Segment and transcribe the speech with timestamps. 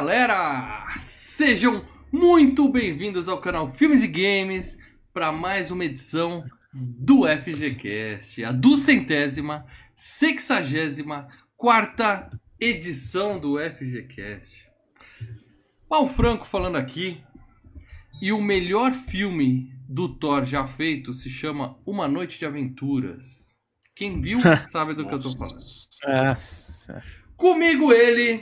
[0.00, 0.96] galera!
[0.98, 4.78] Sejam muito bem-vindos ao canal Filmes e Games
[5.12, 14.70] para mais uma edição do FGCast, a duzentésima, sexagésima, quarta edição do FGCast.
[15.86, 17.22] Paulo Franco falando aqui,
[18.22, 23.58] e o melhor filme do Thor já feito se chama Uma Noite de Aventuras.
[23.94, 24.38] Quem viu
[24.68, 25.62] sabe do que eu tô falando.
[26.08, 27.02] Nossa.
[27.36, 28.40] Comigo ele,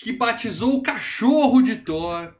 [0.00, 2.32] que batizou o cachorro de Thor,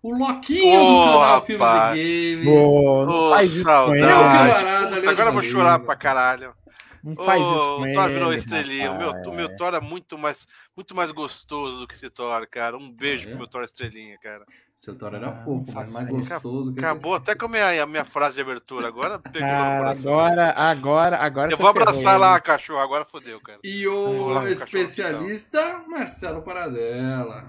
[0.00, 1.46] o Loquinho Ô, do canal rapaz.
[1.46, 2.44] Filmes e Games.
[2.44, 4.00] Pô, não Ô, faz isso com saudade.
[4.00, 6.54] camarada, Puta, Leandro agora eu vou chorar pra caralho.
[7.02, 7.94] Não faz isso com o ele.
[7.94, 8.92] Thor virou estrelinha.
[8.92, 12.46] O meu, o meu Thor é muito mais, muito mais gostoso do que esse Thor,
[12.48, 12.76] cara.
[12.76, 13.28] Um beijo É?
[13.30, 14.44] pro meu Thor estrelinha, cara.
[14.78, 16.72] Seu Thor era Ah, fofo, mas mais gostoso.
[16.72, 18.86] que Acabou até com a minha, a minha frase de abertura.
[18.86, 20.20] Agora pegou coração.
[20.20, 22.20] agora, agora, agora Eu você vou ferrou abraçar ele.
[22.20, 22.78] lá, cachorro.
[22.78, 23.58] Agora fodeu, cara.
[23.64, 27.44] E o o cachorro especialista Marcelo Paradela.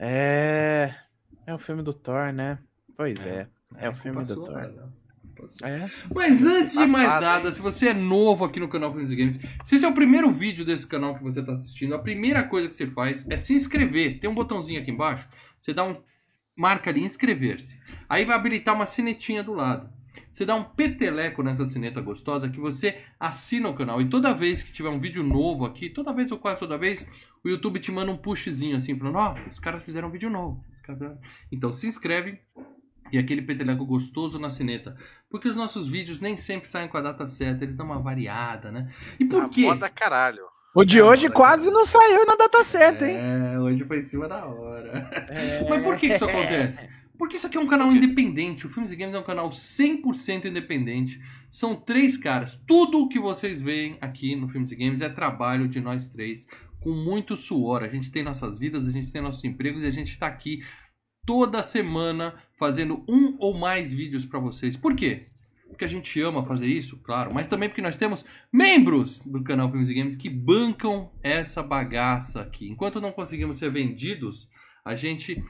[0.00, 0.94] É.
[1.46, 2.58] É o filme do Thor, né?
[2.96, 3.46] Pois é.
[3.76, 4.72] É, o culpa filme do sua, Thor.
[5.46, 5.68] Sua.
[5.68, 5.90] É.
[6.14, 9.38] Mas antes de mais nada, se você é novo aqui no canal Filmes e Games,
[9.62, 12.66] se esse é o primeiro vídeo desse canal que você está assistindo, a primeira coisa
[12.66, 14.18] que você faz é se inscrever.
[14.20, 15.28] Tem um botãozinho aqui embaixo,
[15.60, 16.00] você dá um
[16.56, 17.80] marca ali inscrever-se.
[18.08, 19.88] Aí vai habilitar uma sinetinha do lado.
[20.30, 24.00] Você dá um peteleco nessa sineta gostosa que você assina o canal.
[24.00, 27.06] E toda vez que tiver um vídeo novo aqui, toda vez ou quase toda vez,
[27.44, 30.64] o YouTube te manda um pushzinho assim, falando: Ó, os caras fizeram um vídeo novo.
[30.76, 31.20] Os caras fizeram-"
[31.52, 32.40] Então se inscreve
[33.12, 34.96] e aquele peteleco gostoso na sineta.
[35.30, 38.72] Porque os nossos vídeos nem sempre saem com a data certa, eles dão uma variada,
[38.72, 38.92] né?
[39.20, 39.62] E por A quê?
[39.62, 40.53] moda caralho.
[40.74, 43.16] O de hoje quase não saiu na data certa, hein?
[43.16, 45.08] É, hoje foi em cima da hora.
[45.28, 45.64] É.
[45.68, 46.84] Mas por que que isso acontece?
[47.16, 48.66] Porque isso aqui é um canal independente.
[48.66, 51.20] O Filmes e Games é um canal 100% independente.
[51.48, 52.60] São três caras.
[52.66, 56.44] Tudo o que vocês veem aqui no Filmes e Games é trabalho de nós três,
[56.80, 57.84] com muito suor.
[57.84, 60.64] A gente tem nossas vidas, a gente tem nossos empregos e a gente está aqui
[61.24, 64.76] toda semana fazendo um ou mais vídeos para vocês.
[64.76, 65.28] Por quê?
[65.74, 69.68] Porque a gente ama fazer isso, claro, mas também porque nós temos membros do canal
[69.68, 72.70] Filmes e Games que bancam essa bagaça aqui.
[72.70, 74.48] Enquanto não conseguimos ser vendidos,
[74.84, 75.44] a gente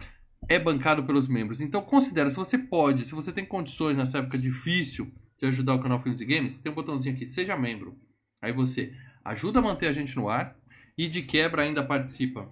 [0.49, 1.61] é bancado pelos membros.
[1.61, 5.83] Então considera, se você pode, se você tem condições nessa época difícil de ajudar o
[5.83, 7.95] canal Filmes e Games, tem um botãozinho aqui, seja membro.
[8.41, 10.57] Aí você ajuda a manter a gente no ar
[10.97, 12.51] e de quebra ainda participa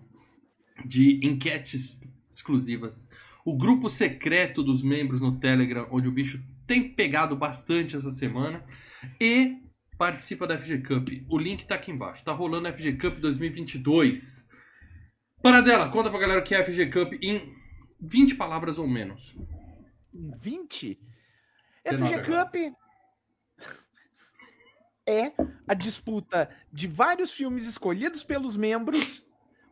[0.84, 3.08] de enquetes exclusivas.
[3.46, 8.64] O grupo secreto dos membros no Telegram, onde o bicho tem pegado bastante essa semana.
[9.20, 9.58] E
[9.98, 11.08] participa da FG Cup.
[11.28, 12.24] O link tá aqui embaixo.
[12.24, 14.48] Tá rolando a FG Cup 2022.
[15.42, 17.54] Paradela, conta pra galera o que é a FG Cup em
[18.00, 19.36] 20 palavras ou menos.
[20.12, 21.00] 20?
[21.84, 22.54] Você FG Cup
[25.08, 25.32] é
[25.66, 29.24] a disputa de vários filmes escolhidos pelos membros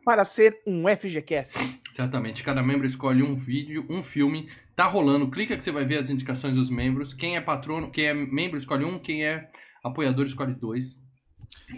[0.03, 1.57] para ser um FGCast.
[1.91, 4.49] Certamente, cada membro escolhe um vídeo, um filme.
[4.75, 7.13] Tá rolando, clica que você vai ver as indicações dos membros.
[7.13, 9.49] Quem é patrono, quem é membro escolhe um, quem é
[9.83, 10.99] apoiador escolhe dois.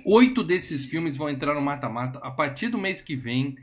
[0.06, 2.19] Oito desses filmes vão entrar no mata-mata.
[2.19, 3.56] A partir do mês que vem,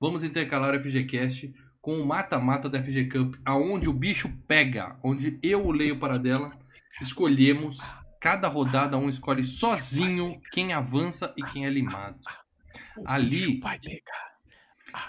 [0.00, 5.38] vamos intercalar o FGCast com o mata-mata da FG Cup, aonde o bicho pega, onde
[5.42, 6.52] eu, o Leio Paradela,
[7.00, 7.78] escolhemos.
[8.20, 12.18] Cada rodada um escolhe sozinho quem avança e quem é limado.
[12.96, 14.26] O Ali- vai pegar.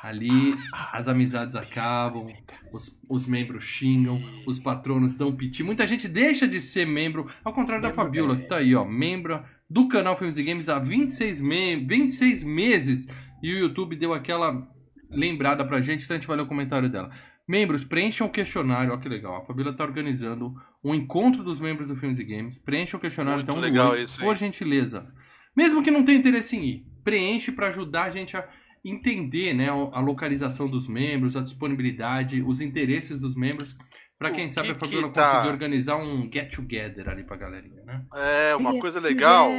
[0.04, 0.54] Ali
[0.92, 2.28] as amizades acabam,
[2.74, 5.64] os, os membros xingam, os patronos dão piti.
[5.64, 8.84] Muita gente deixa de ser membro, ao contrário da Membro Fabiola, que tá aí, ó,
[8.84, 13.08] membro do canal Filmes e Games há 26, me 26 meses.
[13.42, 14.68] E o YouTube deu aquela
[15.10, 17.10] lembrada pra gente, então a gente vai ler o comentário dela.
[17.48, 19.38] Membros, preencham o questionário, ó que legal.
[19.38, 20.54] A Fabiola tá organizando
[20.84, 22.58] um encontro dos membros do Filmes e Games.
[22.60, 25.08] Preencham o questionário, Muito então, legal isso, por gentileza.
[25.56, 28.46] Mesmo que não tenha interesse em ir, preenche pra ajudar a gente a
[28.84, 33.78] entender né, a localização dos membros, a disponibilidade, os interesses dos membros,
[34.20, 37.24] para O quem sabe que a Fabiola que tá- conseguir organizar um get together ali
[37.24, 38.04] pra galerinha, né?
[38.14, 39.50] É, uma coisa legal.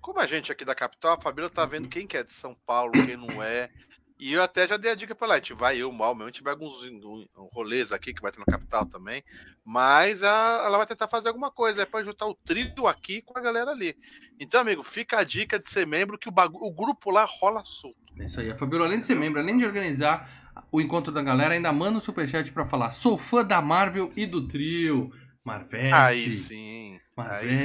[0.00, 2.56] Como a gente aqui da capital, a Fabíola tá vendo quem que é de São
[2.66, 3.70] Paulo, quem não é.
[4.18, 5.34] E eu até já dei a dica pra ela.
[5.34, 8.32] A gente vai, eu, mal, mesmo, a gente vai alguns um, rolês aqui que vai
[8.32, 9.22] ter na capital também.
[9.64, 13.38] Mas a- ela vai tentar fazer alguma coisa, é pra juntar o trio aqui com
[13.38, 13.94] a galera ali.
[14.40, 17.62] Então, amigo, fica a dica de ser membro que o, bagu- o grupo lá rola
[17.64, 17.96] solto.
[18.18, 18.50] É isso aí.
[18.50, 21.98] A Fabiola, além de ser membro, além de organizar o encontro da galera, ainda manda
[21.98, 25.12] um superchat pra falar: sou fã da Marvel e do trio.
[25.44, 25.94] Marvete.
[25.94, 27.00] Aí sim.
[27.16, 27.56] Aí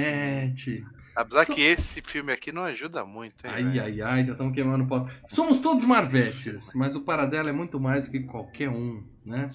[0.55, 0.83] sim.
[1.15, 3.53] Apesar que esse filme aqui não ajuda muito, hein?
[3.53, 3.81] Ai, velho?
[3.81, 5.07] ai, ai, já estamos queimando o pau.
[5.25, 9.49] Somos todos Marvetes, mas o Paradela é muito mais do que qualquer um, né?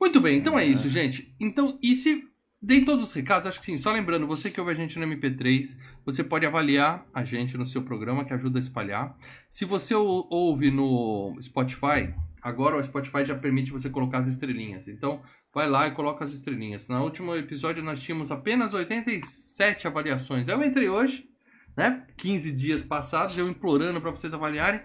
[0.00, 1.34] Muito bem, então é isso, gente.
[1.40, 2.24] Então, e se
[2.60, 3.76] Dei todos os recados, acho que sim.
[3.76, 7.66] Só lembrando, você que ouve a gente no MP3, você pode avaliar a gente no
[7.66, 9.14] seu programa, que ajuda a espalhar.
[9.50, 14.86] Se você ou- ouve no Spotify, agora o Spotify já permite você colocar as estrelinhas.
[14.88, 15.20] Então,
[15.54, 16.88] vai lá e coloca as estrelinhas.
[16.88, 20.48] No último episódio nós tínhamos apenas 87 avaliações.
[20.48, 21.28] Eu entrei hoje,
[21.76, 22.04] né?
[22.16, 24.80] 15 dias passados, eu implorando para vocês avaliarem.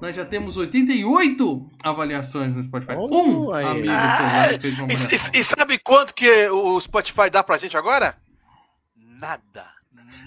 [0.00, 2.94] Nós já temos 88 avaliações no Spotify.
[2.96, 3.64] Oh, um aí.
[3.66, 7.58] amigo Ah, e fez uma E, e- e sabe quanto que o Spotify dá pra
[7.58, 8.16] gente agora?
[8.96, 9.68] Nada.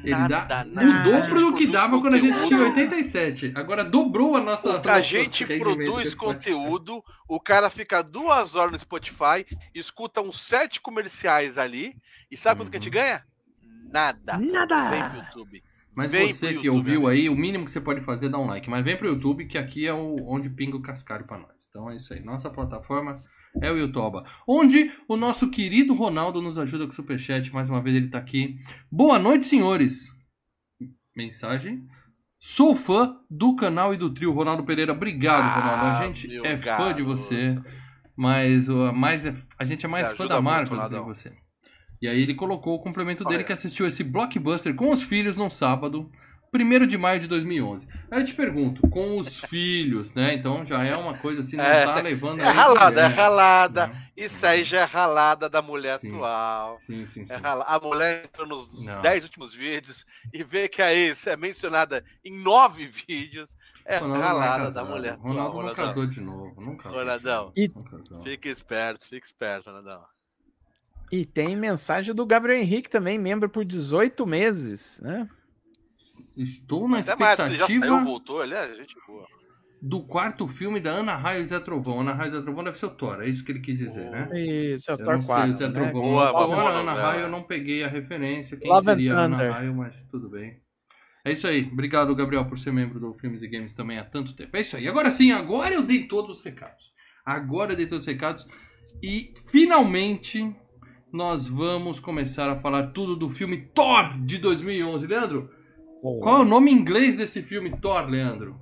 [0.02, 1.10] Ele Nada, dá nada.
[1.10, 3.54] o dobro do que dava quando a gente tinha 87.
[3.56, 4.80] Agora dobrou a nossa.
[4.80, 10.42] A nosso gente rendimento produz conteúdo, o cara fica duas horas no Spotify, escuta uns
[10.42, 11.94] sete comerciais ali,
[12.30, 13.24] e sabe quanto que a gente ganha?
[13.90, 14.38] Nada.
[14.38, 15.16] Vem pro Nada!
[15.18, 15.64] YouTube.
[15.96, 18.40] Mas Vem você que YouTube, ouviu aí, o mínimo que você pode fazer é dar
[18.40, 18.68] um like.
[18.70, 21.68] Mas vem pro YouTube, que aqui é o, onde pinga o cascalho pra nós.
[21.70, 22.24] Então é isso aí.
[22.24, 23.24] Nossa plataforma
[23.62, 24.24] é o YouTube.
[24.48, 27.52] Onde o nosso querido Ronaldo nos ajuda com o Superchat.
[27.54, 28.58] Mais uma vez ele tá aqui.
[28.92, 30.08] Boa noite, senhores.
[31.16, 31.88] Mensagem.
[32.40, 34.34] Sou fã do canal e do trio.
[34.34, 35.86] Ronaldo Pereira, obrigado, Ah, Ronaldo.
[36.04, 37.06] A gente é fã de garoto.
[37.06, 37.58] você.
[38.16, 41.08] Mas o mais é- a gente é mais Você fã da muito, marca do que
[41.08, 41.34] você.
[42.02, 43.44] E aí ele colocou o complemento dele Olha.
[43.46, 46.12] que assistiu esse blockbuster com os filhos num sábado,
[46.54, 47.88] 1 de maio de 2011.
[48.12, 50.34] Aí eu te pergunto, com os filhos, né?
[50.36, 53.18] Então já é uma coisa assim, não É, tá levando É aí ralada, é mulher,
[53.18, 53.88] ralada.
[53.88, 54.08] né?
[54.16, 56.10] Isso aí já é ralada da mulher Sim.
[56.10, 56.80] atual.
[56.80, 57.34] Sim, sim, sim.
[57.34, 59.02] É A mulher entrou nos Não.
[59.02, 63.58] 10 últimos vídeos e vê que a ex é mencionada em 9 vídeos.
[63.86, 65.28] É Ronaldo é ralada da mulher atual.
[65.28, 65.86] Ronaldo não Ronaldão.
[65.86, 67.00] casou de novo, casou.
[67.00, 67.54] Ronaldão.
[67.90, 68.22] casou.
[68.22, 70.02] Fica esperto, fica esperto, Ronaldão.
[71.12, 75.28] E tem mensagem do Gabriel Henrique também, membro por 18 meses, né?
[76.36, 79.26] Estou na Até mais, porque ele já expectativa saiu, voltou, ele é gente boa.
[79.82, 82.02] do quarto filme da Ana Raio e Zé Trovão.
[82.02, 84.10] Ana Raio e Zé Trovão deve ser o Thor, é isso que ele quis dizer,
[84.10, 84.30] né?
[84.74, 85.52] Isso, é o Thor não sei, 4.
[85.52, 85.74] o Zé né?
[85.74, 86.02] Trovão.
[86.02, 86.94] Boa, Boa, boa Ana.
[86.94, 88.58] Raio eu não peguei a referência.
[88.58, 89.38] Quem Love and seria Ana.
[89.52, 90.62] Raio, mas tudo bem.
[91.26, 91.70] É isso aí.
[91.72, 94.56] Obrigado, Gabriel, por ser membro do Filmes e Games também há tanto tempo.
[94.58, 94.88] É isso aí.
[94.88, 96.92] Agora sim, agora eu dei todos os recados.
[97.26, 98.46] Agora eu dei todos os recados.
[99.02, 100.54] E finalmente
[101.12, 105.08] nós vamos começar a falar tudo do filme Thor de 2011.
[105.08, 105.50] Leandro,
[106.04, 108.60] qual é o nome em inglês desse filme Thor, Leandro?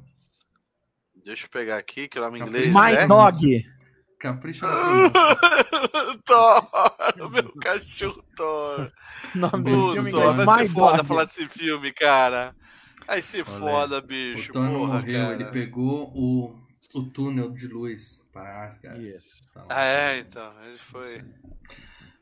[1.25, 3.07] Deixa eu pegar aqui, que o nome em inglês My é...
[3.07, 3.65] Dog.
[4.19, 5.11] Capricha pronúncia.
[6.25, 8.91] Thor, meu cachorro Thor.
[9.33, 11.07] Nome do filme Thor, é vai My ser foda Dog.
[11.07, 12.55] falar desse filme, cara.
[13.07, 14.51] Vai ser Olha, foda, bicho.
[14.51, 15.33] O Thor Porra, morreu, cara.
[15.33, 16.55] ele pegou o,
[16.93, 19.03] o túnel de luz para Asgard.
[19.09, 19.43] Isso.
[19.53, 19.65] Tá.
[19.69, 20.53] Ah, é, então.
[20.63, 21.23] Ele foi.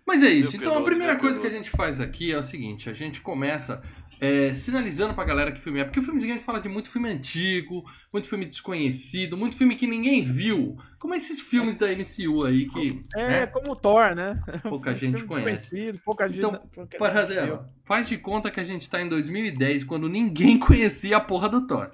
[0.06, 0.52] Mas é isso.
[0.52, 2.94] Meu Então a peludo, primeira coisa que a gente faz aqui é o seguinte: a
[2.94, 3.84] gente começa
[4.20, 5.84] é, sinalizando pra galera que filme é.
[5.86, 9.76] Porque o filme a gente fala de muito filme antigo, muito filme desconhecido, muito filme
[9.76, 10.78] que ninguém viu.
[11.00, 14.42] Como esses filmes da MCU aí que É, né, como o Thor, né?
[14.64, 15.94] pouca gente conhece.
[16.04, 16.40] pouca gente.
[16.40, 16.98] Então, gente.
[16.98, 21.48] Paradela, faz de conta que a gente tá em 2010, quando ninguém conhecia a porra
[21.48, 21.90] do Thor.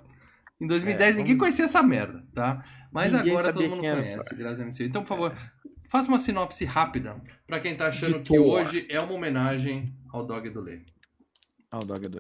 [0.60, 2.63] Em 2010 É, ninguém vamos- conhecia essa merda, tá?
[2.92, 4.83] Mas Ninguém agora todo mundo conhece, graças a MCU.
[4.83, 5.36] Então, por favor,
[5.89, 8.48] faça uma sinopse rápida pra quem tá achando De que Thor.
[8.62, 10.79] hoje é uma homenagem ao Dog do Lê.
[11.75, 12.20] Ah,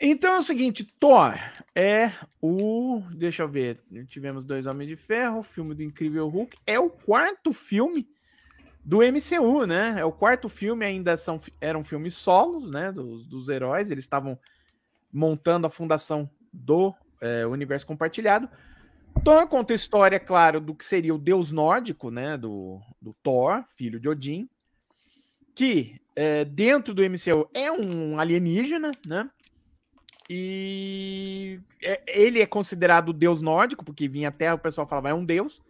[0.00, 0.10] é.
[0.10, 1.34] Então é o seguinte, Thor
[1.74, 3.02] é o.
[3.14, 3.82] Deixa eu ver.
[4.08, 6.56] Tivemos dois Homens de Ferro, o filme do Incrível Hulk.
[6.66, 8.08] É o quarto filme
[8.84, 9.94] do MCU, né?
[9.98, 12.92] É o quarto filme, ainda são, eram filmes solos, né?
[12.92, 13.90] Dos, dos heróis.
[13.90, 14.38] Eles estavam
[15.12, 18.48] montando a fundação do é, universo compartilhado.
[19.24, 22.36] Thor conta a história, claro, do que seria o deus nórdico, né?
[22.36, 24.48] Do, do Thor, filho de Odin.
[25.54, 29.28] Que é, dentro do MCU é um alienígena, né?
[30.28, 35.14] E é- ele é considerado deus nórdico, porque vinha à Terra, o pessoal falava é
[35.14, 35.62] um deus.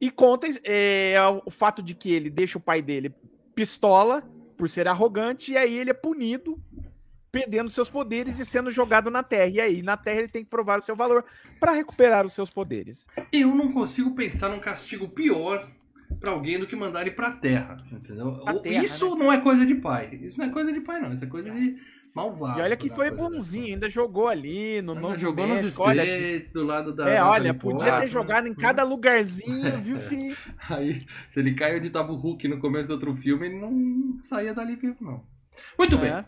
[0.00, 3.14] E conta é, o fato de que ele deixa o pai dele
[3.54, 4.22] pistola
[4.56, 6.62] por ser arrogante, e aí ele é punido,
[7.32, 9.46] perdendo seus poderes e sendo jogado na Terra.
[9.46, 11.24] E aí, na Terra, ele tem que provar o seu valor
[11.58, 13.06] para recuperar os seus poderes.
[13.32, 15.70] Eu não consigo pensar num castigo pior
[16.18, 18.40] pra alguém do que mandar ele pra terra, entendeu?
[18.44, 19.24] Pra terra, isso né?
[19.24, 20.18] não é coisa de pai.
[20.22, 21.14] Isso não é coisa de pai, não.
[21.14, 21.76] Isso é coisa de
[22.14, 22.58] malvado.
[22.58, 25.62] e olha que foi bonzinho, ainda jogou ali no Novo jogou nos.
[25.62, 27.08] States, do lado da.
[27.08, 30.36] É, olha, podia ter jogado em cada lugarzinho, viu, filho?
[30.68, 30.98] Aí,
[31.28, 34.52] se ele caiu onde tava o Hulk no começo do outro filme, ele não saía
[34.52, 35.24] dali vivo, não.
[35.78, 36.10] Muito bem.
[36.10, 36.24] É.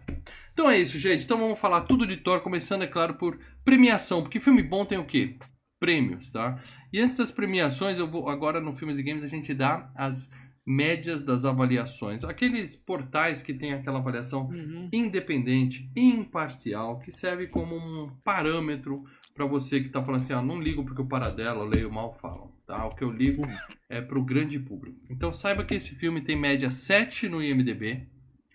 [0.52, 1.24] Então é isso, gente.
[1.24, 4.22] Então vamos falar tudo de Thor, começando, é claro, por premiação.
[4.22, 5.36] Porque filme bom tem o quê?
[5.82, 6.60] Prêmios, tá?
[6.92, 10.30] E antes das premiações, eu vou agora no Filmes e Games a gente dá as
[10.64, 12.22] médias das avaliações.
[12.22, 14.88] Aqueles portais que tem aquela avaliação Uhum.
[14.92, 19.02] independente, imparcial, que serve como um parâmetro
[19.34, 22.14] para você que está falando assim, ah, não ligo porque o Paradelo, eu leio mal,
[22.20, 22.86] falam, tá?
[22.86, 23.42] O que eu ligo
[23.88, 25.00] é para o grande público.
[25.10, 28.06] Então saiba que esse filme tem média 7 no IMDb,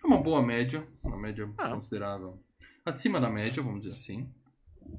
[0.02, 1.70] é uma boa média, uma média Ah.
[1.74, 2.40] considerável,
[2.86, 4.30] acima da média, vamos dizer assim.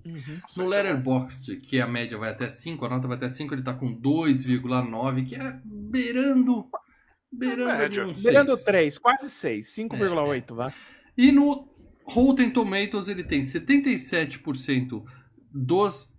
[0.10, 0.40] Uhum.
[0.58, 3.74] No Letterboxd, que a média vai até 5, a nota vai até 5, ele tá
[3.74, 6.66] com 2,9, que é beirando.
[7.32, 8.66] Beirando ali um Beirando 6.
[8.66, 10.74] 3, quase 6, 5,8, vá.
[11.18, 11.68] E no
[12.06, 15.04] Rotten Tomatoes ele tem 77%
[15.54, 16.12] dos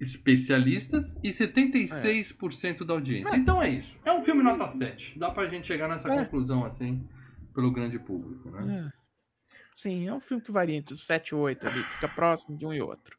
[0.00, 3.36] especialistas e 76% da audiência.
[3.36, 3.98] Então é isso.
[4.04, 5.18] É um filme nota 7.
[5.18, 6.24] Dá pra gente chegar nessa É.
[6.24, 7.06] conclusão assim,
[7.54, 8.90] pelo grande público, né?
[9.78, 12.66] Sim, é um filme que varia entre os 7 e 8 ali, fica próximo de
[12.66, 13.16] um e outro.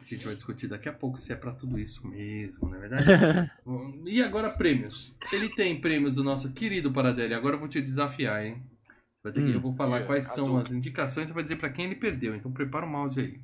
[0.00, 2.80] A gente vai discutir daqui a pouco se é pra tudo isso mesmo, não é
[2.80, 3.04] verdade?
[4.06, 5.14] E agora prêmios.
[5.30, 7.34] Ele tem prêmios do nosso querido Paradelli.
[7.34, 8.62] Agora eu vou te desafiar, hein?
[9.22, 9.54] Vai ter que, Hum.
[9.56, 10.68] eu vou falar É, quais são adulto.
[10.68, 12.34] as indicações e vai dizer pra quem ele perdeu.
[12.34, 13.38] Então prepara o mouse aí.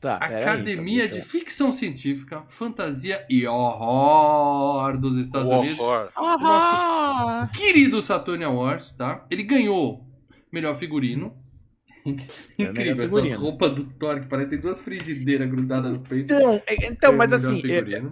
[0.00, 5.80] Tá, aí, Academia então, de Ficção Científica, Fantasia e Horror dos Estados O Unidos.
[5.80, 6.12] horror.
[6.14, 7.50] Ahá!
[7.52, 9.26] Querido Saturn Awards, tá?
[9.28, 10.06] Ele ganhou
[10.52, 11.36] melhor figurino.
[12.58, 16.32] É, Incrível, essas roupas do Thor que parecem duas frigideiras grudadas no peito.
[16.32, 18.02] Então, é- então Foi mas o assim, é-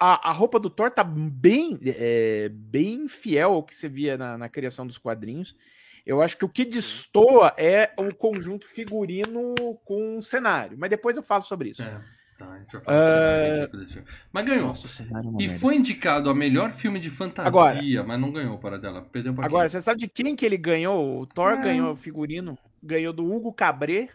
[0.00, 4.36] a, a roupa do Thor tá bem, é, bem fiel ao que você via na,
[4.36, 5.54] na criação dos quadrinhos.
[6.04, 9.54] Eu acho que o que destoa é o conjunto figurino
[9.84, 10.76] com cenário.
[10.78, 11.82] Mas depois eu falo sobre isso.
[11.82, 11.98] É,
[12.36, 14.08] tá, a gente vai falar desse cenário aqui, desse filme.
[14.30, 14.66] Mas ganhou.
[14.66, 15.58] Nossa, o cenário é E merda.
[15.60, 19.00] foi indicado a melhor filme de fantasia, Agora- mas não ganhou para dela.
[19.00, 19.70] Perdeu pra Agora, quem?
[19.70, 21.20] você sabe de quem que ele ganhou?
[21.22, 21.62] O Thor É.
[21.62, 22.58] ganhou o figurino.
[22.84, 24.10] Ganhou do Hugo Cabré,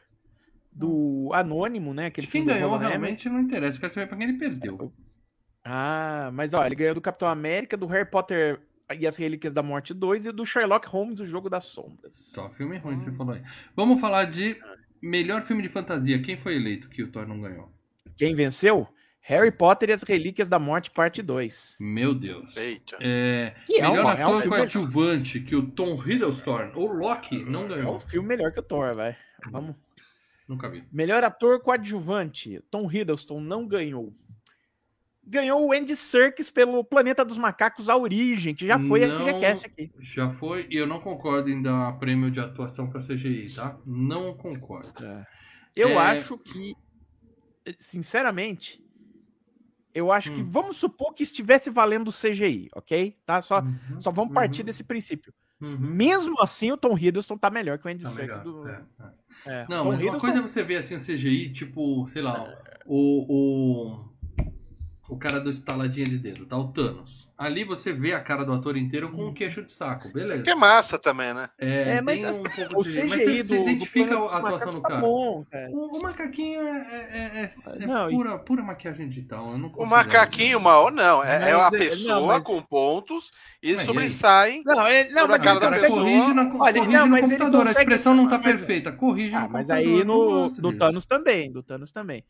[0.71, 2.05] do Anônimo, né?
[2.05, 3.79] Aquele quem ganhou realmente não interessa.
[3.79, 4.93] Quero saber pra quem ele perdeu.
[5.63, 8.61] Ah, mas ó, ele ganhou do Capitão América, do Harry Potter
[8.97, 12.15] e as Relíquias da Morte 2 e do Sherlock Holmes, o Jogo das Sombras.
[12.15, 13.43] Só filme ruim você falou aí.
[13.75, 14.57] Vamos falar de
[15.01, 16.21] melhor filme de fantasia.
[16.21, 17.71] Quem foi eleito que o Thor não ganhou?
[18.17, 18.87] Quem venceu?
[19.29, 21.77] Harry Potter e as Relíquias da Morte, parte 2.
[21.79, 22.57] Meu Deus.
[22.57, 22.97] Eita.
[22.99, 26.91] É, Que é melhor uma- é um ator filme- coadjuvante que o Tom Hiddleston, ou
[26.91, 27.99] Loki, não É um ganhou.
[27.99, 29.15] filme melhor que o Thor, vai.
[29.51, 29.75] Vamos.
[30.47, 30.83] Nunca vi.
[30.91, 34.11] Melhor ator coadjuvante, Tom Hiddleston não ganhou.
[35.23, 39.15] Ganhou o Andy Serkis pelo Planeta dos Macacos A Origem, que já foi Não.
[39.15, 39.91] a FGCast aqui.
[39.99, 43.77] Já foi, e eu não concordo em dar prêmio de atuação pra CGI, tá?
[43.85, 44.91] Não concordo.
[45.75, 45.97] Eu É.
[45.97, 46.73] acho que,
[47.77, 48.83] sinceramente,
[49.99, 50.49] eu acho que Hum.
[50.49, 53.17] vamos supor que estivesse valendo o CGI, ok?
[53.25, 53.41] Tá?
[53.41, 55.33] Só, Uhum, só vamos partir uhum, desse princípio.
[55.61, 55.77] uhum.
[55.77, 58.67] Mesmo assim, o Tom Hiddleston tá melhor que o Andy Tá Serkis do.
[58.67, 58.83] é,
[59.45, 59.61] é.
[59.61, 62.43] é, Não, mas uma coisa é você ver assim o CGI, tipo, sei lá,
[62.85, 64.09] o, o,
[65.09, 66.55] o cara do estaladinha de dedo, tá?
[66.57, 67.27] O Thanos.
[67.37, 70.43] Ali você vê a cara do ator inteiro com um queixo de saco, beleza.
[70.43, 71.49] Que é massa também, né?
[71.57, 74.33] É, É, mas um pouco O de CGI Mas você, você do, do identifica Planeta
[74.35, 75.01] a atuação do tá cara.
[75.01, 75.69] bom, cara.
[75.71, 76.77] O, o macaquinho é,
[77.11, 79.51] é- é- é Não, e- pura, pura maquiagem digital.
[79.53, 81.23] Eu não O macaquinho mal, não.
[81.23, 83.31] É, é uma Mas, é, pessoa não, mas- com pontos
[83.63, 84.63] e Mas, e sobressaem.
[84.65, 85.99] Não, ele, não Sobre a mas cara ele da pessoa.
[85.99, 87.67] corrige, na, Olha, corrige não, no mas ele computador.
[87.67, 88.91] A expressão não tá mas- perfeita.
[88.91, 89.93] Corrige Ah, no mas computador.
[89.93, 90.77] aí eu não no, do.
[90.77, 92.23] Thanos também, do Thanos também.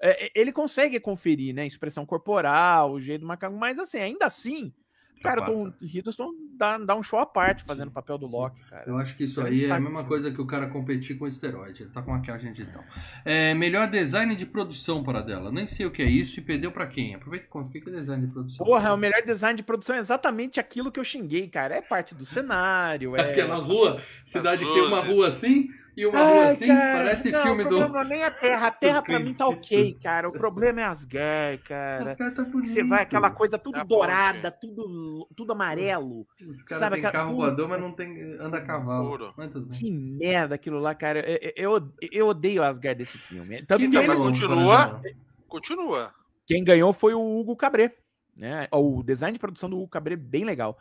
[0.00, 1.66] É, é, ele consegue conferir, né?
[1.66, 4.72] Expressão corporal, o jeito do macaco, mas assim, ainda assim,
[5.20, 5.52] cara, passa.
[5.52, 8.84] Tom Hiddleston dá, dá um show à parte fazendo o papel do Loki, cara.
[8.86, 10.08] Eu acho que isso Ele aí é a mesma o filme.
[10.08, 11.82] coisa que o cara competir com esteroide.
[11.82, 12.84] Ele tá com maquiagem digital.
[13.24, 15.50] É, melhor design de produção para dela.
[15.50, 17.14] Nem sei o que é isso e perdeu pra quem?
[17.14, 17.68] Aproveita e conta.
[17.68, 18.64] O que é design de produção?
[18.64, 21.74] Porra, o melhor design de produção é exatamente aquilo que eu xinguei, cara.
[21.74, 23.22] É parte do cenário, é...
[23.22, 26.66] Aquela rua, cidade que tem uma rua assim e uma Ai, rua assim.
[26.68, 27.76] cara, parece não, filme o do.
[27.78, 28.66] problema nem é a terra.
[28.66, 30.28] A terra pra mim tá ok, cara.
[30.28, 32.16] O problema é Asgard, Os cara.
[32.16, 32.68] caras tá Que bonito.
[32.68, 33.88] Você vai aquela coisa tudo ponte.
[33.88, 36.26] dourada, tudo, tudo amarelo.
[36.46, 38.36] Os caras sabe têm aquela- carro voador, mas não tem.
[38.40, 39.32] anda a cavalo.
[39.52, 39.78] Tudo bem.
[39.78, 41.20] Que merda aquilo lá, cara.
[41.20, 43.62] Eu, eu, eu odeio Asgard desse filme.
[43.62, 45.02] Tanto Quem que mas continua.
[45.48, 46.12] Continua.
[46.46, 47.94] quem ganhou foi o Hugo Cabré.
[48.36, 48.68] Né?
[48.70, 50.78] O design de produção do Hugo Cabré bem legal.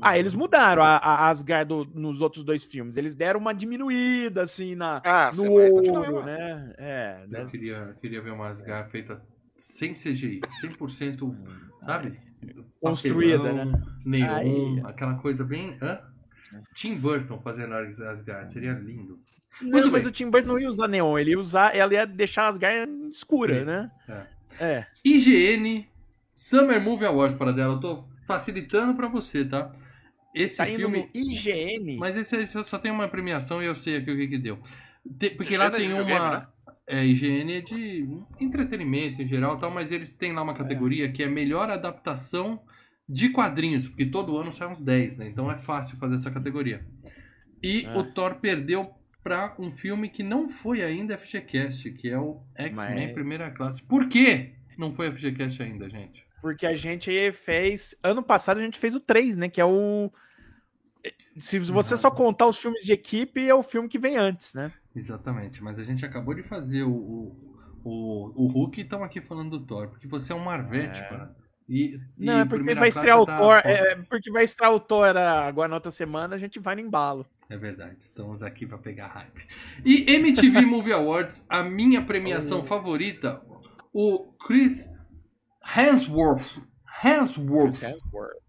[0.00, 2.96] Ah, eles mudaram a, a Asgard do- nos outros dois filmes.
[2.96, 6.74] Eles deram uma diminuída, assim, na, Ah, no ouro, né?
[6.78, 7.46] É, Eu né?
[7.50, 9.22] queria, queria ver uma Asgard feita
[9.56, 11.34] sem CGI, 100%,
[11.84, 12.18] sabe?
[12.80, 13.82] Construída, Papelão, né?
[14.04, 14.82] Neon, Aí.
[14.84, 15.76] aquela coisa bem.
[15.80, 15.98] Hã?
[16.74, 19.18] Tim Burton fazendo Asgard, seria lindo.
[19.62, 20.08] Não, Muito mas bem.
[20.08, 22.88] o Tim Burton não ia usar neon, ele ia usar, ela ia deixar as garras
[23.12, 23.64] escuras, Sim.
[23.64, 23.90] né?
[24.08, 24.26] É.
[24.60, 24.86] É.
[25.04, 25.86] IGN
[26.32, 27.74] Summer Movie Awards para dela.
[27.74, 29.70] Eu tô facilitando pra você, tá?
[30.34, 31.08] Esse Tá filme.
[31.14, 31.96] IGN.
[31.96, 34.58] Mas esse, esse só tem uma premiação e eu sei aqui o que que deu.
[35.36, 36.38] Porque lá é tem uma.
[36.40, 36.46] né?
[36.86, 38.06] É, IGN é de
[38.40, 42.60] entretenimento em geral e tal, mas eles têm lá uma categoria que é melhor adaptação
[43.08, 45.28] de quadrinhos, porque todo ano sai uns 10, né?
[45.28, 46.84] Então é fácil fazer essa categoria.
[47.62, 47.96] E É.
[47.96, 48.90] o Thor perdeu
[49.22, 53.82] pra um filme que não foi ainda FGCast, que é o X-Men Mas- Primeira Classe.
[53.82, 56.22] Por quê não foi FGCast ainda, gente?
[56.42, 57.94] Porque a gente fez.
[58.02, 59.48] Ano passado a gente fez o 3, né?
[59.48, 60.12] Que é o.
[61.36, 64.72] Se você só contar os filmes de equipe, é o filme que vem antes, né?
[64.94, 69.20] Exatamente, mas a gente acabou de fazer o, o, o, o Hulk e estamos aqui
[69.20, 71.08] falando do Thor, porque você é um Marvete, É.
[71.08, 71.36] cara.
[71.68, 73.62] E, Não, e é porque primeira vai estrear o Thor.
[73.62, 76.82] tá É, porque vai estrear o Thor agora na outra semana, a gente vai no
[76.82, 77.26] embalo.
[77.48, 79.46] É verdade, estamos aqui para pegar hype.
[79.84, 82.64] E MTV Movie Awards, a minha premiação Oh.
[82.64, 83.42] favorita,
[83.92, 84.88] o Chris
[85.76, 86.44] Hemsworth.
[87.02, 87.82] Hemsworth.
[87.82, 88.43] Hemsworth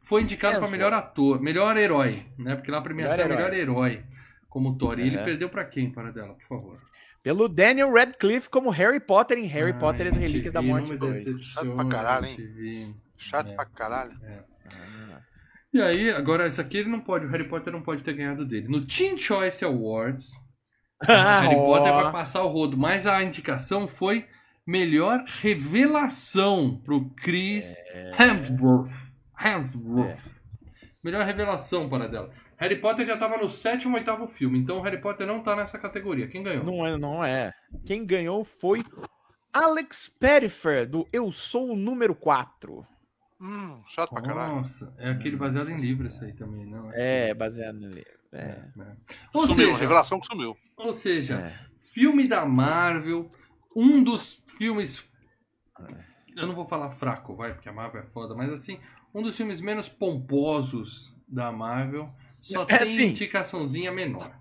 [0.00, 2.54] foi indicado para melhor ator, melhor herói, né?
[2.56, 4.02] Porque lá a premiação é Melhor melhor herói
[4.48, 4.98] como Thor.
[4.98, 5.24] E ele É.
[5.24, 6.78] perdeu para quem, para dela, por favor?
[7.22, 10.90] Pelo Daniel Radcliffe como Harry Potter em Harry Ai, Potter e as Relíquias da Morte
[10.92, 11.12] me 2.
[11.24, 12.96] decepciona, Chato pra caralho, hein?
[13.16, 13.54] Chato É.
[13.54, 14.12] pra caralho.
[15.72, 18.46] E aí, agora, isso aqui ele não pode, o Harry Potter não pode ter ganhado
[18.46, 18.68] dele.
[18.68, 20.30] No Teen Choice Awards,
[21.06, 22.02] Ah, Harry Potter ó.
[22.04, 24.26] vai passar o rodo, mas a indicação foi
[24.68, 27.82] melhor revelação pro Chris
[28.18, 28.90] Hemsworth.
[29.42, 30.20] Hemsworth.
[31.02, 32.30] Melhor revelação para dela.
[32.58, 35.56] Harry Potter já tava no sétimo ou oitavo filme, então o Harry Potter não tá
[35.56, 36.28] nessa categoria.
[36.28, 36.64] Quem ganhou?
[36.64, 37.54] Não é, não é.
[37.86, 38.84] Quem ganhou foi
[39.54, 42.86] Alex Pettifer, do Eu Sou o Número 4.
[43.40, 44.56] Hum, chato pra caralho.
[44.56, 46.92] Nossa, é aquele baseado em livro esse aí também, não?
[46.92, 48.04] É, baseado nele.
[48.32, 48.38] É.
[48.38, 48.66] É.
[49.32, 50.54] Ou sumiu, seja, revelação que sumiu.
[50.76, 51.58] ou seja, é.
[51.80, 53.30] filme da Marvel,
[53.74, 55.08] um dos filmes.
[56.36, 58.78] Eu não vou falar fraco, vai, porque a Marvel é foda, mas assim,
[59.14, 62.10] um dos filmes menos pomposos da Marvel
[62.40, 63.04] só É, tem sim.
[63.08, 64.32] indicaçãozinha menor.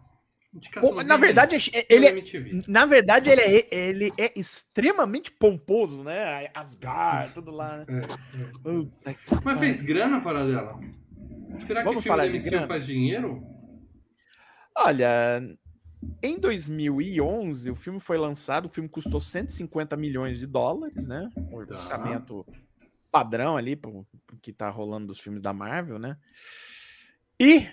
[0.54, 1.86] Indicaçãozinha na verdade, menor.
[1.90, 2.64] ele é, MTV.
[2.68, 6.50] na verdade, ele é, ele é extremamente pomposo, né?
[6.54, 7.86] Asgard, tudo lá, né?
[9.06, 9.16] É, é.
[9.44, 10.80] Mas fez grana para dela?
[11.66, 13.42] Será que Vamos filme falar da MCU faz dinheiro?
[14.76, 15.42] Olha,
[16.22, 21.30] em 2011, o filme foi lançado, o filme custou 150 milhões de dólares, né?
[21.38, 22.46] Um orçamento
[23.12, 26.18] padrão ali pro, pro que tá rolando dos filmes da Marvel, né?
[27.40, 27.68] E,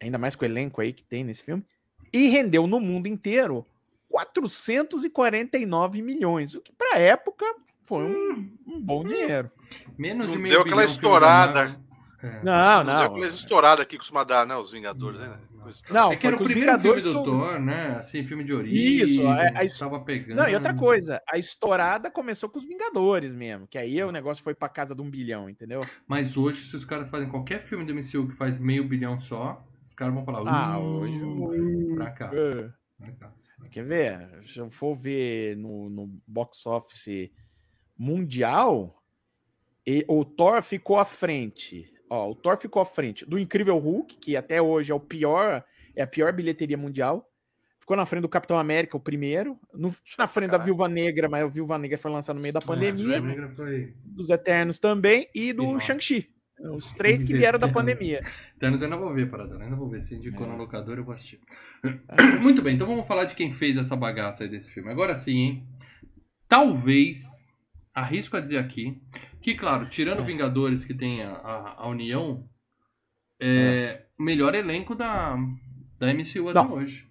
[0.00, 1.64] ainda mais com o elenco aí que tem nesse filme,
[2.12, 3.66] e rendeu no mundo inteiro
[4.08, 7.44] 449 milhões, o que pra época
[7.84, 9.50] foi um, um bom dinheiro.
[9.98, 11.60] Menos de Não meio deu aquela estourada.
[11.64, 11.86] Marvel.
[12.22, 12.42] É.
[12.42, 13.02] Não, Não, deu não.
[13.02, 14.56] aquelas estouradas aqui que costuma dar, né?
[14.56, 15.38] Os Vingadores, né?
[15.90, 17.96] Não, É que foi era o com os primeiro filme Vingadores do Thor, né?
[17.98, 19.02] Assim, filme de origem.
[19.02, 20.36] Isso, é, a his- Tava pegando.
[20.38, 24.42] Não, e outra coisa, a estourada começou com os Vingadores mesmo, que aí o negócio
[24.42, 25.80] foi pra casa de um bilhão, entendeu?
[26.06, 29.64] Mas hoje, se os caras fazem qualquer filme do MCU que faz meio bilhão só,
[29.86, 30.42] os caras vão falar.
[30.46, 31.92] Ah, "Uh, hoje-.
[31.92, 31.94] É.
[31.96, 32.76] fracasso.
[33.70, 34.42] Quer ver?
[34.44, 37.30] Se eu for ver no, no box office
[37.98, 39.02] mundial,
[39.86, 41.92] e, o Thor ficou à frente.
[42.08, 45.64] Ó, o Thor ficou à frente do Incrível Hulk, que até hoje é o pior,
[45.94, 47.28] é a pior bilheteria mundial.
[47.80, 49.58] Ficou na frente do Capitão América, o primeiro.
[49.72, 50.66] No- na frente da Caralho.
[50.74, 53.16] Viúva Negra, mas o Viúva Negra foi lançado no meio da pandemia.
[53.18, 55.28] É, Dos Eternos também.
[55.34, 55.78] E do.
[55.78, 56.28] Shang-Chi.
[56.72, 58.18] Os três que vieram da pandemia.
[58.58, 59.62] Thanos eu ainda vou ver, Parada.
[59.62, 60.00] Ainda vou ver.
[60.00, 60.48] Se indicou É.
[60.50, 61.38] no locador, eu vou assistir.
[62.40, 64.90] Muito bem, então vamos falar de quem fez essa bagaça aí desse filme.
[64.90, 65.66] Agora sim, hein?
[66.48, 67.24] Talvez,
[67.94, 69.00] arrisco a dizer aqui,
[69.46, 70.24] que, claro, tirando É.
[70.24, 72.44] Vingadores, que tem a, a, a União,
[73.40, 75.36] é o melhor elenco da,
[76.00, 76.72] da MCU até Não.
[76.72, 77.06] hoje.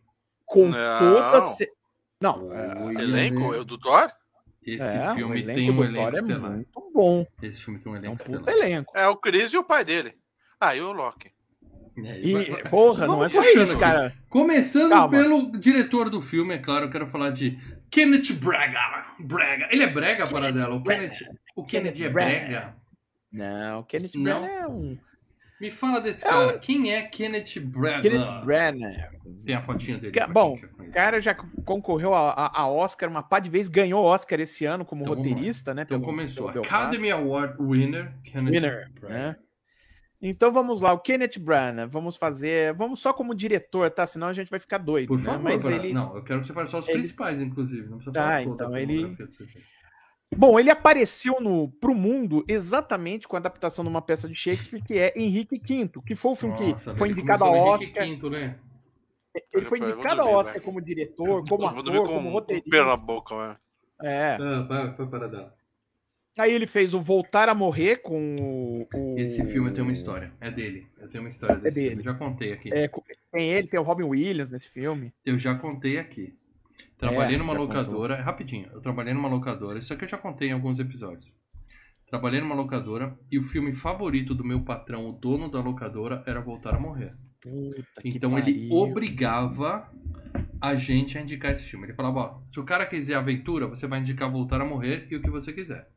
[0.45, 0.99] Com Não.
[0.99, 1.41] toda.
[1.41, 1.69] Ce...
[2.19, 3.51] Não, é, Oi, Elenco?
[3.51, 3.57] né?
[3.57, 4.09] Eu do Thor?
[4.65, 6.51] Esse é, o filme elenco tem um do elenco Thor é estelar.
[6.51, 7.27] muito bom.
[7.41, 8.49] Esse filme tem um É um elenco estelar.
[8.49, 8.97] elenco.
[8.97, 10.13] É o Chris e o pai dele.
[10.59, 11.31] Ah, e o Loki.
[11.97, 13.79] É, E, vai- vai- porra, não é Vamos só isso, aqui.
[13.79, 14.13] cara.
[14.29, 15.09] Começando Calma.
[15.09, 17.57] pelo diretor do filme, é claro, eu quero falar de
[17.89, 19.05] Kenneth Braga.
[19.19, 19.69] Braga.
[19.71, 20.75] Ele é brega, para dela.
[20.75, 21.19] O Kenneth,
[21.55, 22.29] o Kenneth é Braga.
[22.29, 22.75] brega.
[23.31, 24.23] Não, o Kenneth Não.
[24.41, 24.97] Branagh é um.
[25.59, 26.59] Me fala desse É cara.
[26.59, 28.01] Quem é Kenneth Braga?
[28.01, 29.09] Kenneth Branagh.
[29.45, 30.11] Tem a fotinha dele.
[30.11, 30.59] Ca- pra bom.
[30.79, 34.65] O cara já concorreu a, a- a Oscar uma pá de vez, ganhou Oscar esse
[34.65, 35.83] ano como Então, roteirista, né?
[35.83, 36.51] Então pelo- começou.
[36.51, 36.65] pelo.
[36.65, 39.13] Academy Award winner, Kenneth Winner, Braga.
[39.13, 39.35] né?
[40.21, 44.07] Então vamos lá, o Kenneth Branagh, vamos fazer, vamos só como diretor, tá?
[44.07, 45.23] Senão a gente vai ficar doido, Por né?
[45.25, 47.83] favor, Mas ele, Não, eu quero que você fale só os ele- principais, inclusive.
[47.87, 49.15] Não precisa Tá, falar toda então a ele-.
[50.35, 54.81] Bom, ele apareceu no pro mundo exatamente com a adaptação de uma peça de Shakespeare
[54.83, 57.73] que é Henrique V, que foi o filme Nossa, que foi indicado a começou no
[57.75, 58.19] Henrique Oscar.
[58.19, 58.55] V, né?
[59.53, 62.29] Ele foi indicado a dormir, Oscar como diretor, como Eu vou dormir ator, com como
[62.29, 62.97] roteirista.
[62.97, 63.57] boca, mano.
[64.01, 64.37] É.
[64.39, 65.55] Ah, para dela.
[66.37, 68.87] Aí ele fez o Voltar a Morrer com o.
[68.93, 70.33] o- Esse filme tem uma história.
[70.41, 70.85] É dele.
[70.99, 71.87] Eu tenho uma história desse dele.
[71.95, 72.01] filme.
[72.01, 72.73] Eu já contei aqui.
[72.73, 72.89] É,
[73.31, 75.13] tem ele, tem o Robin Williams nesse filme.
[75.25, 76.33] Eu já contei aqui.
[76.97, 78.21] Trabalhei É, numa locadora.
[78.21, 79.79] Rapidinho, eu trabalhei numa locadora.
[79.79, 81.31] Isso aqui eu já contei em alguns episódios.
[82.07, 86.39] Trabalhei numa locadora e o filme favorito do meu patrão, o dono da locadora, era
[86.39, 87.13] Voltar a Morrer.
[87.41, 89.91] Puta Então ele obrigava
[90.61, 91.85] a gente a indicar esse filme.
[91.85, 95.15] Ele falava, ó, se o cara quiser aventura, você vai indicar Voltar a Morrer e
[95.15, 95.89] o que você quiser.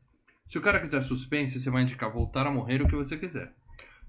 [0.47, 3.15] Se o cara quiser suspense, você vai indicar Voltar a Morrer e o que você
[3.17, 3.53] quiser.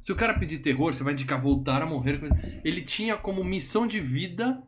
[0.00, 2.18] Se o cara pedir terror, você vai indicar Voltar a Morrer.
[2.64, 4.62] Ele tinha como missão de vida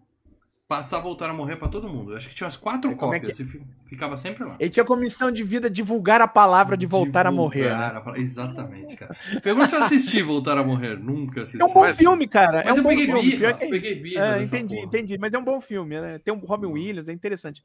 [0.77, 2.17] passar Voltar a Morrer pra todo mundo.
[2.17, 4.57] Acho que tinha umas quatro É, como é cópias e fi- ficava sempre lá.
[4.59, 7.65] Ele tinha como missão de vida divulgar a palavra de voltar a morrer.
[7.65, 8.03] Divulgar né?
[8.07, 9.15] a Exatamente, cara.
[9.43, 10.97] Pergunta se eu assisti Voltar a Morrer.
[10.99, 11.61] Nunca assisti.
[11.61, 12.63] É um bom Mas- filme, cara.
[12.65, 13.23] Mas é um eu bom peguei filme.
[13.23, 14.87] birra, que é peguei birra É, entendi, porra.
[14.87, 15.19] entendi.
[15.19, 16.19] Mas é um bom filme, né?
[16.19, 17.63] Tem o Robin Williams, é interessante.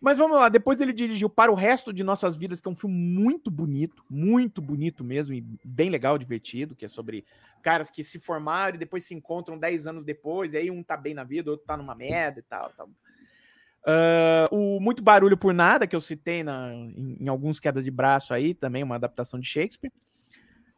[0.00, 2.76] Mas vamos lá, depois ele dirigiu Para o Resto de Nossas Vidas, que é um
[2.76, 7.24] filme muito bonito, muito bonito mesmo, e bem legal, divertido, que é sobre
[7.62, 10.96] caras que se formaram e depois se encontram 10 anos depois, e aí um tá
[10.96, 12.72] bem na vida, outro tá numa merda e tal.
[12.76, 12.88] tal.
[13.84, 17.90] Ah, o Muito Barulho por Nada, que eu citei na, em, em alguns quedas de
[17.90, 19.92] braço aí, também uma adaptação de Shakespeare.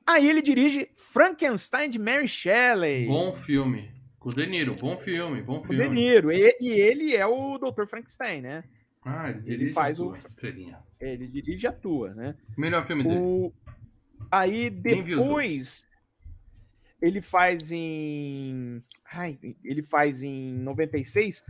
[0.07, 3.07] Aí ele dirige Frankenstein de Mary Shelley.
[3.07, 3.91] Bom filme.
[4.19, 4.75] Com o De Niro.
[4.75, 5.83] Bom filme, bom O filme.
[5.83, 6.33] De Niro.
[6.33, 7.87] E, e ele é o Dr.
[7.87, 8.65] Frankenstein, né?
[9.05, 10.79] Ah, ele, Ele faz a o- estrelinha.
[11.01, 12.35] Ele dirige e atua, né?
[12.57, 13.19] Melhor filme dele.
[13.19, 13.53] O...
[14.31, 15.91] Aí vi os depois
[17.01, 18.83] ele faz em.
[19.11, 21.43] Ai, ele faz em 96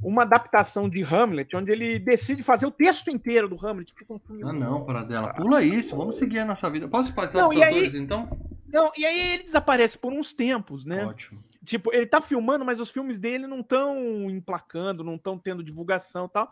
[0.00, 3.92] uma adaptação de Hamlet, onde ele decide fazer o texto inteiro do Hamlet.
[3.96, 5.32] Fica um filme Ah, não, para dela.
[5.34, 6.88] Pula isso, vamos seguir a nossa vida.
[6.88, 8.28] Posso passar Não, os e aí- atores, então?
[8.72, 11.04] Não, e aí ele desaparece por uns tempos, né?
[11.04, 11.42] Ótimo.
[11.64, 16.26] Tipo, ele tá filmando, mas os filmes dele não estão emplacando, não estão tendo divulgação
[16.26, 16.50] e tal.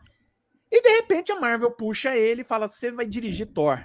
[0.71, 3.79] E de repente a Marvel puxa ele e fala: você vai dirigir Thor.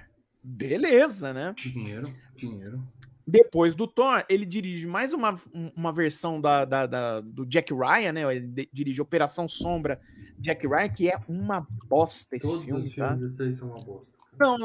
[0.44, 1.54] Beleza, né?
[1.58, 2.82] Dinheiro, dinheiro.
[3.28, 7.74] Depois do Thor, ele dirige mais uma, um- uma versão da, da- da- do Jack
[7.74, 8.36] Ryan, né?
[8.36, 10.00] Ele de- dirige Operação Sombra
[10.38, 13.10] Jack Ryan, que é uma bosta esse Todos filme, os tá?
[13.16, 14.16] filmes aí são uma bosta.
[14.40, 14.60] Não,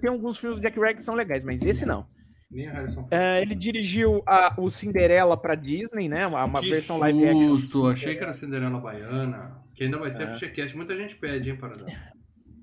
[0.00, 2.04] tem alguns filmes do Jack Ryan que são legais, mas esse não.
[2.50, 3.12] Nem o Harrison Ford.
[3.12, 6.26] É, ele dirigiu a- o Cinderela pra Disney, né?
[6.26, 7.86] Uma, que versão susto, live action.
[7.86, 9.62] achei que era Cinderela Baiana.
[9.74, 10.34] Que ainda vai ser É.
[10.34, 10.76] FGCast.
[10.76, 11.86] Muita gente pede, hein, Paradão.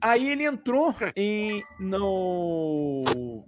[0.02, 3.44] Aí ele entrou em, no,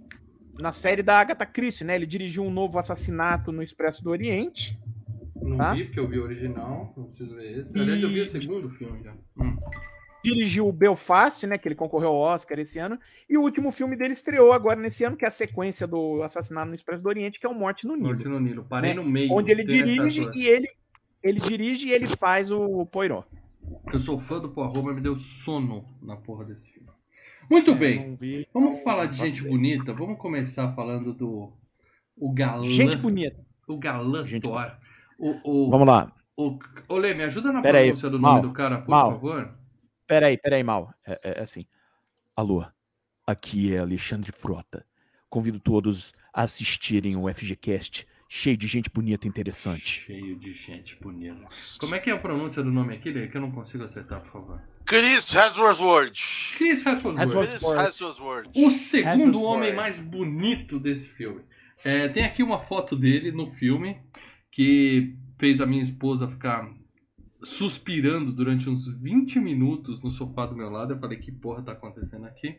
[0.58, 1.94] na série da Agatha Christie, né?
[1.94, 4.78] Ele dirigiu um novo assassinato no Expresso do Oriente.
[5.36, 5.72] Não Tá.
[5.74, 6.92] vi, porque eu vi o original.
[6.96, 7.78] Não preciso ver esse.
[7.78, 9.12] Aliás, eu vi o segundo filme já.
[9.38, 9.56] Hum.
[10.22, 11.56] Dirigiu o Belfast, né?
[11.56, 12.98] Que ele concorreu ao Oscar esse ano.
[13.28, 16.68] E o último filme dele estreou agora nesse ano, que é a sequência do Assassinato
[16.68, 18.08] no Expresso do Oriente, que é o Morte no Nilo.
[18.08, 18.64] Morte no Nilo.
[18.68, 18.96] Parei Né?
[19.02, 19.32] no meio.
[19.32, 20.68] Onde ele dirige e ele,
[21.22, 23.26] ele dirige e ele faz o Poirot.
[23.92, 26.88] Eu sou fã do Poirot, mas me deu sono na porra desse filme.
[27.50, 28.08] Muito É, bem.
[28.10, 29.48] não vi, Vamos então falar não de gente ver.
[29.48, 29.92] bonita.
[29.94, 31.48] Vamos começar falando do
[32.16, 32.64] o galã.
[32.64, 33.40] Gente bonita.
[33.66, 34.70] O galã Gente Thor.
[35.18, 36.12] O, o, Vamos lá.
[36.36, 39.10] o, Olê, me ajuda na Pera aí, pronúncia do nome Mal, do cara, por Mal.
[39.12, 39.54] favor.
[40.10, 40.92] Peraí, peraí, mal.
[41.06, 41.64] É, é- é assim.
[42.34, 42.66] Alô,
[43.24, 44.84] aqui é Alexandre Frota.
[45.28, 50.00] Convido todos a assistirem o FGCast, cheio de gente bonita e interessante.
[50.00, 51.48] Cheio de gente bonita.
[51.78, 53.28] Como é que é a pronúncia do nome aqui?
[53.28, 54.60] Que eu não consigo acertar, por favor.
[54.84, 56.16] Chris Hemsworth.
[56.58, 57.16] Chris Hemsworth.
[57.20, 57.48] Hemsworth.
[57.48, 57.86] Chris Hemsworth.
[57.86, 58.50] Hemsworth.
[58.56, 61.42] O segundo homem mais bonito desse filme.
[61.84, 63.96] É, tem aqui uma foto dele no filme
[64.50, 66.68] que fez a minha esposa ficar
[67.42, 70.92] suspirando durante uns 20 minutos no sofá do meu lado.
[70.92, 72.58] Eu falei, que porra tá acontecendo aqui?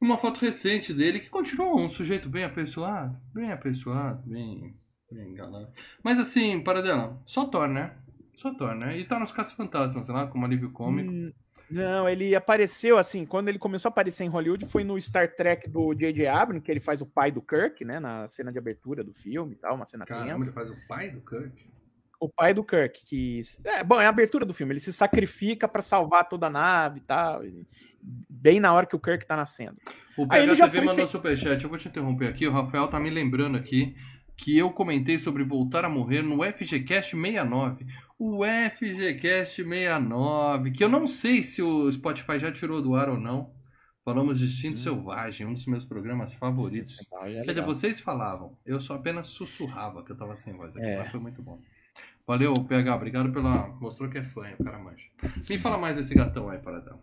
[0.00, 4.76] Uma foto recente dele que continua um sujeito bem apessoado, bem apessoado, bem,
[5.10, 5.68] bem galã.
[6.02, 7.96] Mas assim, para dela, só Thor, né?
[8.36, 8.98] Só Thor, né?
[8.98, 11.10] E tá nos Caça Fantasmas lá, como alívio cômico.
[11.10, 11.32] Hum,
[11.70, 15.70] Não, ele apareceu assim, quando ele começou a aparecer em Hollywood, foi no Star Trek
[15.70, 16.26] do J.J.
[16.26, 19.54] Abrams, que ele faz o pai do Kirk, né, na cena de abertura do filme
[19.54, 20.52] e tal, uma cena Caramba, ele tensa.
[20.52, 21.72] faz o pai do Kirk.
[22.20, 23.40] O pai do Kirk, que...
[23.64, 26.98] É, bom, é a abertura do filme, ele se sacrifica pra salvar toda a nave
[26.98, 27.66] e tal, e-
[28.28, 29.76] bem na hora que o Kirk tá nascendo.
[30.16, 30.26] O
[30.70, 31.62] foi mandou fe- superchat.
[31.64, 32.46] Eu vou te interromper aqui.
[32.46, 33.96] O Rafael tá me lembrando aqui
[34.36, 37.86] que eu comentei sobre voltar a morrer no FGCast 69.
[38.18, 43.18] O FGCast 69, que eu não sei se o Spotify já tirou do ar ou
[43.18, 43.52] não.
[44.04, 44.82] Falamos de Instinto Hum.
[44.82, 46.98] Selvagem, um dos meus programas favoritos.
[47.22, 50.84] É Quer dizer, vocês falavam, eu só apenas sussurrava que eu tava sem voz aqui,
[50.84, 50.98] É.
[50.98, 51.58] mas foi muito bom.
[52.26, 53.68] Valeu, PH, obrigado pela.
[53.80, 55.04] Mostrou que é fã, o cara manja.
[55.48, 57.00] Me fala mais desse gatão aí, Paradão.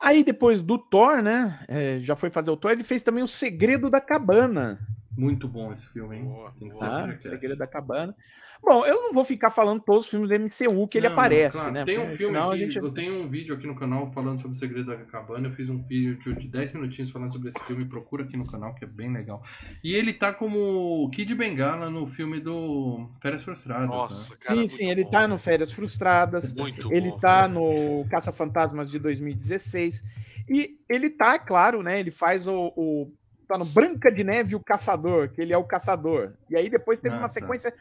[0.00, 3.28] Aí depois do Thor, né, é, já foi fazer o Thor, ele fez também o
[3.28, 4.80] Segredo da Cabana.
[5.16, 6.24] Muito bom esse filme, hein?
[6.24, 6.84] Boa, Tem que boa.
[6.84, 7.02] ser Tá?
[7.08, 7.28] FGCast.
[7.28, 8.14] Segredo da Cabana.
[8.62, 11.56] Bom, eu não vou ficar falando todos os filmes do MCU que ele Não, aparece,
[11.56, 11.72] claro.
[11.72, 11.84] né?
[11.84, 14.54] Tem um porque filme aqui, gente- eu tenho um vídeo aqui no canal falando sobre
[14.54, 15.48] o Segredo da Cabana.
[15.48, 17.86] Eu fiz um vídeo de 10 minutinhos falando sobre esse filme.
[17.86, 19.42] Procura aqui no canal que é bem legal.
[19.82, 23.88] E ele tá como Kid Bengala no filme do Férias Frustradas.
[23.88, 24.38] Nossa, né?
[24.42, 24.60] cara.
[24.60, 25.10] sim, sim, ele bom.
[25.10, 27.18] tá no Férias Frustradas, Muito ele bom.
[27.18, 30.04] tá no Caça-Fantasmas de 2016.
[30.48, 31.98] E ele tá, claro, né?
[31.98, 33.12] Ele faz o, o-
[33.50, 36.34] Tá no Branca de Neve o Caçador, que ele é o caçador.
[36.48, 37.34] E aí depois teve Ah, uma tá.
[37.34, 37.74] sequência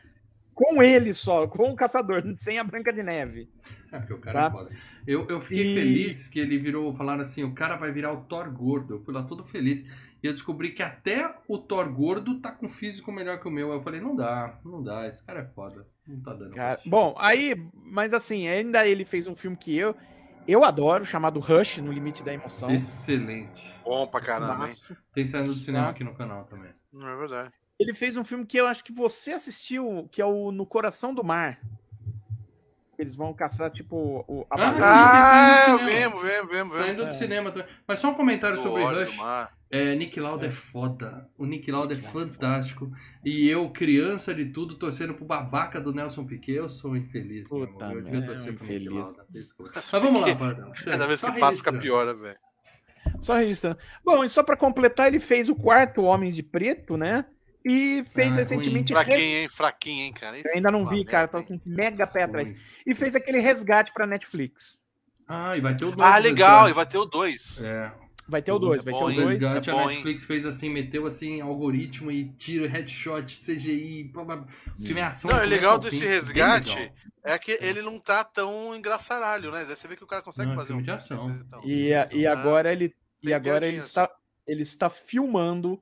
[0.52, 3.48] com ele só, com o caçador, sem a Branca de Neve.
[3.92, 4.48] É, porque o cara Tá.
[4.48, 4.76] é foda.
[5.06, 8.22] Eu, eu fiquei E- feliz que ele virou, falaram assim, o cara vai virar o
[8.24, 8.96] Thor gordo.
[8.96, 9.86] Eu fui lá todo feliz.
[10.22, 13.72] E eu descobri que até o Thor gordo tá com físico melhor que o meu.
[13.72, 15.86] Aí eu falei, não dá, não dá, esse cara é foda.
[16.08, 16.56] Não tá dando.
[16.56, 17.56] Cara, bom, aí,
[17.86, 19.96] mas assim, ainda ele fez um filme que eu
[20.52, 22.72] eu adoro, chamado Rush, No Limite da Emoção.
[22.72, 23.74] Excelente.
[23.84, 24.76] Bom pra caramba, hein?
[25.14, 25.92] Tem saindo do cinema Tá.
[25.92, 26.72] aqui no canal também.
[26.92, 27.52] Não é verdade.
[27.80, 31.14] Ele fez um filme que eu acho que você assistiu, que é o No Coração
[31.14, 31.60] do Mar.
[32.98, 34.82] Eles vão caçar, tipo, o, a Ah, baleia.
[34.82, 36.74] sim, Ah, vemos, vemos, vemos.
[36.74, 37.06] Saindo É.
[37.06, 37.68] do cinema também.
[37.88, 39.18] Mas só um comentário Do sobre Rush.
[39.72, 40.50] É, Nick Lauda é.
[40.50, 40.52] É.
[40.52, 41.30] foda.
[41.38, 42.92] O Nick Lauda é Nick é fantástico.
[43.24, 47.50] E eu, criança de tudo, torcendo pro babaca do Nelson Piquet, eu sou infeliz.
[47.52, 47.98] meu Puta amor.
[47.98, 49.08] Eu devia torcer é pro Nick infeliz.
[49.08, 49.26] Lauda.
[49.30, 49.72] Desculpa.
[49.76, 50.72] Mas vamos lá, Bardão.
[50.84, 52.38] Cada vez Só que passa, fica pior, velho?
[53.20, 53.78] Só registrando.
[54.04, 57.26] Bom, e só pra completar, ele fez o quarto Homens de Preto, né?
[57.64, 58.94] E fez Ah, recentemente.
[58.94, 59.48] Fraquinho, Res- hein?
[59.50, 60.38] Fraquinho, hein, cara?
[60.40, 62.52] Eu ainda não vi, merda, cara, tô com mega pé atrás.
[62.52, 62.60] Ruim.
[62.88, 64.80] E fez aquele resgate pra Netflix.
[65.28, 66.10] Ah, e vai ter o dois.
[66.10, 67.62] Ah, do legal, e vai ter o 2.
[67.62, 67.92] É,
[68.30, 69.16] Vai ter o 2, vai ter o hein?
[69.16, 69.42] 2.
[69.42, 74.46] resgate é a Netflix fez assim, meteu assim, algoritmo e tiro, headshot, CGI, blá, blá,
[74.84, 75.32] filme é ação.
[75.32, 76.94] Não, é legal desse fim, resgate legal.
[77.24, 79.64] é que ele não tá tão engraçaralho, né?
[79.66, 81.46] Você vê que o cara consegue Não, é fazer filme um de ação.
[81.64, 84.10] E, a- e agora ele, e agora ele está,
[84.46, 85.82] ele está filmando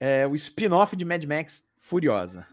[0.00, 2.46] é, o spin-off de Mad Max Furiosa.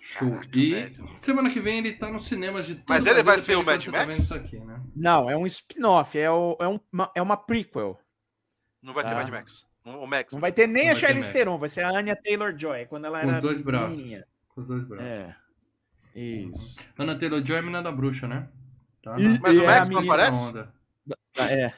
[0.00, 0.30] Show.
[0.30, 1.08] Caraca, e velho.
[1.16, 3.82] semana que vem ele tá nos cinemas de todo Mas ele vai ser o Mad
[3.86, 4.30] tá Max?
[4.32, 4.78] aqui, né?
[4.94, 7.98] Não, é um spin-off, é, o- é, um- uma, é uma prequel.
[8.84, 9.16] Não vai ter Tá.
[9.16, 9.66] Mad Max.
[9.84, 10.32] O Max.
[10.32, 11.32] Não vai ter nem Não a ter Charlize.
[11.32, 13.96] Theron, vai ser a Anya Taylor-Joy, quando ela Com era os dois braços.
[13.96, 14.24] menininha.
[14.48, 15.06] Com os dois braços.
[15.06, 15.34] É.
[16.14, 16.76] Isso.
[16.98, 18.48] Ana Taylor-Joy é a menina da bruxa, né?
[19.02, 20.38] Tá E- Mas o e Max não aparece?
[20.38, 20.72] Onda.
[21.38, 21.72] É.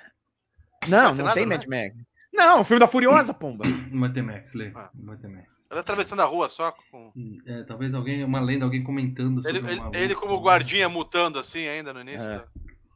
[0.89, 1.97] Não, ter não nada tem Mad Max.
[2.33, 3.65] Não, o filme da Furiosa, pomba.
[3.91, 4.71] Não vai ter Max, Lê.
[4.75, 4.91] Ah.
[4.95, 5.67] Não vai ter Max.
[5.71, 7.13] Ela atravessando a rua só com.
[7.47, 11.67] É, talvez alguém, uma lenda, alguém comentando sobre Ele, ele, ele como guardinha mutando assim
[11.67, 12.29] ainda no início.
[12.29, 12.45] É.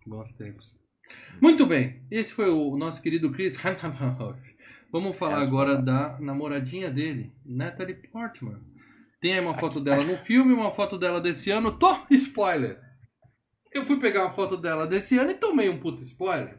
[0.06, 0.72] Bons tempos.
[1.40, 4.38] Muito bem, esse foi o nosso querido Chris Hemsworth.
[4.92, 8.60] Vamos falar agora da namoradinha dele, Natalie Portman.
[9.20, 11.72] Tem aí uma foto dela no filme, uma foto dela desse ano.
[11.72, 11.96] Tô!
[12.10, 12.80] Spoiler!
[13.72, 16.58] Eu fui pegar uma foto dela desse ano e tomei um puto spoiler.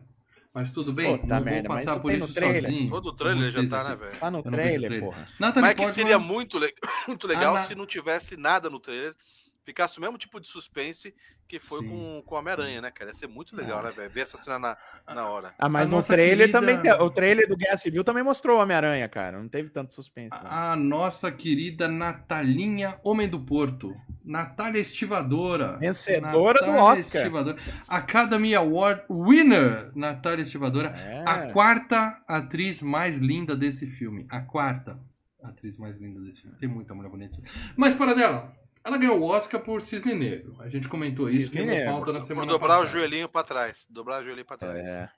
[0.54, 2.62] Mas tudo bem, Puta não merda, vou passar isso por isso trailer.
[2.64, 2.90] sozinho.
[2.90, 4.18] Todo o trailer já tá, né, velho?
[4.20, 5.00] Tá no trailer, trailer.
[5.02, 5.26] porra.
[5.40, 6.74] Natalie Mas é que Portman, seria muito, le-
[7.08, 9.16] muito legal Ah, na- se não tivesse nada no trailer.
[9.64, 11.14] Ficasse o mesmo tipo de suspense
[11.48, 11.90] que foi Sim.
[11.90, 13.12] com, com Homem-Aranha, né, cara?
[13.12, 14.10] Ia ser muito legal, né, velho?
[14.10, 14.78] Ver essa cena na,
[15.14, 15.54] na hora.
[15.60, 16.82] Ah, mas A no trailer querida- também.
[16.82, 19.38] tem- O trailer do Guerra Civil também mostrou o Homem-Aranha, cara.
[19.40, 20.36] Não teve tanto suspense.
[20.44, 20.50] não.
[20.52, 23.96] a nossa querida Natalinha Homem do Porto.
[24.24, 25.78] Natália Estivadora.
[25.78, 27.22] Vencedora do Natália Oscar.
[27.22, 27.58] Estivadora.
[27.88, 30.90] Academy Award winner, Natália Estivadora.
[30.90, 31.24] É.
[31.28, 34.26] A quarta atriz mais linda desse filme.
[34.30, 35.00] A quarta
[35.44, 36.58] atriz mais linda desse filme.
[36.58, 37.38] Tem muita mulher bonita.
[37.76, 40.56] Mas para dela, ela ganhou o Oscar por Cisne Negro.
[40.60, 41.92] A gente comentou isso, Cisne uma Negro.
[41.92, 42.90] pauta na Por semana dobrar o passada.
[43.00, 43.86] joelhinho pra trás.
[43.90, 44.78] Dobrar o joelhinho pra trás.
[44.78, 45.10] É.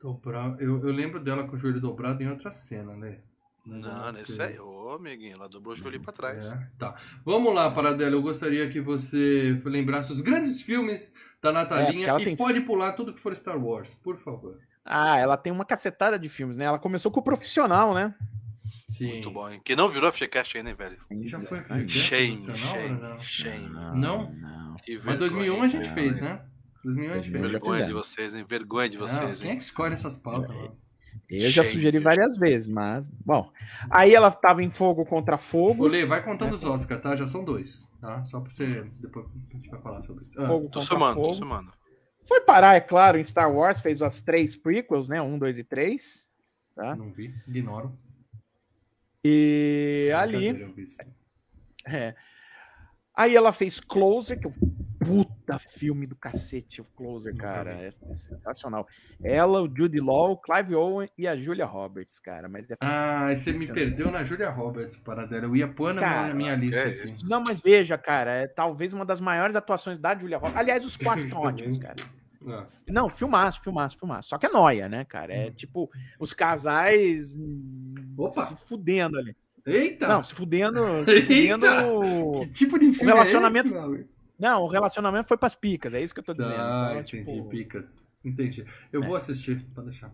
[0.00, 3.18] Dobrar- Eu, eu lembro dela com o joelho dobrado em outra cena, né?
[3.64, 6.44] Mas Não, não nesse aí, ô amiguinho, ela dobrou o joelhinho pra trás.
[6.44, 6.96] É, tá.
[7.24, 8.16] Vamos lá, Paradela.
[8.16, 12.60] Eu gostaria que você lembrasse os grandes filmes da É, Natalinha ela e tem- pode
[12.62, 14.58] pular tudo que for Star Wars, por favor.
[14.84, 16.64] Ah, ela tem uma cacetada de filmes, né?
[16.64, 18.12] Ela começou com o profissional, né?
[18.92, 19.12] Sim.
[19.12, 19.60] Muito bom, hein?
[19.64, 20.98] Que não virou FGCast ainda, hein, velho?
[21.22, 23.18] Já foi Shame, profissional ou shame, não?
[23.20, 23.68] shame.
[24.00, 24.32] Não?
[24.34, 24.76] Não.
[24.76, 25.94] Que Mas vergonha, 2001 a gente cara.
[25.94, 26.42] fez, né?
[26.84, 27.50] 2001 a gente fez.
[27.50, 28.44] Vergonha de vocês, hein?
[28.48, 29.56] Vergonha de vocês, quem é hein?
[29.58, 30.54] que escolhe essas pautas?
[30.54, 30.76] mano?
[31.30, 31.74] Eu já Shame.
[31.76, 33.04] sugeri várias vezes, mas.
[33.24, 33.50] Bom.
[33.88, 35.86] Aí ela tava em fogo contra fogo.
[35.86, 37.16] Lê, vai contando os Oscars, tá?
[37.16, 38.22] Já são dois, tá?
[38.24, 38.84] Só pra você...
[39.00, 40.38] Depois a gente vai falar sobre isso.
[40.38, 41.34] Ah, Fogo Tô contra somando, tô fogo.
[41.34, 41.72] somando.
[42.28, 45.22] Foi parar, é claro, em Star Wars, fez as três prequels, né?
[45.22, 46.26] Um, dois e três.
[46.74, 46.94] Tá?
[46.96, 47.96] não vi, ignoro.
[49.24, 50.52] E ali.
[50.52, 51.02] Vi sim.
[51.86, 52.14] É.
[53.14, 54.54] Aí ela fez Closer, que é um
[54.98, 57.72] puta filme do cacete, o Closer, cara.
[57.72, 58.86] É sensacional.
[59.22, 62.48] Ela, o Judy Law, o Clive Owen e a Julia Roberts, cara.
[62.48, 62.76] Mas é...
[62.80, 65.44] Ah, você me perdeu na Julia Roberts, Paradela.
[65.44, 67.24] Eu ia pôr na Cara, minha, minha lista é aqui.
[67.24, 70.58] Não, mas veja, cara, é talvez uma das maiores atuações da Julia Roberts.
[70.58, 71.96] Aliás, os quatro são ótimos, cara.
[72.48, 74.28] Ah, Não, filmaço, filmaço, filmaço.
[74.30, 75.32] Só que é noia, né, cara?
[75.34, 78.46] É tipo, os casais hum, Opa!
[78.46, 79.36] se fudendo ali.
[79.64, 80.08] Eita!
[80.08, 80.80] Não, se fudendo.
[81.04, 81.54] Se Eita!
[81.56, 82.40] fudendo.
[82.40, 84.08] Que tipo de filme relacionamento- é esse, meu amigo?
[84.38, 86.54] Não, o relacionamento foi pras picas, é isso que eu tô dizendo.
[86.56, 88.02] Ah, Então, entendi, tipo, picas.
[88.24, 88.64] Entendi.
[88.92, 89.06] Eu É.
[89.06, 90.12] vou assistir, pode deixar.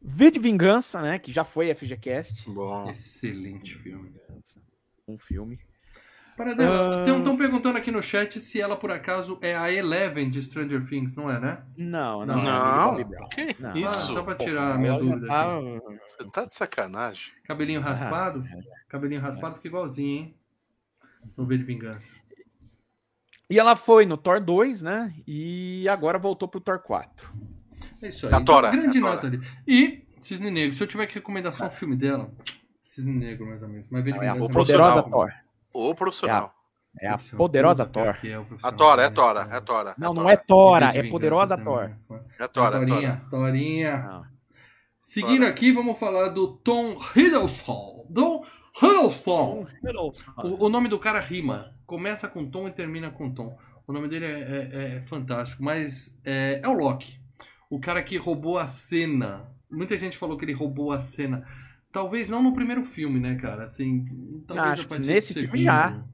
[0.00, 1.18] V de Vingança, né?
[1.18, 2.48] Que já foi FGCast.
[2.50, 2.90] Bom.
[2.90, 4.12] Excelente filme.
[5.08, 5.58] Um filme.
[6.36, 7.04] Paradela, Ah.
[7.16, 11.14] estão perguntando aqui no chat se ela, por acaso, é a Eleven de Stranger Things,
[11.16, 11.62] não é, né?
[11.76, 12.36] Não, não.
[12.42, 13.28] Não, Brown.
[13.30, 13.70] que Não.
[13.70, 14.12] Ah, isso?
[14.12, 15.80] só pra Pô, tirar a minha dúvida tá- aqui.
[16.08, 17.32] Você tá de sacanagem.
[17.44, 18.44] Cabelinho Ah, raspado?
[18.88, 20.34] Cabelinho raspado fica igualzinho, hein?
[21.36, 22.12] No V de Vingança.
[23.48, 25.14] E ela foi no Thor 2, né?
[25.26, 27.32] E agora voltou pro Thor 4.
[28.02, 28.34] É isso aí.
[28.34, 29.40] A Tora, Então, grande a nota ali.
[29.66, 30.74] E Cisne Negro.
[30.74, 32.30] Se eu tiver que recomendar só um filme dela,
[32.82, 33.86] Cisne Negro, mais ou menos.
[33.90, 35.02] Mas Não, é a Vingança poderosa.
[35.04, 35.32] Thor.
[35.76, 36.52] O profissional.
[36.98, 37.38] É a Profissional.
[37.38, 38.16] poderosa Puta, Thor.
[38.24, 38.72] é A.
[38.72, 39.94] Tora, é Tora, é Tora.
[39.98, 41.94] Não, é não é Tora, é poderosa também.
[42.08, 42.20] Thor.
[42.38, 43.30] É Tora, é Torinha, Tora.
[43.30, 43.98] Torinha.
[43.98, 44.24] Não.
[45.02, 45.50] Seguindo Tora.
[45.50, 48.06] aqui, vamos falar do Tom Hiddleston.
[48.14, 48.44] Tom
[48.82, 49.66] Hiddleston.
[50.42, 51.72] O, o nome do cara rima.
[51.86, 53.56] Começa com Tom e termina com Tom.
[53.86, 57.20] O nome dele é, é- é fantástico, mas é, é o Loki.
[57.70, 59.48] O cara que roubou a cena.
[59.70, 61.46] Muita gente falou que ele roubou a cena.
[61.96, 63.64] Talvez não no primeiro filme, né, cara?
[63.64, 64.04] Assim,
[64.46, 66.04] talvez Acho a que partir nesse do filme já.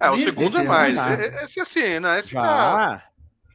[0.00, 0.98] É, o segundo é é mais.
[0.98, 1.44] verdade.
[1.44, 2.18] Esse assim, né?
[2.18, 3.10] Esse tá.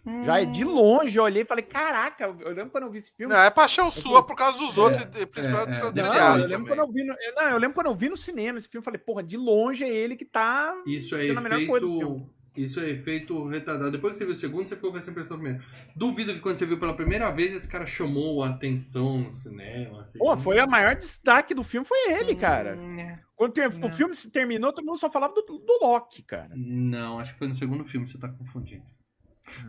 [0.06, 3.00] Já, já é de longe, eu olhei e falei, caraca, eu lembro quando eu vi
[3.00, 3.34] esse filme.
[3.34, 5.82] Não, é paixão sua por causa dos outros, é, principalmente dos é.
[5.82, 6.67] seus Não, eu lembro, também.
[6.67, 8.82] quando eu vi no, eu- não, eu lembro quando eu vi no cinema esse filme,
[8.82, 11.86] eu falei, porra, de longe é ele que tá Isso é sendo a melhor coisa
[11.88, 12.30] do filme.
[12.56, 13.92] Isso é efeito retardado.
[13.92, 15.64] Depois que você viu o segundo, você ficou com essa impressão primeiro.
[15.96, 20.02] Duvido que quando você viu pela primeira vez, esse cara chamou a atenção no cinema.
[20.02, 20.18] assim.
[20.20, 22.76] Pô, foi o maior destaque do filme, foi ele, cara.
[22.76, 23.20] Hum, é.
[23.36, 26.50] Quando ter- o filme se terminou, todo mundo só falava do, do Loki, cara.
[26.54, 28.84] Não, acho que foi no segundo filme, você tá confundindo.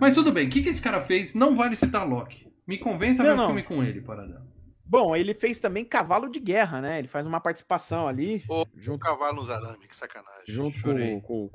[0.00, 1.34] Mas tudo bem, o que, que esse cara fez?
[1.34, 2.52] Não vale citar Loki.
[2.66, 3.46] Me convença a ver Não, não.
[3.46, 4.46] filme com ele, Paradão.
[4.84, 6.98] Bom, ele fez também Cavalo de Guerra, né?
[6.98, 10.44] Ele faz uma participação ali, Ô, junto, Cavalo nos arame, que sacanagem.
[10.48, 11.50] junto, com, com-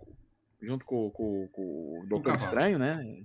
[0.62, 2.36] junto com, com- com o Doutor.
[2.36, 3.24] Estranho, né?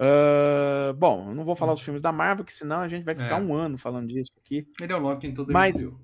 [0.00, 3.14] Ah, bom, eu não vou falar os filmes da Marvel, que senão a gente vai
[3.14, 3.42] ficar É.
[3.42, 4.66] um ano falando disso aqui.
[4.80, 5.98] Ele é o Loki em todo Mas- MCU.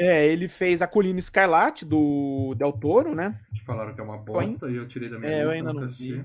[0.00, 3.40] É, ele fez a Colina Escarlate do Del Toro, né?
[3.52, 5.54] Que falaram que é uma bosta e eu tirei da minha É, eu lista.
[5.56, 6.12] ainda nunca não assisti.
[6.12, 6.24] vi.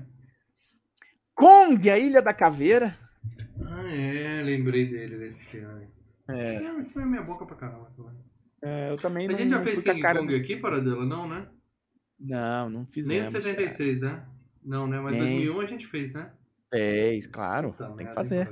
[1.34, 2.96] Kong, a Ilha da Caveira.
[3.66, 5.88] Ah, é, lembrei dele desse filme.
[6.28, 7.90] É, É, mas foi a minha boca pra caramba.
[7.96, 8.14] também.
[8.62, 10.02] é, eu também A não, gente já fez a King.
[10.18, 11.04] Kong aqui, Paradela?
[11.04, 11.46] Não, né?
[12.18, 13.32] Não, não Nem fizemos.
[13.32, 14.22] de 76, né?
[14.64, 15.00] Não, né?
[15.00, 15.20] Mas Nem.
[15.44, 16.30] 2001 a gente fez, né?
[16.70, 17.70] Fez, claro.
[17.72, 18.50] Puta tem que merda, fazer.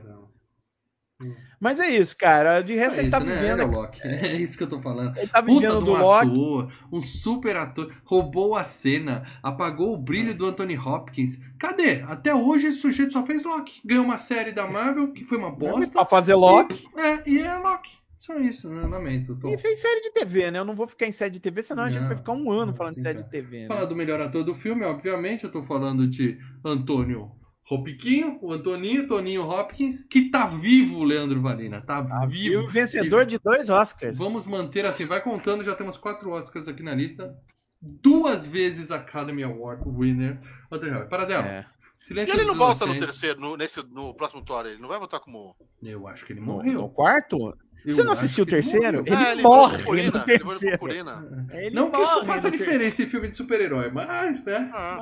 [1.22, 1.34] Hum.
[1.60, 2.60] Mas é isso, cara.
[2.60, 3.34] De resto, É ele isso, tá né?
[3.34, 3.60] vivendo.
[3.60, 4.00] É o Loki.
[4.06, 5.16] É isso que eu tô falando.
[5.16, 6.26] Ele tá Puta vivendo do um Loki.
[6.30, 11.38] ator, um super ator, roubou a cena, apagou o brilho do Anthony Hopkins.
[11.58, 12.02] Cadê?
[12.02, 13.80] Até hoje esse sujeito só fez Loki.
[13.84, 15.92] Ganhou uma série da Marvel, que foi uma bosta.
[15.92, 16.84] Pra fazer Loki.
[16.96, 18.01] É, e é Loki.
[18.24, 18.86] Só isso, né?
[18.86, 19.34] Lamento.
[19.36, 19.48] Tô...
[19.52, 20.60] E fez série de TV, né?
[20.60, 22.52] Eu não vou ficar em série de TV, senão a gente Não, vai ficar um
[22.52, 23.24] ano não, falando de série cara.
[23.24, 23.66] de TV.
[23.66, 23.86] Falar Né?
[23.86, 27.32] do melhor ator do filme, obviamente, eu tô falando de Antônio
[27.68, 31.80] Hopiquinho, o Antoninho, Toninho Hopkins, que tá vivo, Leandro Valina.
[31.80, 32.62] Tá E vivo.
[32.62, 34.16] o vencedor de dois Oscars.
[34.18, 37.34] Vamos manter assim, vai contando, já temos quatro Oscars aqui na lista.
[37.80, 40.38] Duas vezes Academy Award winner.
[40.70, 41.10] Anthony Hopkins.
[41.10, 41.46] Paradela.
[41.48, 41.66] É.
[42.00, 44.98] E Silêncio ele não volta no terceiro, no, nesse, no próximo Thor, ele não vai
[44.98, 45.56] voltar como.
[45.82, 46.74] Eu acho que ele No, morreu.
[46.82, 47.56] no quarto?
[47.84, 49.02] Eu Você não assistiu o ele terceiro?
[49.06, 50.78] Ele Ah, levou morre purpurina, no terceiro.
[50.78, 51.48] purpurina.
[51.52, 54.70] Ele Não que isso faça diferença em filme de super-herói, mas, né?
[54.72, 54.98] Ah.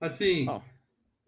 [0.00, 0.60] Mas, assim, Ó.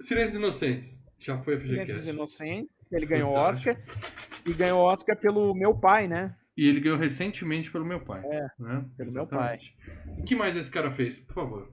[0.01, 1.05] Silêncios Inocentes.
[1.19, 2.11] Já foi Silêncio dos FGCast.
[2.11, 3.77] Inocentes, ele ganhou Fantástico.
[3.79, 4.43] Oscar.
[4.47, 6.35] E ganhou Oscar pelo meu pai, né?
[6.57, 8.23] E ele ganhou recentemente pelo meu pai.
[8.25, 8.85] É, né?
[8.97, 9.77] pelo meu Exatamente.
[10.19, 11.21] O que mais esse cara fez?
[11.21, 11.73] Por favor.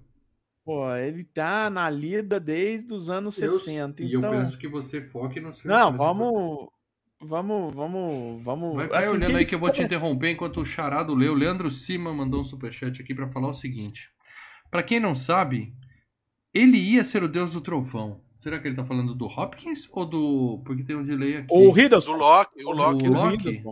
[0.63, 4.03] Pô, ele tá na lida desde os anos Eu- 60.
[4.03, 4.31] E eu então...
[4.31, 5.79] peço que você foque nos filmes.
[5.79, 6.69] Não, vamos.
[7.19, 8.75] Vamos, vamos, vamos.
[8.75, 11.27] Vai, vai assim, olhando ele aí que eu vou te interromper enquanto o Charado lê.
[11.27, 14.09] O Leandro Cima mandou um superchat aqui pra falar o seguinte.
[14.69, 15.73] Pra quem não sabe,
[16.53, 18.21] ele ia ser o deus do trovão.
[18.37, 20.61] Será que ele tá falando do Hopkins ou do...
[20.63, 21.47] Porque tem um delay aqui.
[21.49, 22.15] O Do Hiddleston.
[22.17, 23.07] Loki, o Loki.
[23.07, 23.63] O O Loki?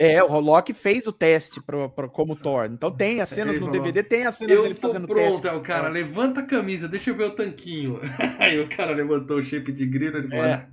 [0.00, 2.66] É, o Loki fez o teste pro, pro- como Thor.
[2.66, 5.48] Então tem as cenas no DVD, tem as cenas Eu dele tô fazendo pronto, teste.
[5.48, 7.98] aí o cara, levanta a camisa, deixa eu ver o tanquinho.
[8.38, 10.68] Aí o cara levantou o shape de grilo, ele falou, É.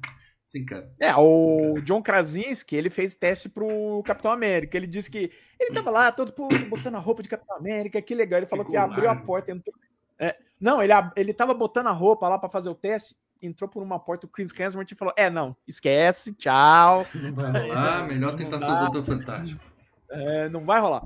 [0.55, 0.91] "Ah, sim, cara.
[0.99, 4.77] É, o John Krasinski, ele fez teste pro Capitão América.
[4.77, 8.15] Ele disse que ele tava lá, todo puto, botando a roupa de Capitão América, que
[8.15, 8.39] legal.
[8.39, 9.75] Ele falou Ficou que abriu a porta, entrou.
[10.17, 13.83] É, não, ele, ele tava botando a roupa lá pra fazer o teste, entrou por
[13.83, 17.05] uma porta, o Chris Hemsworth falou: É, não, esquece, tchau.
[17.15, 19.63] Não vai rolar, melhor Não tentar ser o Doutor Fantástico.
[20.09, 21.03] É, não vai rolar.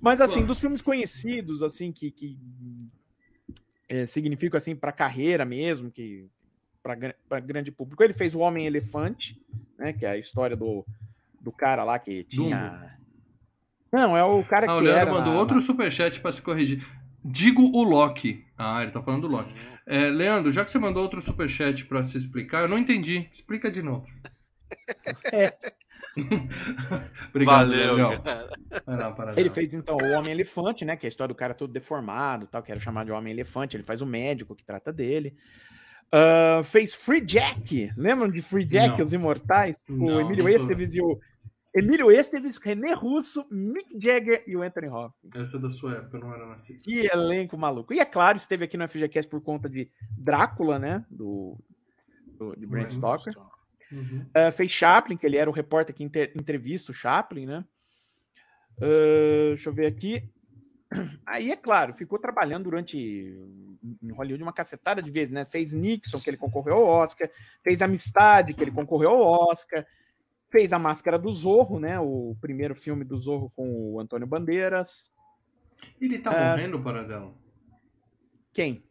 [0.00, 0.46] Mas assim, Claro.
[0.48, 2.38] dos filmes conhecidos, assim, que, que
[3.88, 6.28] é, significam assim para carreira mesmo, que
[6.84, 9.40] para grande público, ele fez o Homem Elefante,
[9.78, 9.92] né?
[9.94, 10.84] Que é a história do,
[11.40, 12.94] do cara lá que tinha.
[13.90, 15.12] Não, é o cara Ah, o que Leandro era.
[15.12, 16.84] mandou na- outro superchat pra se corrigir.
[17.24, 18.44] Digo o Loki.
[18.58, 19.54] Ah, ele tá falando do Loki.
[19.86, 23.28] É, Leandro, já que você mandou outro superchat pra se explicar, eu não entendi.
[23.32, 24.06] Explica de novo.
[25.32, 25.52] É.
[27.30, 27.96] Obrigado, Valeu,
[28.86, 30.96] lá, para Ele fez então o Homem Elefante, né?
[30.96, 33.76] Que é a história do cara todo deformado, tal, que era chamado de Homem Elefante.
[33.76, 35.36] Ele faz o médico que trata dele.
[36.12, 37.90] Ah, fez Free Jack.
[37.96, 39.04] Lembram de Free Jack, Não.
[39.04, 39.84] Os Imortais?
[39.88, 41.18] Não, o Emílio Esteves e o.
[41.76, 45.32] Emílio Esteves, René Russo, Mick Jagger e o Anthony Hopkins.
[45.34, 46.80] Essa é da sua época, não era nascido.
[46.84, 47.92] Que elenco maluco.
[47.92, 51.04] E é claro, esteve aqui no FGCast por conta de Drácula, né?
[51.10, 51.58] Do,
[52.38, 52.88] do- de Uhum.
[52.88, 53.34] Stoker.
[53.90, 54.24] Uhum.
[54.28, 57.64] Uh, fez Chaplin, que ele era o repórter que inter, entrevista o Chaplin, né?
[58.78, 60.22] Uh, deixa eu ver aqui.
[61.26, 62.96] Aí, é claro, ficou trabalhando durante
[64.02, 65.44] em Hollywood uma cacetada de vezes, né?
[65.44, 67.30] Fez Nixon, que ele concorreu ao Oscar,
[67.62, 69.86] fez Amistade, que ele concorreu ao Oscar,
[70.50, 71.98] fez A Máscara do Zorro, né?
[71.98, 75.10] O primeiro filme do Zorro com o Antônio Bandeiras.
[76.00, 77.36] Ele tá uh, morrendo, Paradelo?
[78.52, 78.83] Quem?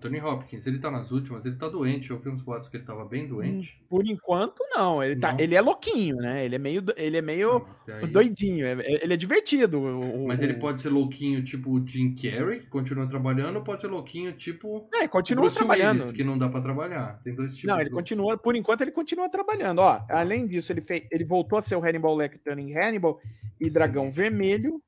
[0.00, 2.10] Tony Hopkins, ele tá nas últimas, ele tá doente.
[2.10, 3.80] Eu vi uns boatos que ele tava bem doente.
[3.80, 5.02] Hum, por enquanto, não.
[5.02, 5.40] Ele, tá, não.
[5.40, 6.44] ele é louquinho, né?
[6.44, 8.06] Ele é meio, ele é meio aí...
[8.06, 8.64] doidinho.
[8.64, 9.80] É, é, ele é divertido.
[9.80, 13.80] O, Mas ele pode ser louquinho, tipo o Jim Carrey, que continua trabalhando, ou pode
[13.80, 14.88] ser louquinho, tipo.
[14.94, 15.98] É, continua Bruce trabalhando.
[15.98, 17.20] Willis, que não dá pra trabalhar.
[17.24, 17.68] Tem dois tipos.
[17.68, 19.80] Não, ele continua, por enquanto, ele continua trabalhando.
[19.80, 23.20] Ó, além disso, ele, fez, ele voltou a ser o Hannibal Lecter em Hannibal
[23.60, 24.12] e Dragão Sim.
[24.12, 24.80] Vermelho.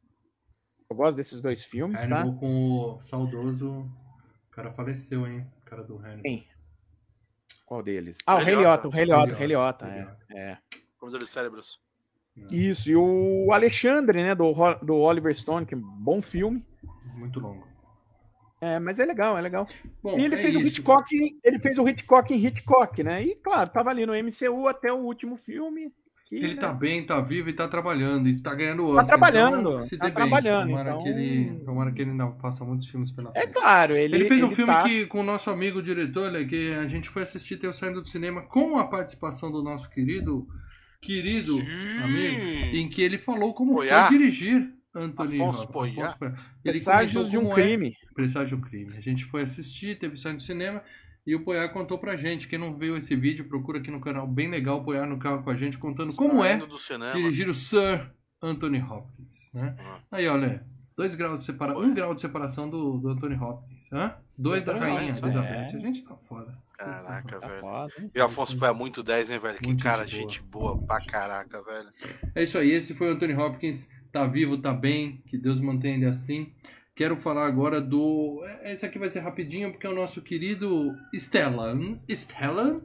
[0.89, 2.39] Eu gosto desses dois filmes, Hannibal tá?
[2.39, 3.91] com o saudoso.
[4.55, 5.45] O cara faleceu, hein?
[5.63, 6.23] O cara do Hannibal.
[6.23, 6.47] Quem?
[7.67, 8.19] Qual deles?
[8.25, 9.87] Ah, o Heliota, o Heliota, o Heliota,
[10.31, 10.39] é.
[10.39, 10.59] é.
[10.97, 11.81] Comedor de cérebros.
[12.39, 12.55] É.
[12.55, 16.65] Isso, e o Alexandre, né, do, do Oliver Stone, que é um bom filme.
[17.17, 17.67] Muito longo.
[18.61, 19.67] É, mas é legal, é legal.
[20.01, 20.65] Bom, e ele é fez isso.
[20.65, 23.25] o Hitchcock, ele fez o Hitchcock em Hitchcock, né?
[23.25, 25.93] E claro, tava ali no MCU até o último filme.
[26.27, 26.61] Que, ele né?
[26.61, 29.03] tá bem, tá vivo e tá trabalhando, e tá ganhando Oscar.
[29.03, 30.69] Tá trabalhando, então, se tá trabalhando.
[30.69, 31.03] Tomara, então...
[31.03, 34.43] que ele, tomara que ele não faça muitos filmes pela É claro, ele Ele fez
[34.43, 34.83] um ele filme tá...
[34.85, 38.09] que, com o nosso amigo diretor, né, que a gente foi assistir Teu Saindo do
[38.09, 40.49] Cinema com a participação do nosso querido,
[40.99, 41.99] querido Sim.
[42.03, 42.41] amigo,
[42.75, 44.07] em que ele falou como Poiá.
[44.07, 46.17] foi dirigir Anthony Afonso Poiá.
[46.63, 47.97] Presságios de um é crime.
[48.11, 48.97] É Presságio de um crime.
[48.97, 50.83] A gente foi assistir, teve Saindo do Cinema...
[51.27, 52.47] E o Poiar contou pra gente.
[52.47, 54.27] Quem não viu esse vídeo, procura aqui no canal.
[54.27, 56.61] Bem legal o Poiar no carro com a gente, contando como é
[57.13, 58.11] dirigir o Sir
[58.43, 59.51] Anthony Hopkins.
[59.55, 59.75] Né?
[59.79, 60.01] Ah.
[60.13, 60.65] Aí, olha,
[60.97, 61.83] dois graus de separação.
[61.83, 63.93] Um grau de separação do, do Anthony Hopkins.
[63.93, 64.15] Hã?
[64.37, 65.49] Dois da rainha, Elizabeth.
[65.49, 65.65] É.
[65.65, 66.57] A gente tá foda.
[66.77, 67.61] Caraca, tá velho.
[67.61, 69.59] Foda, e o Afonso foi muito 10, hein, velho?
[69.59, 70.73] Que cara, gente boa.
[70.75, 71.89] gente boa pra caraca, velho.
[72.35, 73.89] É isso aí, esse foi o Anthony Hopkins.
[74.11, 75.23] Tá vivo, tá bem.
[75.27, 76.53] Que Deus mantenha ele assim.
[76.95, 78.45] Quero falar agora do.
[78.63, 81.99] Esse aqui vai ser rapidinho, porque é o nosso querido Stellan.
[82.09, 82.83] Stellan?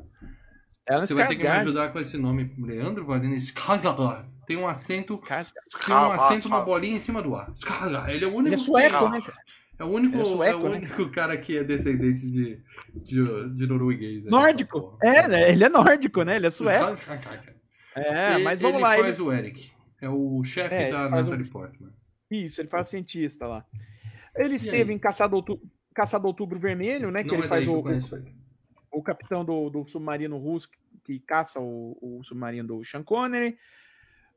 [1.00, 3.36] Você vai ter que me ajudar com esse nome, Leandro Valina.
[3.36, 4.26] Skarsgård.
[4.48, 5.22] Tem um acento.
[5.86, 7.54] Tem um acento, uma bolinha em cima do ar.
[8.08, 8.48] Ele é o único.
[8.48, 9.22] Ele é sueco, né?
[9.78, 10.78] É o único, é, sueco, é o né?
[10.78, 11.12] único né?
[11.14, 12.60] cara que é descendente de,
[12.96, 14.24] de, de norueguês.
[14.24, 14.32] Né?
[14.32, 14.98] Nórdico.
[15.02, 15.52] É, né?
[15.52, 16.36] Ele é nórdico, né?
[16.36, 16.96] Ele é sueco.
[17.96, 18.96] É, mas vamos ele lá.
[18.96, 19.72] Ele faz o Eric.
[20.02, 21.50] É o chefe é, da Natalie o...
[21.50, 21.92] Portman.
[22.32, 23.66] Isso, ele faz o cientista lá.
[24.36, 27.24] Ele esteve em Caçado Outubro, Caçado Outubro Vermelho, né?
[27.24, 30.70] Que Não ele é faz o, o, o, capitão do, do, submarino russo
[31.04, 33.58] que caça o, o submarino do Sean Connery.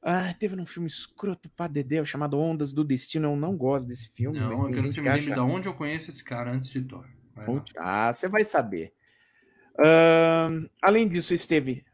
[0.02, 3.28] Ah, teve um filme escroto pra Dedéu chamado Ondas do Destino.
[3.28, 4.38] Eu não gosto desse filme.
[4.38, 7.06] Não, eu que você me lembre de onde eu conheço esse cara antes de Thor.
[7.78, 8.92] Ah, você vai saber.
[9.74, 11.84] Uh, além disso, esteve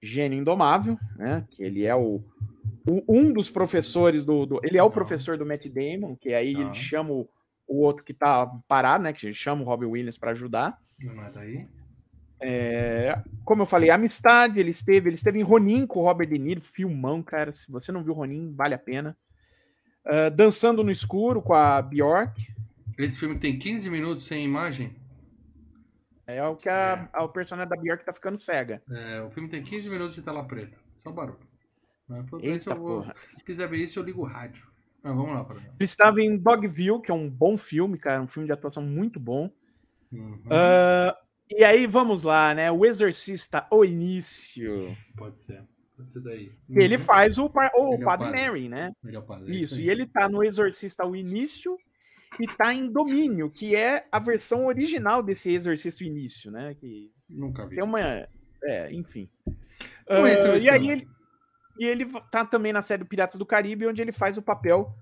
[0.00, 1.46] Gênio Indomável, né?
[1.50, 2.22] Que ele é o,
[2.88, 6.54] o um dos professores do, do, Ele é o professor do Matt Damon, que aí
[6.54, 7.28] ele chama o,
[7.68, 9.12] o outro que tá parado, né?
[9.12, 10.80] Que chama o Robbie Williams para ajudar.
[10.98, 11.68] Não é daí?
[12.40, 16.38] É, como eu falei, amistade, ele esteve, ele esteve em Ronin com o Robert De
[16.38, 17.52] Niro, filmão, cara.
[17.52, 19.16] Se você não viu Ronin, vale a pena.
[20.06, 22.46] Uh, Dançando no Escuro com a Bjork.
[22.96, 24.96] Esse filme tem 15 minutos sem imagem?
[26.26, 27.18] É o que a, é.
[27.18, 28.82] a, o personagem da Bjork tá ficando cega.
[28.90, 30.78] É, o filme tem 15 minutos de tela preta.
[31.02, 31.38] Só barulho.
[32.40, 33.04] Eita, vou,
[33.36, 34.66] se quiser ver isso, eu ligo o rádio.
[35.02, 38.46] Ah, vamos lá, Ele estava em Dogville, que é um bom filme, cara, um filme
[38.46, 39.50] de atuação muito bom.
[40.12, 40.34] Uhum.
[40.46, 41.14] Uh,
[41.50, 42.70] e aí, vamos lá, né?
[42.70, 44.96] O Exorcista, o início.
[45.16, 45.62] Pode ser.
[45.96, 46.52] Pode ser daí.
[46.68, 46.80] Uhum.
[46.80, 48.92] Ele faz o, o ele Padre, é o Mary, né?
[49.06, 51.76] É o padre, é isso, isso e ele tá no Exorcista, o início,
[52.38, 56.74] e tá em Domínio, que é a versão original desse Exorcista, o início, né?
[56.74, 57.76] Que Nunca vi.
[57.76, 58.00] Tem uma.
[58.64, 59.28] É, enfim.
[60.02, 61.08] Então, uh, e aí ele.
[61.78, 64.94] E ele tá também na série Piratas do Caribe, onde ele faz o papel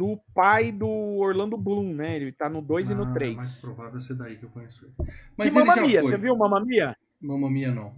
[0.00, 2.16] do pai do Orlando Bloom, né?
[2.16, 3.32] Ele tá no 2 ah, e no 3.
[3.32, 5.10] É mais provável ser daí que eu conheço ele.
[5.36, 6.96] Mas e Mamma Mia, você viu Mamma Mia?
[7.20, 7.92] Mamma Mia não.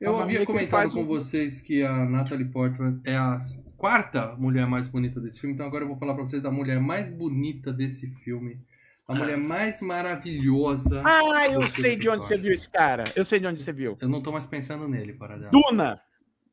[0.00, 1.06] Eu Mamma havia comentado com um...
[1.06, 3.40] vocês que a Natalie Portman é a
[3.76, 6.78] quarta mulher mais bonita desse filme, então agora eu vou falar pra vocês da mulher
[6.78, 8.60] mais bonita desse filme.
[9.06, 11.02] A mulher mais maravilhosa.
[11.04, 13.04] Ah, eu sei de onde você viu esse cara.
[13.14, 13.98] Eu sei de onde você viu.
[14.00, 16.00] Eu não tô mais pensando nele, para Duna!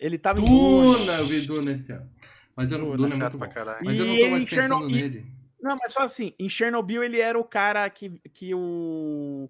[0.02, 2.10] Ele tava Duna, eu vi Duna esse ano.
[2.56, 3.48] Mas eu não, Duna, Duna é muito bom.
[3.86, 4.90] Mas eu não tô mais pensando Chernobyl...
[4.90, 5.26] nele.
[5.62, 9.48] Não, mas só assim, em Chernobyl ele era o cara que, que o,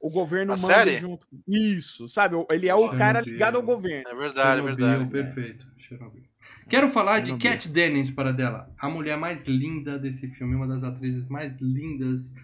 [0.00, 0.98] o governo A manda série?
[0.98, 1.24] junto.
[1.46, 2.34] Isso, sabe?
[2.50, 2.98] Ele é o Chernobyl.
[2.98, 4.08] cara ligado ao governo.
[4.08, 5.10] É verdade, é Chernobyl, é verdade.
[5.10, 5.66] Perfeito.
[5.78, 6.24] Chernobyl.
[6.68, 7.38] Quero falar Chernobyl.
[7.38, 8.68] de Cat Dennings para dela.
[8.76, 12.34] A mulher mais linda desse filme, uma das atrizes mais lindas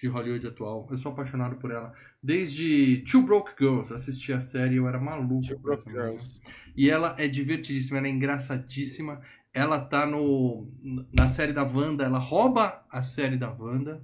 [0.00, 0.86] de Hollywood atual.
[0.90, 1.92] Eu sou apaixonado por ela.
[2.22, 5.46] Desde Two Broke Girls, assisti a série, eu era maluco.
[5.46, 5.90] Two Broke.
[5.90, 6.40] Girls.
[6.76, 9.20] E ela é divertidíssima, ela é engraçadíssima.
[9.52, 10.68] Ela tá no
[11.12, 14.02] na série da Wanda, ela rouba a série da Wanda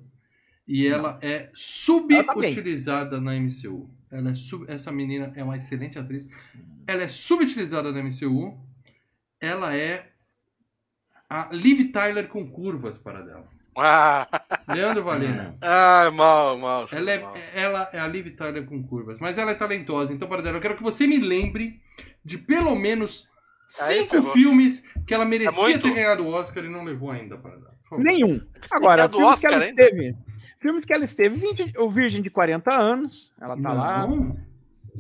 [0.67, 3.89] e ela é tá subutilizada na MCU.
[4.11, 6.29] Ela é sub, essa menina é uma excelente atriz.
[6.87, 8.59] Ela é subutilizada na MCU.
[9.41, 10.11] Ela é
[11.29, 13.54] a Liv Tyler com curvas para dela.
[13.77, 14.29] Ah,
[14.69, 15.57] Leandro Valena.
[15.61, 16.89] ah mal, mal.
[16.93, 17.35] Ela é, mal.
[17.55, 20.13] ela é a Liv Tyler com curvas, mas ela é talentosa.
[20.13, 21.81] Então, para dela, eu quero que você me lembre
[22.25, 23.29] de pelo menos
[23.83, 24.33] Aí cinco pegou.
[24.33, 25.83] filmes que ela merecia muito.
[25.89, 27.53] ter ganhado o Oscar e não levou ainda para
[27.89, 28.05] favor.
[28.05, 28.41] Nenhum.
[28.71, 29.83] Agora, É filmes que Oscar ela ainda?
[29.83, 30.17] esteve.
[30.61, 31.37] Filmes que ela esteve.
[31.37, 33.33] Virgem- o Virgem de 40 anos.
[33.41, 34.07] Ela tá lá.
[34.07, 34.37] Não.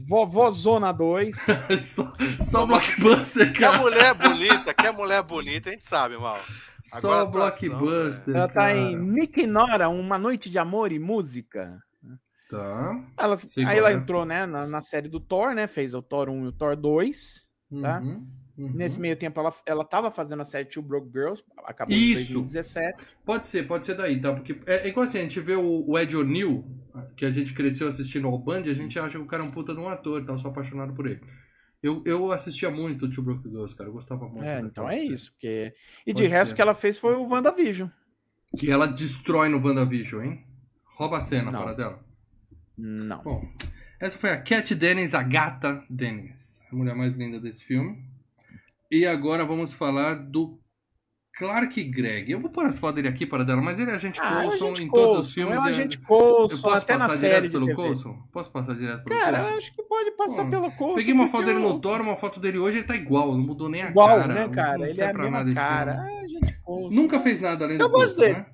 [0.09, 1.37] Vovó Zona 2.
[1.83, 2.12] só,
[2.43, 3.83] só blockbuster, Que a cara.
[3.83, 6.39] mulher é bonita, que a mulher é bonita, a gente sabe, mal.
[6.85, 8.37] Só a atuação, blockbuster.
[8.37, 8.76] Ela tá cara.
[8.76, 11.82] em Nick Nora, Uma Noite de Amor e Música.
[12.51, 13.03] Tá.
[13.18, 13.95] Ela, aí ela é.
[13.95, 15.66] entrou, né, na, na série do Thor, né?
[15.66, 17.49] Fez o Thor 1 e o Thor 2.
[17.80, 18.01] Tá.
[18.01, 18.26] Uhum,
[18.59, 18.72] uhum.
[18.74, 22.35] Nesse meio tempo, ela, ela tava fazendo a série Two Broke Girls, acabou em Isso.
[22.35, 23.05] 2017.
[23.24, 24.32] Pode ser, pode ser daí, tá?
[24.32, 26.64] Porque é, é igual assim, a gente vê o, o Ed O'Neill,
[27.16, 29.51] que a gente cresceu assistindo ao Band, a gente acha que o cara é um
[29.51, 31.20] puta de um ator, então eu sou apaixonado por ele.
[31.85, 34.43] Eu, eu assistia muito o Two Broke Girls, cara, eu gostava muito.
[34.43, 35.30] É, então é isso.
[35.32, 35.74] Porque...
[36.07, 36.53] E Pode de resto, ser.
[36.55, 37.91] o que ela fez foi o WandaVision.
[38.57, 40.47] Que ela destrói no WandaVision, hein?
[40.97, 41.59] Rouba a cena, Não.
[41.59, 42.03] fala dela.
[42.78, 43.22] Não.
[43.22, 43.47] Bom,
[44.01, 48.03] essa foi a Cat Dennings, a gata Dennings, a mulher mais linda desse filme.
[48.91, 50.59] E agora vamos falar do
[51.39, 52.30] Clark Gregg.
[52.30, 54.43] Eu vou pôr as fotos dele aqui para dela, mas ele é a gente Ah,
[54.45, 55.64] é Coulson agente em todos os Coulson, filmes.
[55.64, 57.74] É é- agente Eu Coulson, posso até na passar série direto pelo.
[57.76, 58.18] Coulson?
[58.32, 59.57] Posso passar direto pelo Cara, Coulson?
[59.59, 60.95] acho que pode passar Pô, pelo Coulson.
[60.97, 63.68] Peguei uma foto dele no Thor, uma foto dele hoje, ele tá igual, não mudou
[63.68, 64.26] nem a Igual, cara.
[64.35, 64.78] né, não- cara?
[64.78, 65.93] não Ele é a mesma nada cara.
[65.97, 66.03] cara.
[66.09, 66.95] Ah, gente, Coulson.
[67.01, 68.32] Nunca fez nada além do Eu gosto Coulson, dele.
[68.35, 68.47] né?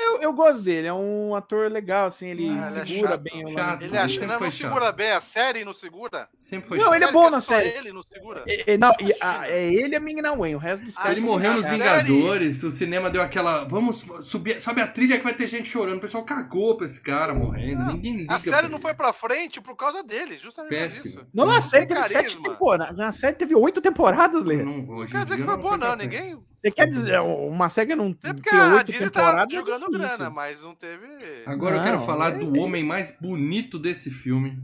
[0.00, 3.20] Eu, eu gosto dele, é um ator legal, assim, ele Ah, ele é segura chato,
[3.20, 3.82] bem o chato.
[3.82, 4.50] Ele acha que não, chato.
[4.52, 6.28] segura bem, a série não segura.
[6.38, 6.94] Sempre foi Não, chato.
[6.94, 7.68] ele é bom na série.
[7.70, 8.44] Ele não segura.
[8.46, 10.96] E- e- não, e a- é ele e a Ming Na Wen, o resto dos
[10.96, 11.16] Ah, caras.
[11.16, 13.64] Ele morreu nos série- Vingadores, o cinema deu aquela.
[13.64, 15.98] Vamos subir, sobe a trilha que vai ter gente chorando.
[15.98, 17.82] O pessoal cagou pra esse cara morrendo.
[17.82, 18.34] Não, Ninguém liga.
[18.36, 18.82] A série pra não ele.
[18.82, 21.06] foi pra frente por causa dele, justamente por Péssimo.
[21.06, 21.26] isso.
[21.34, 22.96] Não, na série Tem teve sete temporadas.
[22.96, 24.62] Na série teve oito temporadas, Lê.
[24.62, 25.96] Não, hoje Não quer dizer que foi boa, não.
[25.96, 26.38] Ninguém.
[26.60, 29.52] Você quer dizer, uma série não É a oito tá temporadas?
[29.52, 31.06] é jogando grana, mas não teve.
[31.46, 34.58] Agora eu quero Não, falar é- do homem mais bonito desse filme.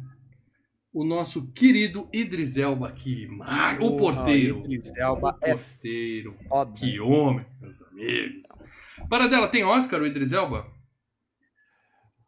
[0.92, 3.26] O nosso querido Idris Elba aqui.
[3.42, 4.60] Ah, o porteiro.
[4.60, 6.36] Idris Elba o é porteiro.
[6.48, 6.72] foda.
[6.78, 8.46] Que homem, meus amigos.
[9.08, 10.72] Para dela, tem Oscar o Idris Elba?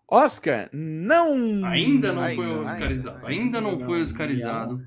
[0.09, 1.65] Oscar, não.
[1.67, 3.17] Ainda não Ainda, foi ainda, oscarizado.
[3.27, 3.29] ainda.
[3.29, 4.87] Ainda não foi Não, oscarizado.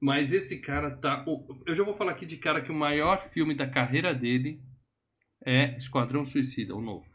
[0.00, 1.24] Mas esse cara tá.
[1.66, 4.60] Eu já vou falar aqui de cara que o maior filme da carreira dele
[5.44, 7.06] é Esquadrão Suicida, o novo.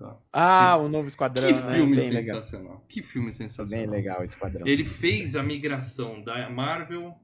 [0.00, 0.16] Tá?
[0.32, 1.46] Ah, o novo Esquadrão.
[1.46, 1.74] Que né?
[1.74, 2.38] filme Bem legal.
[2.38, 2.84] sensacional.
[2.88, 3.70] Que filme sensacional.
[3.70, 4.66] Bem legal o Esquadrão.
[4.66, 7.14] Ele fez a migração da Marvel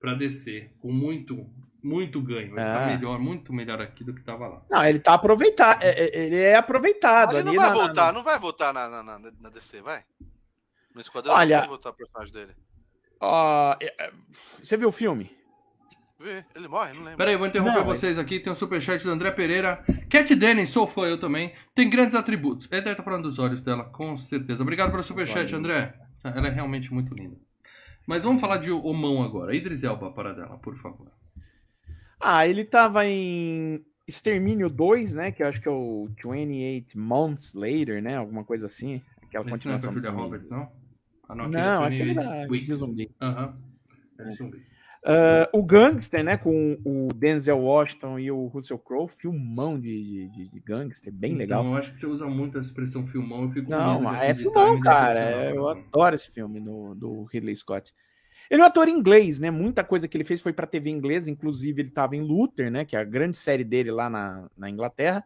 [0.00, 1.48] pra DC com muito,
[1.80, 2.48] muito ganho.
[2.48, 2.86] Ele tá Ah.
[2.88, 4.62] melhor, muito melhor aqui do que tava lá.
[4.68, 5.82] Não, ele tá aproveitado.
[5.84, 8.88] é- é- Ele é aproveitado Ele não vai na- na- voltar, não vai voltar na,
[8.88, 10.02] na, na, na DC, vai?
[10.92, 12.56] No Esquadrão Olha- não vai voltar o personagem dele.
[13.80, 14.12] É-
[14.62, 15.35] você viu o filme?
[16.18, 17.18] Vê, Ele morre, não lembro.
[17.18, 18.40] Peraí, eu vou interromper Não, mas- vocês aqui.
[18.40, 19.84] Tem um superchat do André Pereira.
[20.08, 21.52] Cat Dennis, sou fã, eu também.
[21.74, 22.66] Tem grandes atributos.
[22.72, 24.62] Ele deve estar falando dos olhos dela, com certeza.
[24.62, 25.54] Obrigado pelo superchat.
[25.54, 25.94] André.
[26.24, 27.36] Ela é realmente muito linda.
[28.06, 29.54] Mas vamos falar de Omão agora.
[29.54, 31.10] Idris Elba, para dela, por favor.
[32.18, 35.30] Ah, ele tava em Extermínio 2, né?
[35.32, 38.16] Que eu acho que é o 28 Months Later, né?
[38.16, 39.02] Alguma coisa assim.
[39.22, 39.92] Aquela Esse não é com a continuação.
[39.92, 40.10] Julia.
[40.10, 40.72] Roberts, não?
[41.28, 42.66] Ah, não, Não, aquele aquele é da- 28 Weeks.
[42.68, 43.10] de zumbi.
[43.20, 43.58] Aham.
[44.18, 44.62] É de zumbi.
[45.06, 46.36] Ah, o Gangster, né?
[46.36, 49.08] Com o Denzel Washington e o Russell Crowe.
[49.08, 51.62] Filmão de, de, de gangster, bem legal.
[51.62, 53.44] Então, eu acho que você usa muito a expressão filmão.
[53.44, 55.20] Eu fico Não, é filmão, cara.
[55.20, 57.94] É, Eu adoro esse filme do, do Ridley Scott.
[58.50, 59.50] Ele é um ator inglês, né?
[59.50, 62.84] Muita coisa que ele fez foi pra TV inglesa, inclusive ele tava em Luther, né?
[62.84, 65.24] Que é a grande série dele lá na, na Inglaterra.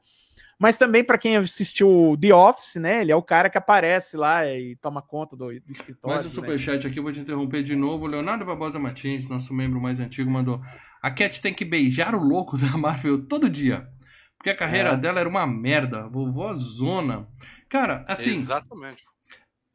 [0.60, 3.00] Mas também pra quem assistiu The Office, né?
[3.00, 6.16] Ele é o cara que aparece lá e toma conta do, do escritório.
[6.16, 6.34] Mais um né?
[6.34, 8.06] superchat aqui, eu vou te interromper de novo.
[8.06, 10.60] Leonardo Barbosa Martins, nosso membro mais antigo, mandou:
[11.02, 13.88] A Cat tem que beijar o louco da Marvel todo dia.
[14.36, 14.96] Porque a carreira É.
[14.98, 16.06] dela era uma merda.
[16.08, 17.26] Vovó Zona.
[17.70, 19.02] Cara, assim, Exatamente.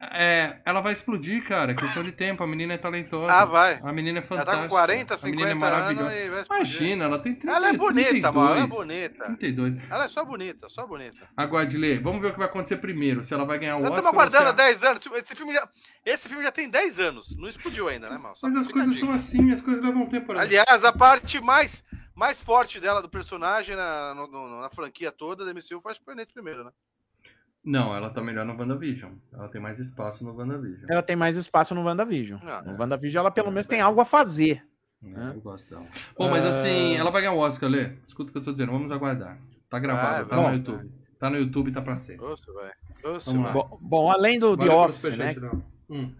[0.00, 1.72] É, ela vai explodir, cara.
[1.72, 2.42] É questão de tempo.
[2.42, 3.32] A menina é talentosa.
[3.32, 3.80] Ah, vai.
[3.82, 4.56] A menina é Ela fantástica.
[4.56, 6.44] tá com 40, a menina é 50 maravilhosa.
[6.46, 8.34] Imagina, ela tem 30, Ela é bonita, 32.
[8.34, 8.50] mano.
[8.56, 9.24] Ela é bonita.
[9.24, 9.90] 32.
[9.90, 11.28] Ela é só bonita, só bonita.
[11.36, 11.98] Aguarde, Lê.
[11.98, 13.24] Vamos ver o que vai acontecer primeiro.
[13.24, 13.98] Se ela vai ganhar o Nós Oscar.
[14.00, 15.02] estamos aguardando há se a- 10 anos.
[15.02, 15.68] Tipo, Esse filme, já,
[16.04, 17.34] esse filme já tem 10 anos.
[17.36, 18.36] Não explodiu ainda, né, mal?
[18.36, 20.32] Só Mas as coisas são assim, as coisas levam tempo.
[20.34, 20.40] né?
[20.40, 21.82] Aliás, a parte mais,
[22.14, 26.64] mais forte dela, do personagem na, no- na franquia toda da MCU, foi nesse primeiro,
[26.64, 26.70] né?
[27.66, 29.12] Não, ela tá melhor no WandaVision.
[29.32, 30.86] Ela tem mais espaço no WandaVision.
[30.88, 32.38] Ela tem mais espaço no WandaVision.
[32.44, 32.78] Ah, no é.
[32.78, 34.64] WandaVision ela pelo menos tem algo a fazer.
[35.02, 35.84] É, eu gosto dela.
[36.16, 37.90] Bom, mas assim, ela vai ganhar o Oscar, Lê.
[38.06, 39.38] Escuta o que eu tô dizendo, vamos aguardar.
[39.68, 40.50] Tá gravado, Vai, tá vai.
[40.50, 40.92] no YouTube.
[41.18, 42.16] Tá no YouTube, tá pra ser.
[42.18, 42.70] Você vai.
[43.02, 43.52] Vai.
[43.52, 45.34] Bom, bom, além do The Office, né?
[45.90, 46.12] Hum.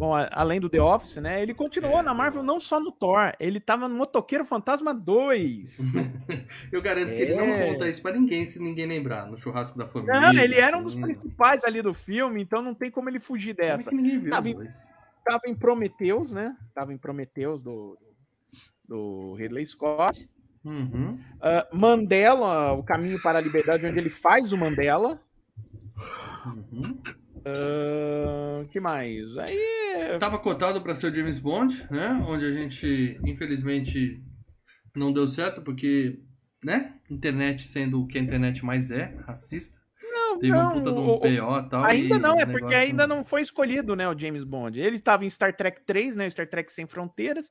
[0.00, 1.42] Bom, além do The Office, né?
[1.42, 2.02] Ele continuou É.
[2.02, 5.76] na Marvel não só no Thor, ele tava no Motoqueiro Fantasma 2.
[6.72, 7.70] Eu garanto que ele não É.
[7.74, 9.26] conta isso pra ninguém se ninguém lembrar.
[9.30, 10.18] No churrasco da família.
[10.18, 11.02] Não, ele era um dos assim.
[11.02, 13.90] principais ali do filme, então não tem como ele fugir Como é dessa.
[13.90, 14.56] que ninguém viu Tava em-?
[15.22, 16.56] Tava em Prometheus, né?
[16.74, 17.98] Tava em Prometheus do,
[18.88, 20.26] do Ridley Scott.
[20.64, 21.18] Uhum.
[21.42, 25.20] Ah, Mandela, O Caminho para a Liberdade, onde ele faz o Mandela.
[26.72, 26.98] Uhum.
[28.70, 29.36] Que mais?
[29.38, 29.58] Aí.
[30.18, 32.24] Tava cotado pra ser o James Bond, né?
[32.28, 34.22] Onde a gente, infelizmente,
[34.94, 36.20] não deu certo, porque,
[36.64, 36.94] né?
[37.10, 39.78] Internet sendo o que a internet mais é, racista.
[40.02, 41.84] Não, Teve um não, puta de uns o- BO tal.
[41.84, 44.78] Ainda e não, é porque ainda não foi escolhido, né, o James Bond.
[44.80, 47.50] Ele estava em Star Trek 3, né, Star Trek Sem Fronteiras,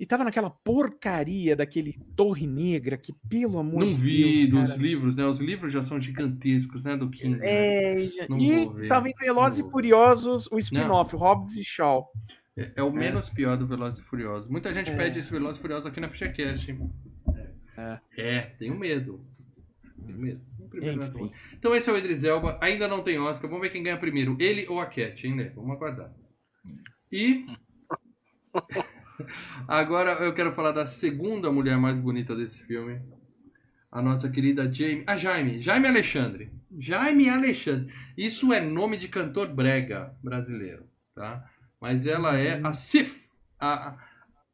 [0.00, 4.70] e tava naquela porcaria daquele Torre Negra, que pelo amor Não de vi Deus, dos
[4.70, 4.82] cara.
[4.82, 5.26] livros, né?
[5.26, 6.96] Os livros já são gigantescos, né?
[6.96, 7.36] Do King.
[7.36, 7.46] né?
[7.46, 9.70] É, e já- Não e vou ver, tava em Velozes não e.
[9.70, 12.08] Furiosos, o spin-off, Hobbs e Shaw.
[12.56, 14.48] É, é o menos pior do Velozes e Furiosos.
[14.50, 14.96] Muita gente É.
[14.96, 16.76] pede esse Velozes e Furiosos aqui na FichaCast.
[17.76, 18.00] É.
[18.16, 19.24] É, tenho medo.
[20.06, 20.40] Tenho medo.
[20.72, 21.30] Não é Enfim.
[21.58, 22.58] Então esse é o Idris Elba.
[22.62, 23.48] Ainda não tem Oscar.
[23.50, 24.36] Vamos ver quem ganha primeiro.
[24.40, 25.52] Ele ou a Cat, hein, né?
[25.54, 26.10] Vamos aguardar.
[27.12, 27.44] E...
[29.66, 33.00] Agora eu quero falar da segunda mulher mais bonita desse filme.
[33.90, 35.04] A nossa querida Jaime...
[35.06, 35.60] A Jaime.
[35.60, 36.52] Jaime Alexandre.
[36.78, 37.92] Jaime Alexandre.
[38.16, 41.44] Isso é nome de cantor brega brasileiro, tá?
[41.80, 43.98] Mas ela é a Sif, a,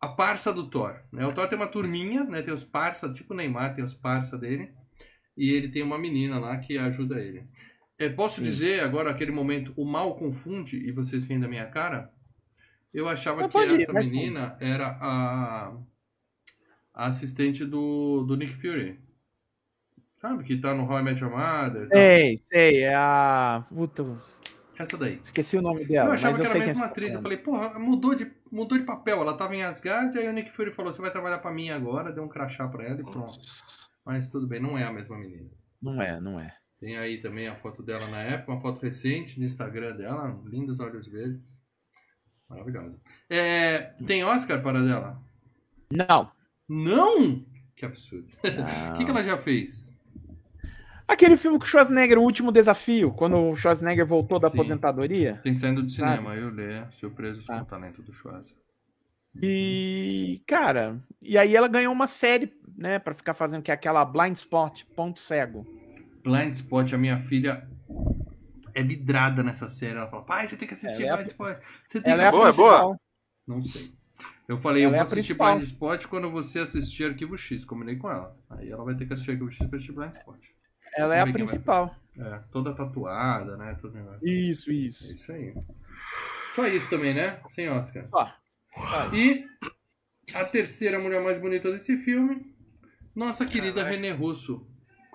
[0.01, 0.97] a parça do Thor.
[1.13, 1.27] Né?
[1.27, 2.41] O Thor tem uma turminha, né?
[2.41, 4.71] Tem os parça, tipo o Neymar, tem os parça dele.
[5.37, 7.45] E ele tem uma menina lá que ajuda ele.
[7.99, 12.11] É, posso dizer agora, aquele momento, o mal confunde e vocês riem da minha cara?
[12.97, 15.77] Eu achava que ir, essa menina era a,
[16.95, 18.99] a assistente do, do Nick Fury.
[20.17, 20.43] Sabe?
[20.43, 21.83] Que tá no How I Met Your Mother.
[21.83, 21.99] e tal.
[21.99, 23.67] Sei, sei, é a...
[23.69, 24.03] Puta,
[24.79, 25.21] Essa daí.
[25.23, 27.15] esqueci o nome Eu dela, achava mas eu que era sei a quem mesma atriz.
[27.15, 29.21] Eu falei, porra, mudou de, mudou de papel.
[29.21, 32.11] Ela tava em Asgard, aí o Nick Fury falou: você vai trabalhar pra mim agora.
[32.11, 33.31] Deu um crachá pra ela e pronto.
[34.07, 35.51] Mas tudo bem, não é a mesma menina.
[35.83, 36.51] Não é, não é.
[36.81, 40.41] Tem aí também a foto dela na época, uma foto recente no Instagram dela.
[40.47, 41.61] Lindos olhos verdes.
[42.49, 42.97] Maravilhosa.
[43.29, 45.21] É, tem Oscar para dela?
[45.91, 46.31] Não.
[46.69, 47.45] Não!
[47.75, 48.29] Que absurdo.
[48.95, 49.95] O que, que ela já fez?
[51.09, 54.59] Aquele filme com o Schwarzenegger, O Último Desafio, quando o Schwarzenegger voltou da Sim.
[54.59, 55.41] aposentadoria.
[55.43, 56.17] Tem saindo do Sabe?
[56.17, 57.63] cinema, eu lê, surpresos com Ah.
[57.63, 58.65] o talento do Schwarzenegger.
[59.43, 64.05] E, cara, e aí ela ganhou uma série, né, pra ficar fazendo que é aquela
[64.05, 65.67] Blind Spot, ponto cego.
[66.25, 67.69] Blind Spot, a minha filha
[68.79, 69.97] é vidrada nessa série.
[69.99, 71.59] Ela fala, pai, você tem que assistir Ela é a- Blind Spot.
[71.87, 72.71] Você tem Ela que é a boa, é boa?
[72.73, 73.01] principal.
[73.47, 73.93] Não sei.
[74.49, 75.35] Eu falei, Ela eu é vou a assistir.
[75.35, 77.65] Blind Spot quando você assistir Arquivo X.
[77.65, 78.37] Combinei com ela.
[78.51, 80.39] Aí ela vai ter que assistir Arquivo X pra assistir Blind Spot.
[80.97, 81.95] Ela é a principal.
[82.19, 83.77] É, toda tatuada, né?
[83.81, 84.27] Todo negócio.
[84.27, 85.13] Isso, É isso.
[85.13, 85.55] isso aí.
[86.55, 87.41] Só isso também, né?
[87.53, 88.07] Sem Oscar.
[88.13, 88.27] Ó,
[89.13, 89.15] isso.
[89.15, 89.47] E
[90.35, 92.55] a terceira mulher mais bonita desse filme,
[93.15, 93.91] nossa querida Caraca.
[93.95, 94.67] René Russo,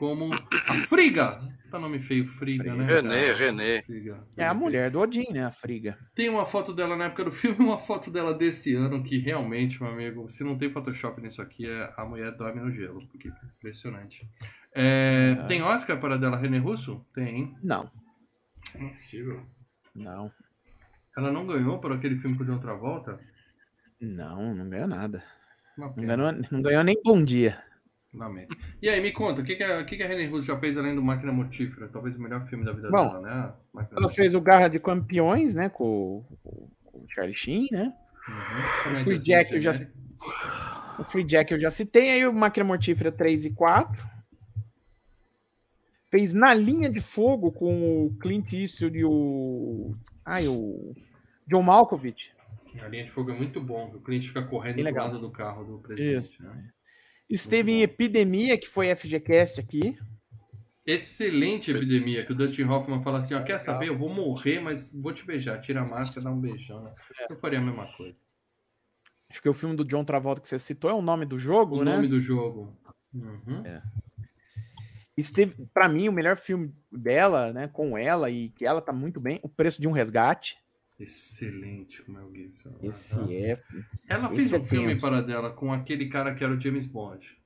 [0.02, 1.39] como a Friga.
[1.70, 2.86] Tá nome feio, Friga, né?
[2.86, 3.38] Renê, cara?
[3.38, 3.82] Renê.
[3.84, 4.28] Friga.
[4.36, 5.95] É a mulher do Odin, né, a Friga.
[6.16, 9.20] Tem uma foto dela na época do filme e uma foto dela desse ano que
[9.20, 13.08] realmente, meu amigo, se não tem Photoshop nisso aqui, é a mulher dorme no gelo.
[13.10, 14.28] Porque é impressionante.
[14.74, 15.45] É, Ah.
[15.45, 17.06] Tem Oscar para dela René Russo?
[17.14, 17.56] Tem.
[17.64, 17.89] Não,
[18.78, 19.45] Não é possível.
[19.95, 20.32] não,
[21.16, 23.20] Ela não ganhou por aquele filme com o de outra volta?
[24.02, 25.24] não, não ganhou nada.
[25.78, 27.64] Não ganhou, não ganhou nem bom dia.
[28.14, 28.55] Lamento.
[28.82, 30.57] E aí, me conta, o que, que, a, o que, que a René Russo já
[30.59, 31.88] fez além do Máquina Mortífera?
[31.88, 33.53] Talvez o melhor filme da vida Bom, dela, né?
[33.74, 37.93] Máquina Ela fez o Garra de Campeões, né, com, com- com o Charlie Sheen, né?
[38.28, 38.84] Uhum.
[38.84, 39.74] Também Free Jack, eu já-.
[40.99, 44.12] O Free Jack eu já citei, aí o Máquina Mortífera 3 e 4.
[46.09, 49.95] Fez Na Linha de Fogo com o Clint Eastwood e o...
[50.26, 50.93] Ai, o...
[51.47, 52.34] John Malkovich.
[52.82, 53.91] A linha de fogo é muito bom.
[53.93, 56.26] O cliente fica correndo do lado do carro do presidente.
[56.26, 56.43] Isso.
[56.43, 56.70] né?
[57.32, 57.82] Esteve em.
[57.82, 59.97] Epidemia, que foi FGCast aqui.
[60.86, 64.91] Excelente epidemia, que o Dustin Hoffman fala assim, ó, quer saber, eu vou morrer, mas
[64.91, 65.61] vou te beijar.
[65.61, 66.84] Tira a máscara, dá um beijão.
[66.84, 66.93] né?
[67.19, 67.32] É.
[67.32, 68.19] Eu faria a mesma coisa.
[69.29, 71.77] Acho que o filme do John Travolta que você citou é o nome do jogo,
[71.79, 71.95] O né?
[71.95, 72.75] nome do jogo.
[73.13, 73.63] Uhum.
[75.15, 79.19] Esteve, pra mim, o melhor filme dela, né, com ela e que ela tá muito
[79.19, 80.57] bem, O Preço de um Resgate.
[81.02, 82.70] Excelente, como é o Gibson.
[82.82, 83.58] Esse é
[84.08, 85.06] Ela esse fez é um filme tenso.
[85.08, 87.38] para dela com aquele cara que era o James Bond.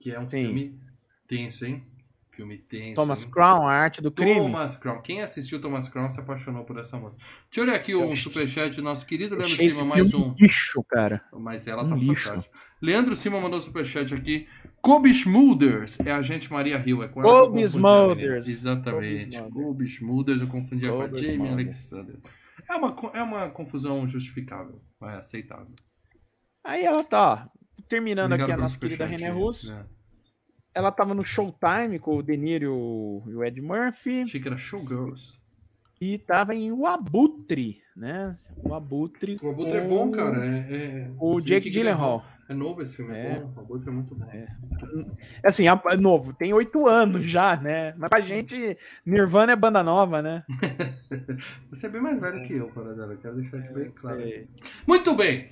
[0.00, 0.44] Que é um Sim.
[0.46, 0.78] filme
[1.26, 1.82] tenso, hein?
[2.30, 2.96] Filme tenso.
[2.96, 3.30] Thomas hein?
[3.30, 4.34] Crown, a arte do crime.
[4.40, 5.00] Thomas Crown.
[5.02, 7.16] Quem assistiu Thomas Crown se apaixonou por essa moça.
[7.16, 10.34] Deixa eu olhar aqui um achei- superchat do nosso querido Leandro esse Cima, mais um.
[10.36, 11.22] lixo, cara.
[11.32, 12.24] Mas ela Um tá lixo.
[12.28, 12.58] fantástica.
[12.82, 14.48] Leandro Cima mandou superchat aqui.
[14.82, 17.04] Kobe Smulders é a gente Maria Hill.
[17.04, 17.62] É Kobe.
[17.62, 18.48] Smulders.
[18.48, 19.40] Exatamente.
[19.52, 21.48] Kobe Smulders eu confundia com a Jamie.
[21.48, 22.16] Alexander.
[22.68, 24.80] É uma, é uma confusão justificável.
[25.02, 25.74] É aceitável.
[26.62, 29.74] Aí ela tá, ó, terminando Obrigado aqui a nossa querida René Russo.
[29.74, 29.84] né?
[30.74, 32.64] Ela tava no Showtime com o De Niro
[33.28, 34.22] e o- Ed Murphy.
[34.22, 35.38] Achei que era Showgirls.
[36.00, 38.32] E tava em O Abutre, né?
[38.56, 39.36] O Abutre.
[39.42, 40.44] O Abutre é bom, cara.
[40.44, 40.58] É,
[41.04, 42.24] é- O Jake Gyllenhaal.
[42.48, 43.40] É novo esse filme, é, É.
[43.40, 43.52] bom.
[43.56, 44.26] O Abutre é muito bom.
[45.44, 47.94] Assim, é é novo, tem oito anos já, né?
[47.96, 50.44] Mas pra gente, Nirvana é banda nova, né?
[51.70, 53.16] Você é bem mais velho que eu, Paradela.
[53.16, 54.20] Quero deixar isso bem claro.
[54.22, 54.48] Sei.
[54.86, 55.48] Muito bem.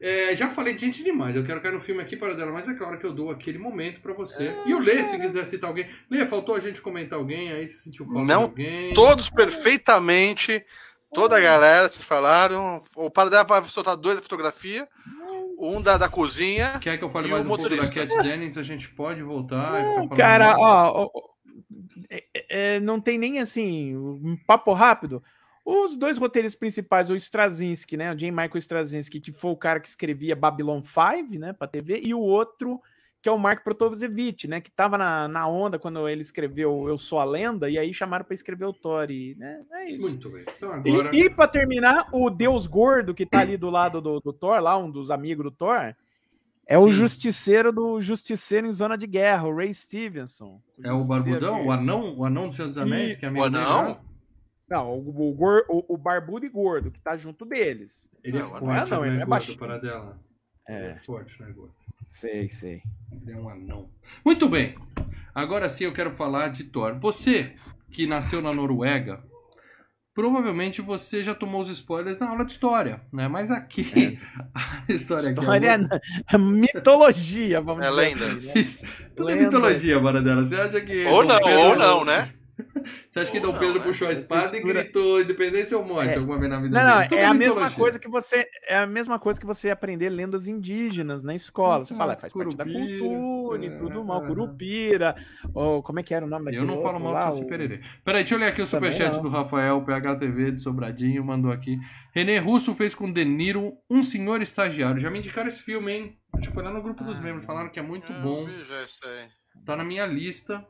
[0.00, 1.36] É, já falei de gente demais.
[1.36, 4.00] Eu quero cair no filme aqui, Paradela, mas é claro que eu dou aquele momento
[4.00, 4.50] pra você.
[4.64, 5.86] E o Lê, se quiser citar alguém.
[6.10, 8.94] Lê, faltou a gente comentar alguém aí, se sentiu falta Não, de alguém.
[8.94, 10.64] Todos perfeitamente.
[11.12, 12.80] Toda a galera, vocês falaram.
[12.94, 14.88] O Paradela vai soltar dois da fotografia.
[15.60, 16.78] Um da, da cozinha.
[16.78, 18.06] Quer que eu fale mais o um pouco da motorista?
[18.06, 18.56] Cat Dennings?
[18.56, 21.30] A gente pode voltar Cara, ó, ó, ó,
[22.08, 25.22] é- é, não tem nem assim, um papo rápido.
[25.64, 28.10] Os dois roteiristas principais, o Straczynski, né?
[28.10, 28.30] O J.
[28.30, 32.20] Michael Straczynski, que foi o cara que escrevia Babylon 5, né, pra TV, e o
[32.20, 32.80] outro,
[33.22, 36.96] que é o Mark Protovzevich, né, que tava na, na onda quando ele escreveu Eu
[36.96, 40.00] Sou a Lenda, e aí chamaram pra escrever o Thor, e, né, é isso.
[40.02, 40.44] Muito bem.
[40.56, 41.14] Então agora.
[41.14, 44.60] E, e para terminar, o Deus Gordo que tá ali do lado do, do Thor,
[44.60, 45.94] lá, um dos amigos do Thor,
[46.66, 46.92] é o Sim.
[46.92, 50.60] justiceiro do Justiceiro em Zona de Guerra, o Ray Stevenson.
[50.82, 53.42] É o Barbudão, o anão, o anão do Senhor dos Anéis, E- que é amigo
[53.44, 53.84] O anão?
[53.88, 53.96] né?
[54.68, 58.08] Não, o, o, o- o Barbudo e Gordo, que tá junto deles.
[58.22, 59.58] Ele é Não, o forte, não, não ele é é baixinho.
[59.58, 60.16] Paradela.
[60.68, 61.74] Ele é É, forte, não é gordo.
[62.10, 62.82] Sei, sei.
[63.22, 63.88] Ele é um anão.
[64.24, 64.74] Muito bem.
[65.34, 66.98] Agora sim eu quero falar de Thor.
[67.00, 67.54] Você
[67.90, 69.22] que nasceu na Noruega,
[70.14, 73.26] provavelmente você já tomou os spoilers na aula de história, né?
[73.28, 74.18] Mas aqui
[74.54, 76.00] a história aqui História é muito-
[76.32, 78.26] é mitologia, vamos É dizer lenda.
[78.26, 78.46] assim,
[78.86, 79.10] né?
[79.16, 79.44] Tudo é Lenda.
[79.46, 80.44] mitologia, Baradela.
[80.44, 81.04] Você acha que.
[81.06, 82.28] Ou não, ou não, né?
[83.08, 83.84] Você acha que Ou Dom não, Pedro né?
[83.84, 86.18] puxou a espada e gritou independência ou morte É.
[86.18, 87.08] alguma vez na vida Não, não, dele?
[87.08, 90.46] Tudo é a mesma coisa que você é a mesma coisa que você aprender lendas
[90.48, 91.84] indígenas na escola.
[91.84, 94.26] Você fala, faz parte da Curupira, cultura e tudo mal, é.
[94.26, 95.16] Curupira,
[95.54, 97.32] ou como é que era o nome daquele Eu não falo mal lá, do o-
[97.32, 97.80] Saci Pererê.
[98.04, 99.22] Peraí, deixa eu ler aqui o Também superchat não.
[99.22, 101.78] do Rafael, PHTV de Sobradinho, mandou aqui.
[102.14, 105.00] René Russo fez com De Niro um senhor estagiário.
[105.00, 106.16] Já me indicaram esse filme, hein?
[106.34, 108.46] Acho que foi lá no grupo dos Ah, membros, falaram que é muito Eu bom.
[108.46, 109.28] vi já isso aí.
[109.64, 110.64] Tá na minha lista.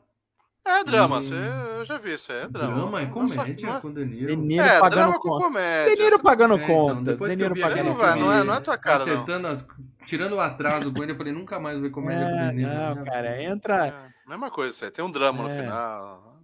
[0.63, 2.75] É drama, você, eu já vi isso aí, é drama.
[2.75, 4.27] Drama, é só- comédia é- com De Niro.
[4.27, 5.47] De Niro É, pagando drama com contas.
[5.47, 5.95] comédia.
[5.95, 7.19] De Niro pagando É, então, contas.
[7.19, 9.03] vi pagando Não vai, não é- não é tua cara, não.
[9.13, 9.67] acertando as,
[10.05, 12.55] tirando o atraso com ele, eu falei, nunca mais vou ver comédia com É, De
[12.57, 12.69] Niro.
[12.69, 13.03] não, né?
[13.05, 13.87] cara, entra.
[13.87, 15.61] É, mesma coisa aí, tem um drama no É.
[15.63, 16.37] final.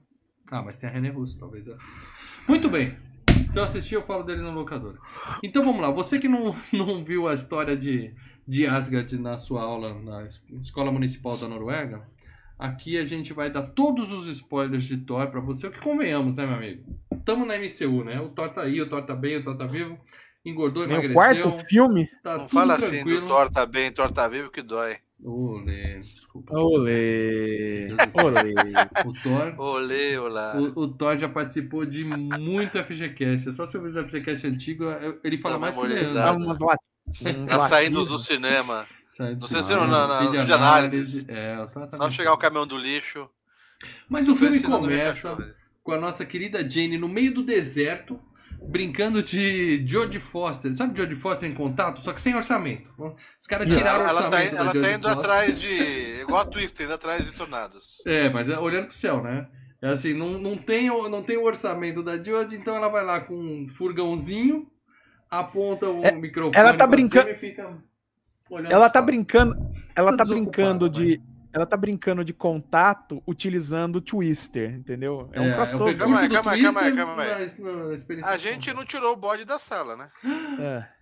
[0.50, 1.84] Ah, mas tem a René Russo, talvez assim.
[2.48, 2.98] Muito bem.
[3.52, 4.98] Se eu assistir, eu falo dele no locador.
[5.44, 5.92] Então vamos lá.
[5.92, 8.14] Você que não, não viu a história de,
[8.48, 12.02] de Asgard na sua aula na es- Escola Municipal da Noruega,
[12.58, 15.68] aqui a gente vai dar todos os spoilers de Thor pra você.
[15.68, 16.84] O que convenhamos, né, meu amigo?
[17.26, 18.20] Tamo na MCU, né?
[18.22, 19.98] O Thor tá aí, o Thor tá bem, o Thor tá vivo.
[20.46, 21.16] Engordou, Meu emagreceu.
[21.44, 22.08] quarto filme.
[22.24, 23.22] Tá Não fala assim tranquilo.
[23.22, 24.98] do Thor tá bem, Thor tá vivo que dói.
[25.22, 26.56] Olê, desculpa.
[26.58, 27.88] Olê.
[28.24, 28.74] Olê.
[29.06, 30.56] O Thor Olê, olá.
[30.56, 33.50] O, o Thor já participou de muito FGCast.
[33.50, 35.88] É só se eu fizer FGCast antigo, eu- ele fala Tá mais que o.
[35.88, 36.56] Leandro.
[37.48, 38.86] Tá saindo do cinema.
[39.18, 39.38] Sabe?
[39.40, 41.26] Não sei se não, na- na- Vídeo de análise.
[41.28, 43.28] É, Só chegar o caminhão do lixo.
[44.08, 45.36] Mas o filme começa
[45.84, 48.20] com a nossa querida Jane no meio do deserto,
[48.62, 50.76] brincando de Jodie Foster.
[50.76, 52.02] Sabe Jodie Foster em contato?
[52.02, 52.90] Só que sem orçamento.
[53.40, 55.18] Os caras tiraram o Ela, ela tá, orçamento da ela tá indo Foster.
[55.20, 56.22] atrás de.
[56.22, 57.98] Igual a Twister, indo atrás de tornados.
[58.06, 59.48] É, mas é olhando pro céu, né?
[59.82, 63.06] É assim, não, não, tem, o- não tem o orçamento da Jodie, então ela vai
[63.06, 64.68] lá com um furgãozinho,
[65.30, 67.78] aponta o É, microfone ela tá pra brincando- cima e fica
[68.50, 69.56] olhando Ela tá brincando,
[69.96, 71.22] ela Tá brincando de
[71.54, 75.28] ela tá brincando de contato utilizando o Twister, entendeu?
[75.34, 75.98] É um É, é o crossover.
[75.98, 77.24] recurso Calma aí, calma aí, calma aí, calma
[78.28, 80.10] A de gente não tirou o bode da sala, né?
[80.60, 80.98] É.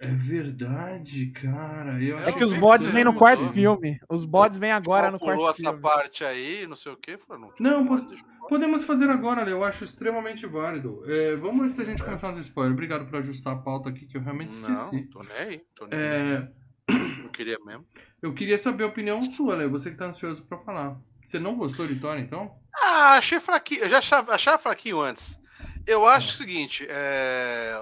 [0.00, 2.00] É verdade, cara.
[2.02, 4.00] Eu É É que os que vêm no quarto filme.
[4.08, 5.80] Os bots vêm agora no Pulou quarto essa filme.
[5.82, 7.18] parte aí, não sei o que.
[7.18, 9.56] Falou, Não, pode, pô- deixa eu- Podemos fazer agora, Leo.
[9.58, 11.02] Eu acho extremamente válido.
[11.06, 12.72] É, vamos antes da gente começar nos spoilers.
[12.74, 15.02] Obrigado por ajustar a pauta aqui, que eu realmente esqueci.
[15.02, 15.62] Não, tô nem aí.
[15.74, 16.48] Tô nem aí.
[16.90, 17.86] É, Não queria mesmo.
[18.22, 19.70] eu queria saber a opinião sua, Leo.
[19.70, 20.96] Você que tá ansioso pra falar.
[21.22, 22.50] Você não gostou de Thor, então?
[22.74, 23.82] Ah, achei fraquinho.
[23.82, 25.38] Eu já achava, achava fraquinho antes.
[25.86, 27.78] Eu acho o seguinte, é,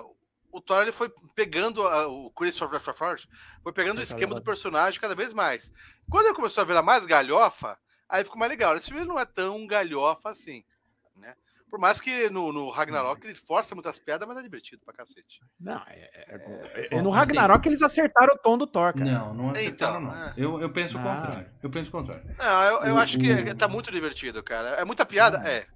[0.51, 3.29] o Thor ele foi pegando a- o Christopher Redford
[3.63, 5.73] foi pegando o Vai esquema do personagem cada vez mais.
[6.11, 7.79] Quando ele começou a virar mais galhofa,
[8.09, 8.77] Aí ficou mais legal.
[8.77, 10.65] Esse filme não é tão galhofa assim,
[11.17, 11.35] né?
[11.69, 15.41] Por mais que no, no Ragnarok ele força muitas piadas, mas é divertido pra cacete.
[15.59, 19.05] Não, é, é, é, no Ragnarok eles acertaram o tom do Thor, cara.
[19.05, 20.33] Não, não acertaram, então, não.
[20.37, 21.03] Eu, eu penso o ah.
[21.03, 21.47] contrário.
[21.63, 22.25] Eu penso o contrário.
[22.39, 23.57] Não, eu, eu o, acho que o...
[23.57, 24.71] tá muito divertido, cara.
[24.71, 25.43] É muita piada?
[25.45, 25.49] Ah.
[25.49, 25.67] É.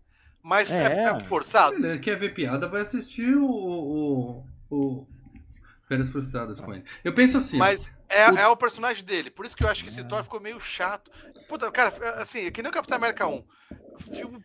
[0.42, 1.76] Mas é, é forçado.
[2.00, 5.06] quer ver piada, vai assistir o, o, o
[5.90, 6.84] Férias Frustradas com ele.
[7.02, 7.58] Eu penso assim.
[7.58, 8.38] Mas é o...
[8.38, 9.28] é o personagem dele.
[9.28, 11.10] Por isso que eu acho que esse Thor ficou meio chato.
[11.48, 13.44] Puta, cara, assim, é que nem o Capitão América 1.
[14.14, 14.44] Filme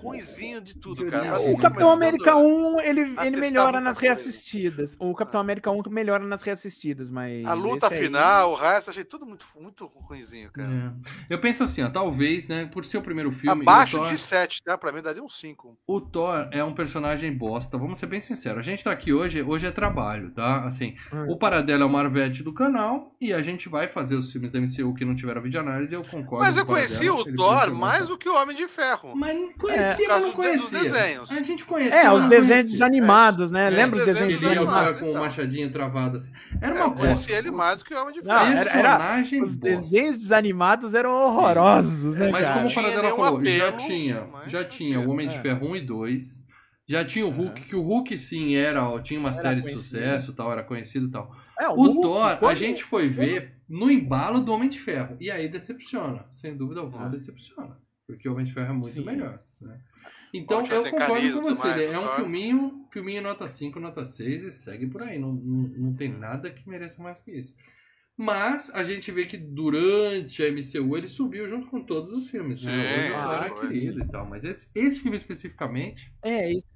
[0.00, 1.40] ruizinho de tudo, cara.
[1.40, 4.96] O Capitão América 1, ele, ele melhora nas reassistidas.
[4.98, 5.44] O Capitão ah.
[5.44, 7.44] América 1 melhora nas reassistidas, mas.
[7.44, 10.94] A luta final, o resto, achei tudo muito, muito ruimzinho, cara.
[11.28, 11.34] É.
[11.34, 13.62] Eu penso assim, ó, talvez, né, por ser o primeiro filme.
[13.62, 14.08] Abaixo Thor...
[14.08, 14.76] de 7, tá?
[14.76, 15.78] Pra mim daria um 5.
[15.86, 18.58] O Thor é um personagem bosta, vamos ser bem sinceros.
[18.58, 20.66] A gente tá aqui hoje, hoje é trabalho, tá?
[20.66, 21.26] Assim, hum.
[21.30, 24.60] o Paradelo é o Marvete do canal e a gente vai fazer os filmes da
[24.60, 26.44] MCU que não tiveram videoanálise, eu concordo.
[26.44, 29.14] Mas eu conheci o Thor mais do que o Homem de Ferro.
[29.14, 31.22] Mas conhecia, é, mas não conhecia.
[31.30, 32.00] A gente conhecia.
[32.00, 33.66] É, os desenhos desanimados, né?
[33.66, 34.98] É, Lembra os desenhos desanimados?
[34.98, 36.32] com o machadinho travado assim.
[36.60, 37.00] Era uma é, coisa.
[37.00, 38.52] Conhecia ele mais do que o Homem de Ferro.
[38.52, 43.72] Personagem era, os desenhos desanimados eram horrorosos, né, Mas como o Paradela falou, apelo, já
[43.72, 46.44] tinha, já tinha o Homem de Ferro 1 e 2.
[46.86, 49.80] Já tinha o Hulk, que o Hulk sim era, tinha uma era série conhecido.
[49.80, 51.34] de sucesso, tal, era conhecido e tal.
[51.58, 55.16] É, o, o Hulk, Thor, a gente foi ver no embalo do Homem de Ferro.
[55.18, 56.26] E aí decepciona.
[56.30, 57.78] Sem dúvida alguma, decepciona.
[58.06, 59.04] Porque o Homem de Ferro é muito sim.
[59.04, 59.42] melhor.
[59.60, 59.80] Né?
[60.32, 61.68] Então eu concordo com você.
[61.68, 65.18] Mais, é um filminho, filminho nota 5, nota 6 e segue por aí.
[65.18, 67.54] Não, não, não tem nada que mereça mais que isso.
[68.16, 72.62] Mas a gente vê que durante a MCU ele subiu junto com todos os filmes.
[72.62, 73.12] Né?
[73.14, 74.28] Ah, é querido e tal.
[74.28, 76.12] Mas esse, esse filme especificamente.
[76.22, 76.66] É, isso.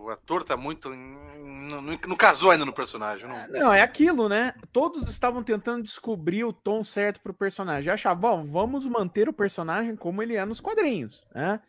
[0.00, 0.88] O ator tá muito.
[0.90, 3.28] Não, casou ainda no personagem.
[3.28, 3.48] Não...
[3.48, 4.54] não, é aquilo, né?
[4.72, 7.92] Todos estavam tentando descobrir o tom certo pro personagem.
[7.92, 11.60] Achavam, bom, vamos manter o personagem como ele é nos quadrinhos, né?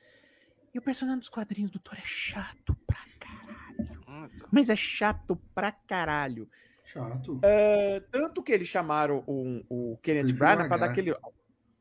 [0.73, 4.39] E o personagem dos quadrinhos do Thor é chato pra caralho.
[4.39, 4.47] Tá.
[4.51, 6.49] Mas é chato pra caralho.
[6.83, 7.35] Chato.
[7.35, 11.15] Uh, tanto que eles chamaram o, o Kenneth Branagh para dar aquele.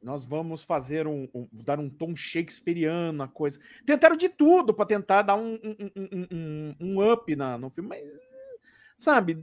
[0.02, 3.60] Nós vamos fazer um, um, dar um tom shakespeariano, a coisa.
[3.86, 5.58] Tentaram de tudo para tentar dar um,
[5.96, 8.04] um, um, up na, no filme, mas
[8.98, 9.40] sabe,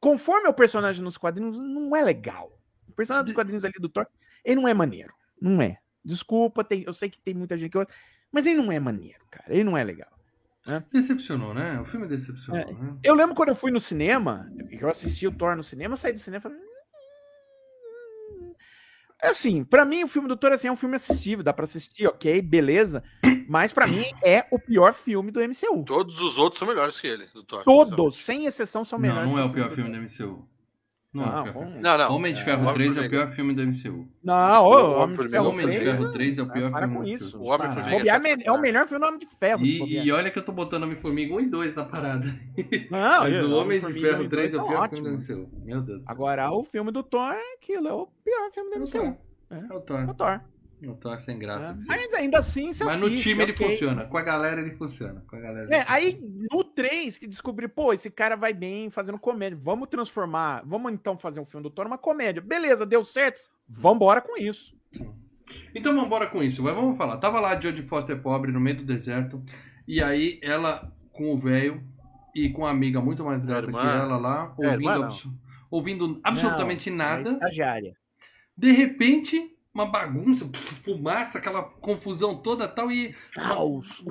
[0.00, 2.58] conforme é o personagem nos quadrinhos, não é legal.
[2.88, 4.06] O personagem dos quadrinhos ali do Thor,
[4.44, 5.14] ele não é maneiro.
[5.40, 5.78] Não é.
[6.04, 7.86] Desculpa, tem, eu sei que tem muita gente que
[8.32, 9.52] mas ele não é maneiro, cara.
[9.52, 10.10] Ele não é legal.
[10.66, 10.84] Né?
[10.92, 11.80] Decepcionou, né?
[11.80, 12.60] O filme decepcionou.
[12.60, 12.72] É.
[12.72, 12.96] Né?
[13.02, 16.18] Eu lembro quando eu fui no cinema, eu assisti o Thor no cinema, saí do
[16.18, 16.69] cinema e falei.
[19.22, 21.64] É assim, para mim o filme do Thor assim, é um filme assistível, dá para
[21.64, 23.02] assistir, ok, beleza.
[23.48, 25.84] Mas para mim é o pior filme do MCU.
[25.84, 27.64] Todos os outros são melhores que ele, do Thor.
[27.64, 29.30] Todos, sem exceção, são melhores.
[29.30, 30.46] Não, não é o pior filme do MCU.
[31.12, 33.66] Não, não, é não, não, Homem de Ferro é, 3 é o pior filme do
[33.66, 34.08] MCU.
[34.22, 37.02] Não, o Homem de Ferro, Homem de Ferro 3 é o pior para filme com
[37.02, 37.36] do isso.
[37.36, 37.46] MCU.
[37.46, 39.64] O Homem é, é o melhor filme do Homem de Ferro.
[39.64, 42.28] E, e olha que eu tô botando Homem-Formiga 1 e 2 na parada.
[42.88, 45.48] Não, Mas o Homem de Ferro 3 é o pior filme do MCU.
[45.64, 46.08] Meu Deus.
[46.08, 49.16] Agora, o filme do Thor é aquilo, é o pior filme do MCU.
[49.50, 50.00] É o Thor.
[50.00, 50.40] É o Thor.
[50.80, 51.72] Não tá sem graça.
[51.72, 51.84] É.
[51.86, 53.54] Mas ainda assim, se Mas assiste, no time okay.
[53.54, 54.04] ele funciona.
[54.06, 55.22] Com a galera ele funciona.
[55.26, 56.18] Com a galera é, aí
[56.50, 59.58] no 3 que descobri, pô, esse cara vai bem fazendo comédia.
[59.60, 60.62] Vamos transformar.
[60.64, 62.40] Vamos então fazer um filme do Thor uma comédia.
[62.40, 63.40] Beleza, deu certo.
[63.68, 64.74] Vambora com isso.
[65.74, 66.62] Então vambora com isso.
[66.62, 67.18] Mas vamos falar.
[67.18, 69.42] Tava lá a Jodie Foster pobre no meio do deserto.
[69.86, 71.82] E aí ela com o velho
[72.34, 75.26] e com a amiga muito mais gata que ela lá, é, ouvindo, abs
[75.70, 77.28] ouvindo absolutamente não, nada.
[77.28, 77.96] É estagiária.
[78.56, 80.50] De repente, uma bagunça,
[80.84, 83.14] fumaça, aquela confusão toda tal, e.
[83.34, 84.04] Caos,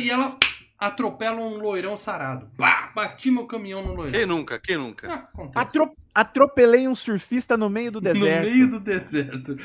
[0.00, 0.36] e ela
[0.78, 2.50] atropela um loirão sarado.
[2.58, 4.12] Bah, bati meu caminhão no loirão.
[4.12, 4.58] Quem nunca?
[4.58, 5.28] Quem nunca?
[5.54, 8.44] Ah, Atro atropelei um surfista no meio do deserto.
[8.44, 9.56] No meio do deserto.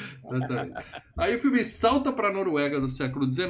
[1.18, 3.50] Aí o filme salta para a Noruega do século XIX.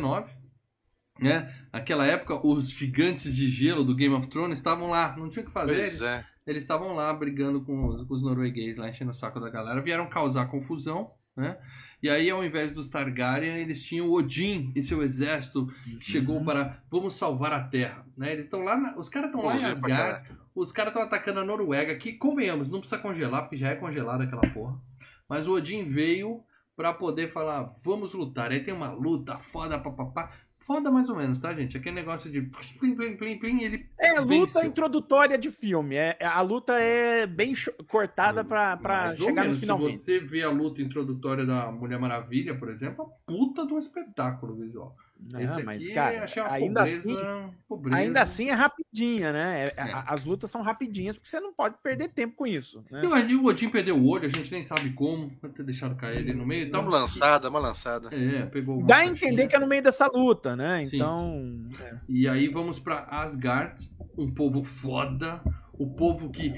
[1.19, 1.51] Né?
[1.73, 5.45] Naquela época, os gigantes de gelo do Game of Thrones estavam lá, não tinha o
[5.45, 5.75] que fazer.
[5.75, 6.23] Eles, é.
[6.45, 9.81] eles estavam lá brigando com, com os noruegueses, lá enchendo o saco da galera.
[9.81, 11.11] Vieram causar confusão.
[11.35, 11.55] Né?
[12.01, 16.01] E aí, ao invés dos Targaryen, eles tinham Odin e seu exército que uhum.
[16.01, 18.05] chegou para vamos salvar a Terra.
[18.15, 18.33] Né?
[18.33, 18.97] Eles estão lá, na...
[18.97, 22.79] os caras estão lá em Asgard, os caras estão atacando a Noruega, que convenhamos, não
[22.79, 24.79] precisa congelar, porque já é congelada aquela porra.
[25.27, 26.43] Mas o Odin veio
[26.75, 28.51] para poder falar, vamos lutar.
[28.51, 30.31] Aí tem uma luta foda, papapá.
[30.59, 31.77] Foda mais ou menos, tá, gente?
[31.77, 34.63] Aquele negócio de plim, plim, plim, plim, ele É luta venceu.
[34.65, 35.95] introdutória de filme.
[35.95, 37.53] É, a luta é bem
[37.87, 39.97] cortada pra, pra Mais chegar no menos, finalmente.
[39.97, 43.73] Se você vê a luta introdutória da Mulher Maravilha, por exemplo, é uma puta de
[43.73, 44.95] um espetáculo visual.
[45.19, 47.97] Não, Esse mas, aqui cara, ainda pobreza, assim, pobreza.
[47.97, 49.65] ainda assim é rapidinha, né?
[49.65, 50.03] É- É.
[50.07, 52.83] As lutas são rapidinhas, porque você não pode perder tempo com isso.
[52.89, 53.01] Né?
[53.03, 55.29] E o- E o Odin perdeu o olho, a gente nem sabe como.
[55.41, 56.81] Pode ter deixado cair ele no meio Dá tal.
[56.87, 58.09] uma lançada, uma lançada.
[58.15, 60.85] É, pegou uma Dá a entender que é no meio dessa luta, né?
[60.85, 61.67] Sim, Então.
[62.07, 65.41] E aí vamos pra Asgard, um povo foda,
[65.73, 66.53] o povo que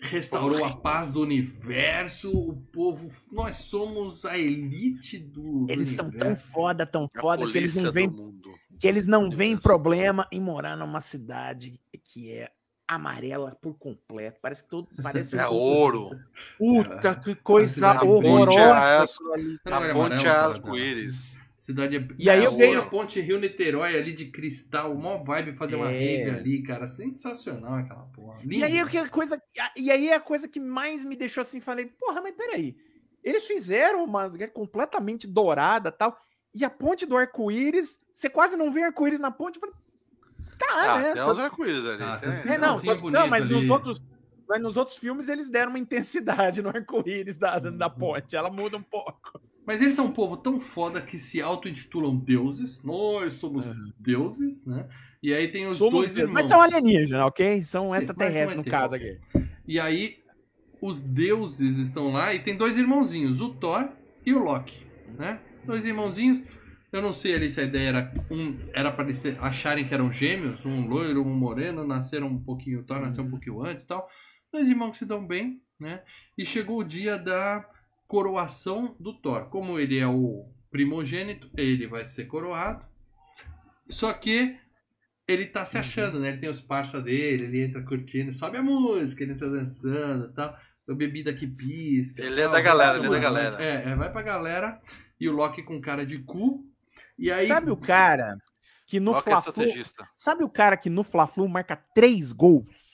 [0.00, 3.08] restaurou a paz do universo, o povo.
[3.32, 5.66] Nós somos a elite do.
[5.66, 8.50] do Eles são tão foda, tão A foda, que eles não veem, mundo.
[8.78, 12.50] que eles não veem problema em morar numa cidade que é
[12.88, 14.38] amarela por completo.
[14.40, 14.88] Parece que todo.
[15.02, 16.10] Parece É um- ouro.
[16.58, 18.60] Puta, que coisa A horrorosa.
[19.36, 21.35] é- A é ponte amarelo, é cara, arco-íris.
[21.66, 22.08] Cidade é...
[22.16, 25.90] E aí eu venho- a ponte Rio Niterói ali de cristal, mó vibe fazer uma
[25.90, 25.98] É.
[25.98, 26.86] rave ali, cara.
[26.86, 28.38] Sensacional aquela porra.
[28.48, 29.42] E aí, é que a coisa,
[29.76, 32.76] e aí é a coisa que mais me deixou assim, falei, porra, mas peraí.
[33.24, 36.16] Eles fizeram uma completamente dourada tal,
[36.54, 39.56] e a ponte do arco-íris, você quase não vê arco-íris na ponte.
[39.56, 39.74] Eu falei,
[40.56, 41.12] tá, Ah, né?
[41.14, 42.00] tem uns arco-íris ali.
[42.00, 43.70] Ah, É, não, não, bonito mas nos ali.
[43.72, 44.00] outros,
[44.48, 47.76] mas nos outros filmes eles deram uma intensidade no arco-íris da, Uhum.
[47.76, 49.40] da ponte, ela muda um pouco.
[49.66, 52.82] Mas eles são um povo tão foda que se auto-intitulam deuses.
[52.84, 54.86] Nós somos deuses, né?
[55.20, 56.34] E aí tem os Somos dois deuses, irmãos.
[56.34, 57.62] mas são alienígenas, ok?
[57.62, 59.18] São extraterrestres um no caso aqui.
[59.66, 60.18] E aí
[60.80, 63.88] os deuses estão lá e tem dois irmãozinhos, o Thor
[64.24, 64.86] e o Loki,
[65.18, 65.40] né?
[65.64, 66.42] Dois irmãozinhos.
[66.92, 70.12] Eu não sei ali se a ideia era um era para eles acharem que eram
[70.12, 73.86] gêmeos, um loiro, um moreno, nasceram um pouquinho, o Thor nasceu um pouquinho antes, e
[73.88, 74.08] tal.
[74.52, 76.02] Dois irmãos que se dão bem, né?
[76.38, 77.68] E chegou o dia da
[78.06, 79.48] coroação do Thor.
[79.48, 82.84] Como ele é o primogênito, ele vai ser coroado.
[83.88, 84.58] Só que
[85.26, 86.28] ele tá se achando, né?
[86.28, 90.34] Ele tem os parça dele, ele entra curtindo, sobe a música, ele entra dançando e
[90.34, 90.56] tal.
[90.88, 92.22] A bebida que pisca.
[92.22, 93.62] Ele é tal, da galera, ele é da galera.
[93.62, 94.80] É, é, vai pra galera.
[95.18, 96.64] E o Loki com cara de cu.
[97.18, 97.48] E aí.
[97.48, 98.36] Sabe o cara
[98.86, 100.08] que no é Fla-Flu, estrategista.
[100.16, 102.85] sabe o cara que no Fla-Flu marca três gols?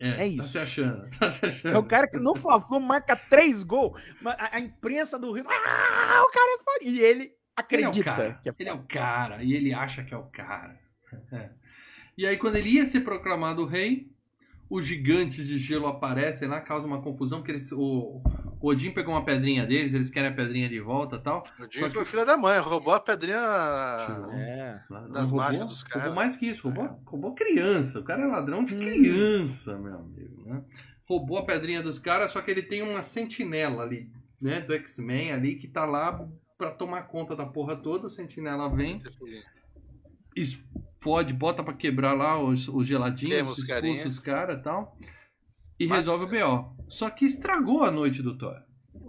[0.00, 0.48] É, é Tá isso.
[0.48, 1.10] se achando.
[1.18, 1.74] Tá se achando.
[1.74, 4.00] É o cara que no Fla-Flu marca três gols.
[4.24, 5.44] A, a imprensa do Rio.
[5.46, 6.78] Ah, o cara é foda.
[6.82, 8.40] E ele Ele é acredita o cara.
[8.44, 9.42] é Ele é o cara.
[9.44, 10.78] E ele acha que é o cara.
[11.32, 11.50] É.
[12.18, 14.10] E aí, quando ele ia ser proclamado rei,
[14.70, 18.22] os gigantes de gelo aparecem lá, causa uma confusão, porque eles, o,
[18.60, 21.42] o Odin pegou uma pedrinha deles, eles querem a pedrinha de volta e tal.
[21.58, 23.36] O Jim foi filho da mãe, roubou a pedrinha.
[24.32, 24.80] É.
[24.88, 26.02] Das roubou, mágias dos caras.
[26.04, 27.98] Roubou mais que isso, roubou, roubou criança.
[27.98, 28.78] O cara é ladrão de Hum.
[28.78, 30.44] criança, meu amigo.
[30.44, 30.62] Né?
[31.08, 34.08] Roubou a pedrinha dos caras, só que ele tem uma sentinela ali,
[34.40, 34.60] né?
[34.60, 36.24] Do X-Men ali, que tá lá
[36.56, 38.06] pra tomar conta da porra toda.
[38.06, 38.98] O sentinela vem,
[41.00, 44.96] explode, bota pra quebrar lá os, os geladinhos, expulsa os caras e tal.
[45.78, 46.76] E Mata resolve o BO.
[46.88, 48.56] Só que estragou a noite do Thor.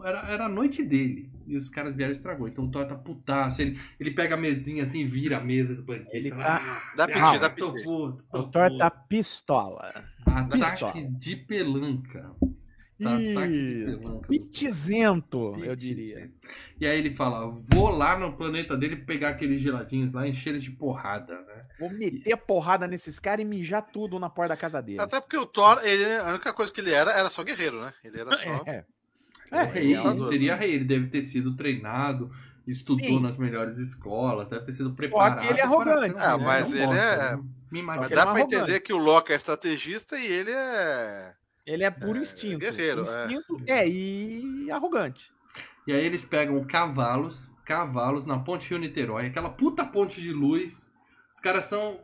[0.06, 1.30] Era, era a noite dele.
[1.46, 2.48] E os caras vieram e estragou.
[2.48, 3.62] Então o Thor tá putaço.
[3.62, 6.16] Ele, ele pega a mesinha assim, vira a mesa do banquete.
[6.16, 7.84] Ele fala, tá- Dá "Ah, piti, dá tô piti.
[7.84, 10.06] puto, tô O Thor puto." tá pistola.
[10.26, 10.94] Ataque pistola.
[11.10, 12.32] de pelanca.
[13.02, 14.28] Tá, pelanca.
[14.28, 16.30] Pitizento, eu diria.
[16.80, 20.64] E aí ele fala: vou lá no planeta dele pegar aqueles geladinhos lá, encher eles
[20.64, 21.66] de porrada, né?
[21.80, 25.00] Vou meter porrada nesses caras e mijar tudo na porta da casa dele.
[25.00, 27.94] Até porque o Thor, ele, a única coisa que ele era era só guerreiro, né?
[28.04, 28.64] Ele era só.
[28.68, 28.86] É.
[29.54, 32.32] É, É, rei, ele seria rei, ele deve ter sido treinado,
[32.66, 33.20] estudou Sim.
[33.22, 35.42] nas melhores escolas, deve ter sido preparado.
[35.44, 37.36] ele é para arrogante, ser Ah, mas ele é- né?
[37.70, 38.08] Me Mas imagina.
[38.16, 38.56] dá é pra arrogante.
[38.56, 41.34] entender que o Loki é estrategista e ele é.
[41.66, 42.60] Ele é puro É, instinto.
[42.60, 43.26] guerreiro, é.
[43.26, 43.88] instinto, é.
[43.88, 45.32] e arrogante.
[45.88, 50.92] E aí eles pegam cavalos, cavalos na ponte Rio-Niterói, aquela puta ponte de luz.
[51.34, 52.00] Os caras são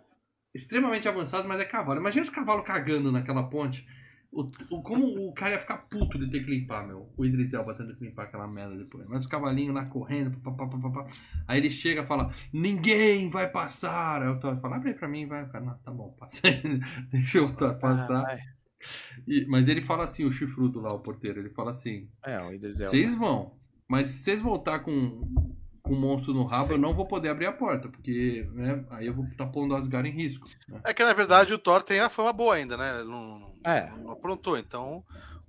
[0.53, 1.99] extremamente avançados, mas é cavalo.
[1.99, 3.87] Imagina os cavalos cagando naquela ponte.
[4.31, 7.09] O, o- como o cara ia ficar puto de ter que limpar, meu.
[7.15, 9.07] O Idris Elba tendo que limpar aquela merda depois.
[9.07, 11.07] Mas os cavalinhos lá correndo, pá, pá, pá, pá, pá.
[11.47, 14.21] Aí ele chega e fala: Ninguém vai passar.
[14.21, 15.47] Aí o Thor fala: Abre aí pra mim, vai.
[15.49, 16.61] Cara, não, tá bom, passa aí.
[17.09, 18.19] Deixa o Thor passar.
[18.19, 18.39] Ah, vai.
[19.28, 22.53] E- mas ele fala assim: o chifrudo lá, o porteiro, ele fala assim: é, o
[22.53, 22.89] Idris Elba.
[22.89, 23.55] vocês vão.
[23.88, 25.21] Mas se vocês voltar com,
[25.82, 29.07] com o monstro no rabo, eu não vou poder abrir a porta, porque né, aí
[29.07, 30.47] eu vou estar pondo Asgard em risco.
[30.67, 30.82] né?
[30.84, 32.99] É que na verdade o Thor tem a fama boa ainda, né?
[32.99, 33.89] Ele não, não, É.
[33.97, 34.57] não aprontou.
[34.57, 35.03] Então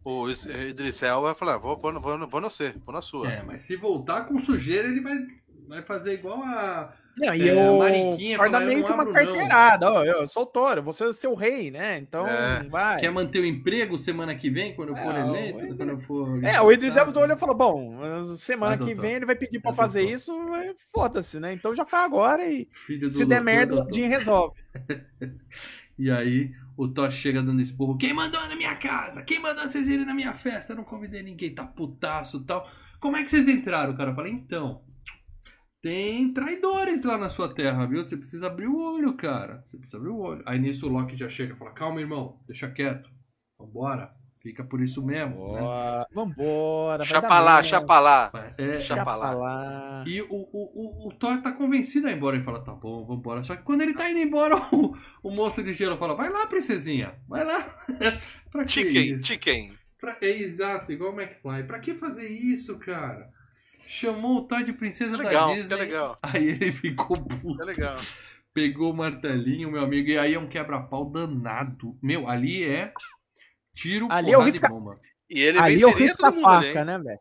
[0.05, 3.29] o Is- Idris Elba vai falar: vou, vou, vou, vou no C, vou na sua.
[3.31, 5.19] É, mas se voltar com sujeira, ele vai,
[5.67, 9.91] vai fazer igual a, Não, e É, o Mariquinha "Eu meio que uma abro, carteirada.
[9.93, 11.99] Ó, eu sou o Thor, eu vou ser o seu rei, né?
[11.99, 12.63] Então, É.
[12.69, 12.99] vai.
[13.01, 15.59] Quer manter o emprego semana que vem, quando eu for É, o eleito?
[15.61, 16.97] Idris- Quando eu for É, o Idris?
[16.97, 20.15] Elba olhou e falou: Bom, semana Vai, que vem ele vai pedir pra fazer doutor.
[20.17, 21.53] isso, é, foda-se, né?
[21.53, 23.79] Então já faz agora e Filho do se der doutor, merda, o.
[23.81, 24.55] Odin resolve.
[25.99, 27.97] E aí o Thor chega dando esporro.
[27.99, 29.21] Quem mandou na minha casa?
[29.23, 30.73] Quem mandou vocês irem na minha festa?
[30.73, 32.69] Eu não convidei ninguém, tá putaço e tal.
[33.01, 33.93] Como é que vocês entraram?
[33.93, 34.81] O cara fala, então.
[35.81, 38.03] Tem traidores lá na sua terra, viu?
[38.05, 39.65] Você precisa abrir o olho, cara.
[39.71, 40.43] Você precisa abrir o olho.
[40.45, 43.09] Aí nisso o Loki já chega e fala: Calma, irmão, deixa quieto.
[43.59, 44.13] Vambora.
[44.41, 45.53] Fica por isso mesmo.
[45.53, 45.61] Né?
[45.61, 47.05] Ó, vambora.
[47.05, 47.69] Chapa lá, merda.
[47.69, 48.31] chapa lá.
[48.57, 49.31] É, Chapa Chapa lá.
[49.33, 50.05] lá.
[50.07, 52.37] E o, o, o, o Thor tá convencido a ir embora.
[52.37, 53.43] Ele fala, tá bom, vambora.
[53.43, 56.47] Só que quando ele tá indo embora, o, o moço de gelo fala, vai lá,
[56.47, 57.15] princesinha.
[57.29, 57.63] Vai lá.
[58.51, 59.27] pra que Chicken, isso?
[59.27, 59.73] chicken.
[60.01, 60.17] Pra...
[60.23, 61.65] É exato, igual o McFly.
[61.67, 63.31] Pra que fazer isso, cara?
[63.89, 65.77] Chamou o Thor de princesa Legal, da Disney.
[65.77, 66.19] legal.
[66.23, 67.63] Aí ele ficou puto.
[67.63, 67.97] É legal.
[68.53, 70.09] Pegou o martelinho, meu amigo.
[70.11, 71.99] E aí é um quebra-pau danado.
[72.03, 72.93] Meu, ali é
[73.75, 74.99] tiro, Ali é o e risca- bomba.
[75.31, 76.85] E ele Ali eu venceria risco a todo mundo ali, faca, hein?
[76.87, 77.19] né, velho?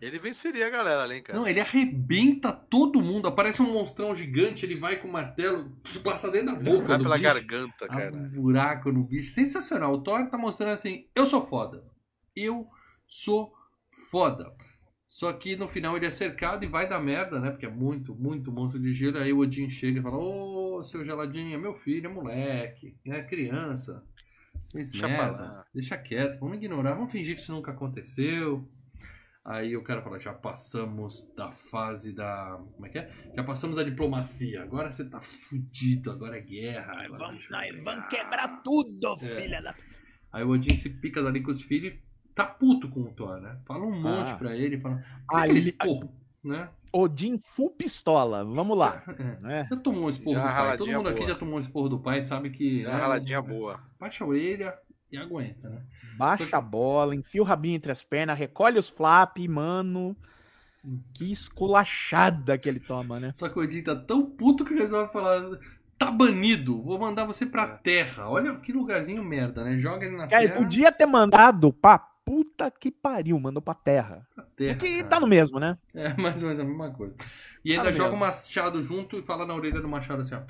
[0.00, 1.38] Ele venceria a galera ali, hein, cara.
[1.38, 3.28] Não, ele arrebenta todo mundo.
[3.28, 5.70] Aparece um monstrão gigante, ele vai com o martelo,
[6.02, 7.28] passa dentro da boca Vai do pela bicho.
[7.34, 8.14] garganta, cara.
[8.14, 9.30] um buraco no bicho.
[9.30, 9.92] Sensacional.
[9.92, 11.84] O Thor tá mostrando assim, eu sou foda.
[12.34, 12.66] Eu
[13.06, 13.52] sou
[14.10, 14.50] foda.
[15.08, 17.50] Só que no final ele é cercado e vai dar merda, né?
[17.50, 19.16] Porque é muito, muito monstro de gelo.
[19.18, 23.22] Aí o Odin chega e fala, ô, seu geladinho, é meu filho, é moleque, é
[23.22, 24.04] criança.
[24.70, 25.32] Fez Deixa merda.
[25.34, 28.68] pra lá." Deixa quieto, vamos ignorar, vamos fingir que isso nunca aconteceu.
[29.42, 32.60] Aí o cara fala, já passamos da fase da.
[32.74, 33.10] Como é que é?
[33.34, 34.62] Já passamos da diplomacia.
[34.62, 36.92] Agora você tá fudido, agora é guerra.
[37.06, 39.40] agora deixa eu pegar." tudo, É.
[39.40, 39.74] filha da.
[40.30, 41.94] Aí o Odin se pica dali com os filhos
[42.38, 43.58] tá puto com o Thor, né?
[43.66, 44.36] Fala um monte Ah.
[44.36, 45.02] pra ele, fala.
[45.28, 46.12] Por Ali- aquele esporro,
[46.44, 46.68] né?
[46.92, 48.44] Odin full pistola.
[48.44, 49.02] Vamos lá.
[49.18, 49.40] É.
[49.42, 49.66] né?
[49.68, 50.76] Já tomou um esporro Já do pai.
[50.78, 51.28] Todo mundo aqui boa.
[51.30, 52.84] já tomou um esporro do pai, sabe que.
[52.84, 53.80] É uma né, raladinha boa.
[53.98, 54.74] Baixa a orelha
[55.10, 55.82] e aguenta, né?
[56.16, 60.16] Baixa a bola, enfia o rabinho entre as pernas, recolhe os flap, mano.
[61.14, 63.32] Que esculachada que ele toma, né?
[63.34, 65.42] Só que o Odin tá tão puto que resolve falar.
[65.98, 67.66] Tá banido, vou mandar você pra É.
[67.82, 68.28] terra.
[68.30, 69.76] Olha que lugarzinho merda, né?
[69.78, 70.62] Joga ele na Cara, ele terra.
[70.64, 71.98] podia ter mandado pra
[72.28, 74.26] puta que pariu, mandou pra terra.
[74.34, 75.08] pra terra Porque cara.
[75.08, 75.78] tá no mesmo, né?
[75.94, 77.14] É mais ou menos a mesma coisa.
[77.64, 80.42] E ainda Tá joga o machado junto e fala na orelha do machado assim, ó.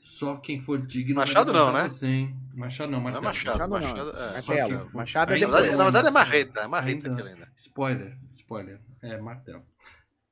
[0.00, 1.14] Só quem for digno.
[1.16, 1.88] vai Machado não, né?
[2.02, 2.36] Hein?
[2.54, 3.24] Machado não, Não é martelo.
[3.24, 3.80] machado, Machado não.
[3.80, 4.10] machado.
[4.10, 4.70] É, Martelo.
[4.74, 4.96] machado.
[4.96, 5.78] Machado é Ainda- Na verdade, depois.
[5.78, 7.52] na verdade é marreta, é marreta Ainda- aquele ainda.
[7.56, 8.80] Spoiler, spoiler.
[9.02, 9.62] É martelo.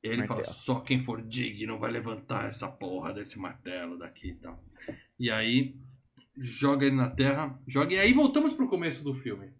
[0.03, 0.45] Ele Martelo.
[0.45, 4.63] fala, só quem for digno vai levantar essa porra desse martelo daqui e tal.
[5.19, 5.75] E aí,
[6.39, 7.95] joga ele na terra, joga.
[7.95, 9.53] E aí voltamos pro começo do filme.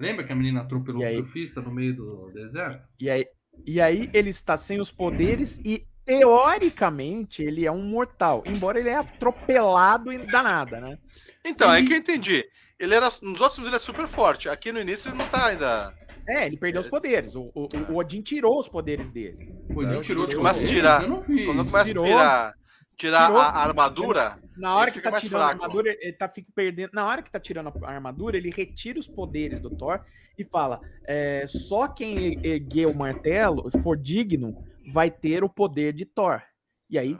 [0.00, 2.82] Lembra que a menina atropelou E o surfista no meio do deserto?
[2.98, 3.26] E aí,
[3.66, 8.42] e aí ele está sem os poderes e, teoricamente, ele é um mortal.
[8.46, 10.98] Embora ele é atropelado e danada, né?
[11.44, 12.44] Então, é que eu entendi.
[12.78, 13.06] Ele era.
[13.22, 14.48] Nos outros filmes ele é super forte.
[14.48, 15.94] Aqui no início ele não tá ainda.
[16.28, 17.34] É, ele perdeu os poderes.
[17.34, 19.36] O, o, o Odin tirou os poderes dele.
[19.68, 20.70] Ele Não, tirou os ele começa a poderes?
[20.76, 21.02] tirar.
[21.02, 21.44] Eu não vi.
[21.44, 22.54] Quando começa a tirar,
[23.00, 23.40] tirar Tirou.
[23.40, 25.62] a, a armadura, Na hora que tá tirando a fraco.
[25.64, 26.90] armadura, ele tá fica perdendo.
[26.92, 30.00] Na hora que tá tirando a armadura, ele retira os poderes do Thor
[30.38, 35.92] e fala: é, só quem erguer o martelo, se for digno, vai ter o poder
[35.94, 36.42] de Thor.
[36.90, 37.16] E aí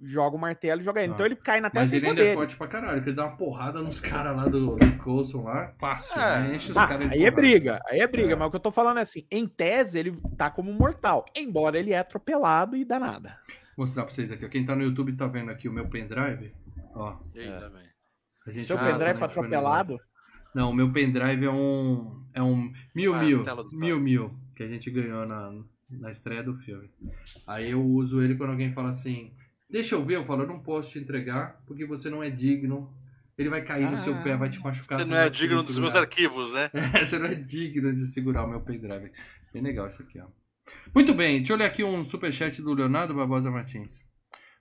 [0.00, 1.10] joga o martelo e joga ele.
[1.10, 1.14] Ah.
[1.14, 2.38] Então ele cai na terra Mas sem ele ainda é poderes.
[2.38, 6.20] forte pra caralho, ele dá uma porrada nos caras lá do, do Coulson lá, fácil,
[6.20, 6.40] É.
[6.48, 6.54] né?
[6.54, 8.36] Enche os Ah, caras de aí é briga, aí é briga, É.
[8.36, 11.76] mas o que eu tô falando é assim, em tese ele tá como mortal, embora
[11.76, 13.36] ele é atropelado e dá nada.
[13.78, 14.44] Vou mostrar pra vocês aqui.
[14.44, 14.48] ó.
[14.48, 16.52] Quem tá no YouTube tá vendo aqui o meu pendrive.
[16.96, 17.86] Ó, e aí também.
[18.44, 19.96] a gente Seu Ah, pendrive foi atropelado?
[20.52, 22.26] Não, o meu pendrive é um.
[22.34, 23.44] É um mil Ah, mil.
[23.70, 24.36] Mil mil.
[24.56, 25.52] Que a gente ganhou na,
[25.88, 26.90] na estreia do filme.
[27.46, 29.32] Aí eu uso ele quando alguém fala assim.
[29.70, 32.92] Deixa eu ver, eu falo, eu não posso te entregar, porque você não é digno.
[33.36, 34.22] Ele vai cair no seu Ah.
[34.24, 34.98] pé, vai te machucar.
[34.98, 36.68] Você não é digno dos meus arquivos, né?
[37.06, 39.12] você não é digno de segurar o meu pendrive.
[39.52, 40.26] Bem legal isso aqui, ó.
[40.94, 44.02] Muito bem, deixa eu ler aqui um superchat do Leonardo Barbosa Martins.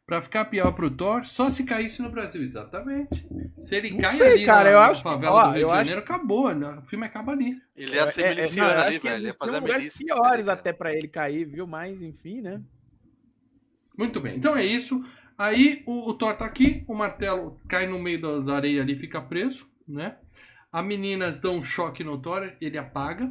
[0.06, 3.28] Pra ficar pior pro Thor, só se caísse no Brasil, exatamente.
[3.60, 5.54] Se ele Não cai sei, ali cara, na, eu na acho que- favela ó, do
[5.54, 6.70] Rio eu de acho- Janeiro, acabou, né?
[6.78, 7.58] o filme acaba ali.
[7.76, 9.26] Ele ia ser É, é, miliciano ali, que velho.
[9.26, 10.06] Ia fazer lugares milícia.
[10.06, 10.60] piores cara.
[10.60, 11.68] até pra ele cair, viu?
[11.68, 12.62] Mas enfim, né?
[13.98, 15.04] Muito bem, então é isso.
[15.38, 18.95] Aí o, o Thor tá aqui, o martelo cai no meio da, da areia ali,
[18.95, 20.16] fica preso, né?
[20.72, 23.30] As meninas dão um choque no Thor, ele apaga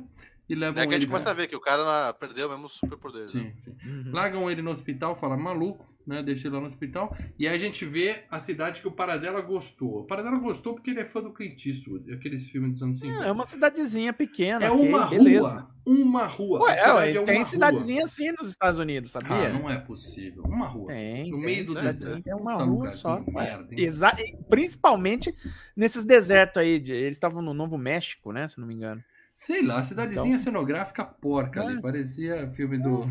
[0.48, 1.02] e levam É que a ele...
[1.02, 3.32] gente começa a ver que o cara perdeu mesmo os superpoderes.
[3.34, 3.52] né?
[3.64, 4.10] Sim, sim.
[4.10, 6.22] Largam ele no hospital, fala, maluco, né?
[6.22, 7.16] Deixa ele lá no hospital.
[7.38, 10.00] E aí a gente vê a cidade que o Paradela gostou.
[10.00, 13.24] O Paradela gostou porque ele é fã do Clint Eastwood, aqueles filmes dos anos 50.
[13.24, 14.64] É, é uma cidadezinha pequena.
[14.64, 15.40] É ok, uma beleza.
[15.48, 15.76] rua.
[15.86, 16.60] Uma rua.
[16.64, 19.22] Ué, ué, é tem uma cidadezinha assim nos Estados Unidos, rua.
[19.22, 19.48] sabia?
[19.48, 20.42] Ah, não é possível.
[20.44, 20.88] Uma rua.
[20.88, 21.30] Tem.
[21.30, 22.28] No tem meio do deserto.
[22.28, 23.20] É uma Puta rua só.
[23.28, 23.68] merda?
[23.72, 24.12] Exa
[24.48, 25.34] principalmente
[25.76, 26.80] nesses desertos aí.
[26.80, 28.48] de- eles estavam no Novo México, né?
[28.48, 29.02] Se não me engano.
[29.36, 31.76] Sei lá, cidadezinha cenográfica porca ali.
[31.76, 31.80] É.
[31.80, 33.06] Parecia filme do.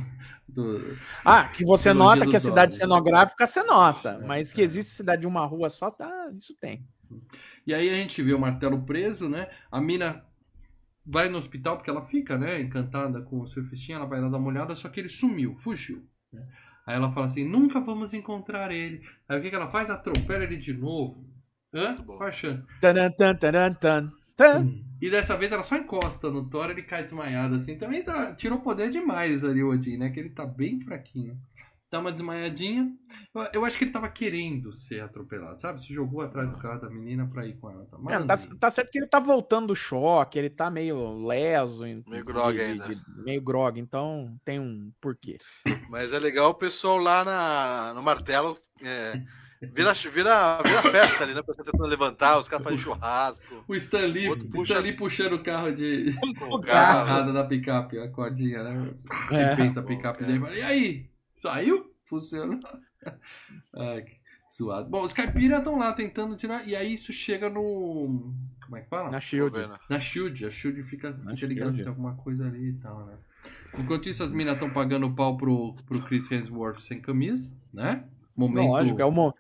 [0.50, 0.98] do...
[1.24, 2.78] Ah, que você Trilogia nota que a cidade Olhos.
[2.78, 4.10] cenográfica você nota.
[4.22, 4.56] É, Mas é.
[4.56, 6.84] que existe cidade de uma rua só, tá, isso tem.
[7.66, 9.48] E aí a gente vê o martelo preso, né?
[9.72, 10.26] A mina
[11.06, 12.60] vai no hospital porque ela fica, né?
[12.60, 16.04] Encantada com o surfistinha, ela vai lá dar uma olhada, só que ele sumiu, fugiu.
[16.34, 16.44] né?
[16.88, 19.02] Aí ela fala assim: nunca vamos encontrar ele.
[19.30, 19.92] Aí o que, que ela faz?
[19.92, 21.24] Atropela ele de novo.
[21.72, 21.98] Hã?
[21.98, 22.66] Qual a chance?
[22.82, 23.76] Taran, tan, taran,
[24.36, 24.70] tan.
[25.02, 27.78] E dessa vez ela só encosta no Thor, ele cai desmaiado assim.
[27.78, 30.10] Também tá, tirou poder demais ali o Odin, né?
[30.10, 31.38] Que ele tá bem fraquinho.
[31.92, 32.92] Dá uma desmaiadinha.
[33.34, 35.82] Eu, eu acho que ele tava querendo ser atropelado, sabe?
[35.82, 37.86] Se jogou atrás do carro da menina pra ir com ela.
[37.86, 41.84] Tá, É, tá, tá certo que ele tá voltando do choque, ele tá meio leso.
[42.08, 42.88] Meio grog ainda.
[42.88, 45.38] de- meio grog, então tem um porquê.
[45.90, 48.58] Mas é legal o pessoal lá na, no martelo.
[48.84, 49.22] é,
[49.74, 51.40] vira, vira, vira festa ali, né?
[51.40, 53.64] O pessoal tentando levantar, os caras fazem churrasco.
[53.68, 56.14] O Stan Lee, Outro o puxa- Stan Lee puxando o carro de
[56.50, 58.94] O agarrada da picape, a cordinha, né?
[59.32, 59.44] É.
[59.44, 60.40] Arrebenta a picape dele.
[60.40, 61.10] Fala, E aí?
[61.34, 61.92] Saiu?
[62.04, 62.60] Funciona.
[63.76, 64.16] Ai, que
[64.50, 64.90] suado.
[64.90, 66.68] Bom, os caipiras estão lá tentando tirar.
[66.68, 68.34] E aí isso chega no.
[68.64, 69.12] Como é que fala?
[69.12, 69.56] Na Shield.
[69.58, 69.78] vendo.
[69.90, 70.46] Na Shield.
[70.46, 73.14] A Shield fica, Na ligado que tem alguma coisa ali e tal, né?
[73.78, 78.06] Enquanto isso, as minas estão pagando pau pro, pro Chris Hemsworth sem camisa, né?
[78.36, 79.34] Momento, Lógico, é o mo-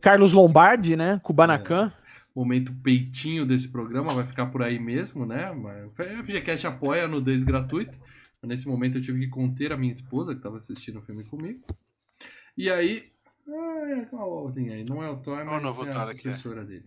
[0.00, 1.20] Carlos Lombardi, né?
[1.22, 1.92] Kubanacan.
[2.34, 5.52] momento peitinho desse programa, vai ficar por aí mesmo, né?
[5.52, 7.98] Mas a FGCast apoia a nudez gratuita.
[8.42, 11.60] Nesse momento eu tive que conter a minha esposa, que estava assistindo o filme comigo.
[12.56, 13.10] E aí.
[13.48, 14.84] Ah, é vozinha aí.
[14.84, 16.30] Não é o Thor, mas novo é a aqui, é.
[16.30, 16.84] assessora dele.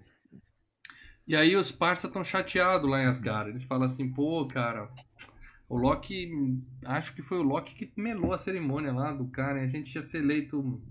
[1.28, 3.49] E aí os parça estão chateados lá em Asgard.
[3.49, 4.90] Eles falam assim, pô, cara,
[5.68, 6.30] o Loki.
[6.86, 9.60] Acho que foi o Loki que melou a cerimônia lá do cara.
[9.62, 10.82] e A gente ia ser eleito.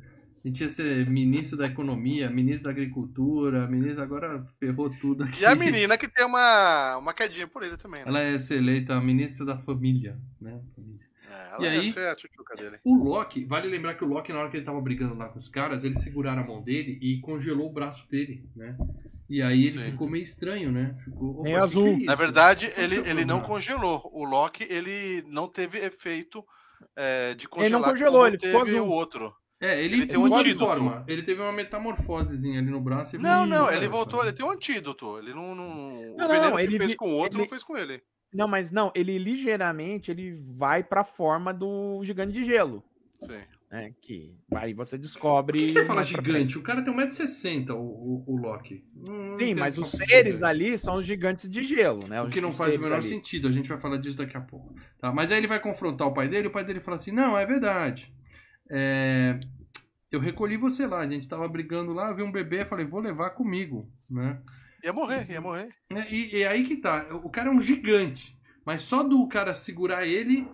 [0.43, 4.03] A gente ia ser ministro da economia, ministro da agricultura, ministro.
[4.03, 5.43] Agora ferrou tudo aqui.
[5.43, 8.09] E a menina que tem uma, uma quedinha por ele também, né?
[8.09, 10.59] Ela ia ser eleita ministra da família, né?
[11.31, 11.93] É, ela E ia aí?
[11.93, 12.79] ser a tchutchuca dele.
[12.85, 15.39] O Loki, vale lembrar que o Loki, na hora que ele tava brigando lá com
[15.39, 18.77] os caras, eles seguraram a mão dele e congelou o braço dele, né?
[19.29, 19.91] E aí ele Sim.
[19.93, 20.97] ficou meio estranho, né?
[21.05, 21.99] Ficou, Meio que azul.
[21.99, 22.07] que é?
[22.07, 24.01] Na verdade, ele, ele não congelou.
[24.13, 26.43] O Loki, ele não teve efeito
[26.97, 27.81] é, de Ele congelar.
[27.83, 28.81] não congelou, como ele ficou azul.
[28.81, 29.33] o outro.
[29.61, 30.65] É, ele, Ele tem um antídoto.
[30.65, 31.05] forma.
[31.07, 33.15] Ele teve uma metamorfosezinha ali no braço.
[33.15, 35.19] e Não, não, ele voltou, ele tem um antídoto.
[35.19, 35.55] Ele não.
[35.55, 38.03] não- Não, o veneno ele que fez com o outro ele- não fez com ele.
[38.33, 42.83] Não, mas não, ele ligeiramente ele vai pra forma do gigante de gelo.
[43.19, 43.41] Sim.
[43.71, 43.93] Né?
[44.01, 45.59] Que aí você descobre.
[45.59, 46.57] Por que você fala gigante?
[46.59, 48.83] O cara tem 1,60m, o, o, o Loki.
[48.95, 52.21] Não- não Sim, mas os seres ali são os gigantes de gelo, né?
[52.23, 53.03] O Os- que não faz o menor ali.
[53.09, 54.75] sentido, a gente vai falar disso daqui a pouco.
[54.99, 55.13] Tá?
[55.13, 57.45] Mas aí ele vai confrontar o pai dele, o pai dele fala assim: Não, é
[57.45, 58.13] verdade.
[58.71, 59.39] É,
[60.11, 63.31] Eu recolhi você lá, a gente tava brigando lá, vi um bebê, falei, vou levar
[63.31, 64.41] comigo, né?
[64.83, 65.69] Ia morrer, ia morrer.
[65.91, 69.55] É, E, e aí que tá, o cara é um gigante, mas só do cara
[69.55, 70.49] segurar ele,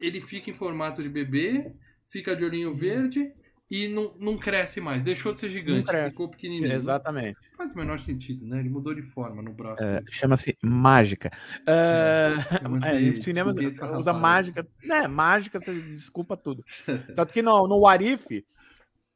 [0.00, 1.72] ele fica em formato de bebê,
[2.10, 3.32] fica de olhinho verde
[3.70, 6.72] e não, não cresce mais, deixou de ser gigante, ficou pequenininho.
[6.72, 7.38] Exatamente.
[7.50, 8.60] Não faz o menor sentido, né?
[8.60, 9.82] Ele mudou de forma no braço.
[9.82, 11.30] É, Chama-se mágica.
[11.66, 13.52] É, Chama-se é, o cinema
[13.98, 14.66] usa mágica.
[14.82, 16.64] Né, mágica, você desculpa tudo.
[17.14, 18.44] Tanto que no, no Warif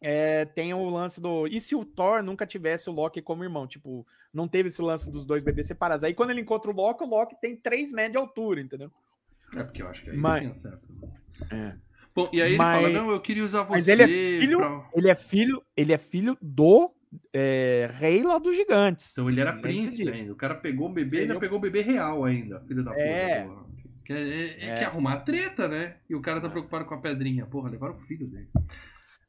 [0.03, 1.47] é, tem o lance do.
[1.47, 3.67] E se o Thor nunca tivesse o Loki como irmão?
[3.67, 6.05] Tipo, não teve esse lance dos dois bebês separados.
[6.05, 8.91] Aí quando ele encontra o Loki, o Loki tem 3 metros de altura, entendeu?
[9.57, 10.83] É porque eu acho que aí Mas- sim acerta.
[11.51, 11.75] É.
[12.15, 14.59] Bom, e aí Mas- ele fala, não, eu queria usar você Mas ele é filho-
[14.59, 14.89] pra...
[14.95, 16.91] Ele é filho, ele é filho do
[17.33, 19.13] é, rei lá dos gigantes.
[19.13, 20.33] Então ele era Lembre-se príncipe ainda.
[20.33, 21.41] O cara pegou o bebê e ainda Entendeu?
[21.41, 23.03] pegou o bebê real ainda, filho da puta.
[23.03, 23.45] É.
[23.45, 23.67] porra.
[24.05, 24.75] Quer, é, é, É.
[24.75, 25.97] quer arrumar treta, né?
[26.11, 27.47] E o cara tá preocupado com a pedrinha.
[27.47, 28.49] Porra, levaram o filho dele.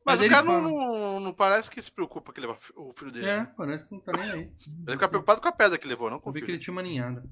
[0.05, 3.11] Mas, o ele cara fala- não, não, parece que se preocupa que leva o filho
[3.11, 3.25] dele.
[3.25, 3.51] É, né?
[3.55, 4.39] parece que não tá nem aí.
[4.87, 6.57] Ele fica preocupado com a pedra que levou, não com Eu o vi que ele
[6.59, 7.23] tinha uma ninhada.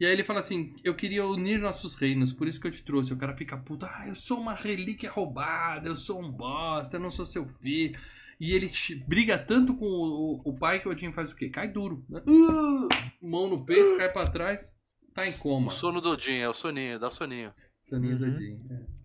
[0.00, 2.84] E aí ele fala assim, eu queria unir nossos reinos, por isso que eu te
[2.84, 3.12] trouxe.
[3.12, 7.00] O cara fica puto, ah, eu sou uma relíquia roubada, eu sou um bosta, eu
[7.00, 7.98] não sou seu filho.
[8.40, 8.70] E ele
[9.08, 11.48] briga tanto com o, o pai que o Odin faz o quê?
[11.48, 12.04] Cai duro.
[12.08, 12.22] Né?
[12.28, 12.88] Uh!
[13.20, 14.72] mão no peito, cai pra trás,
[15.12, 15.66] tá em coma.
[15.66, 17.52] O sono do Odin, é o soninho, dá o soninho.
[17.82, 18.18] Soninho Uhum.
[18.20, 18.60] do Odin.
[18.70, 18.98] é.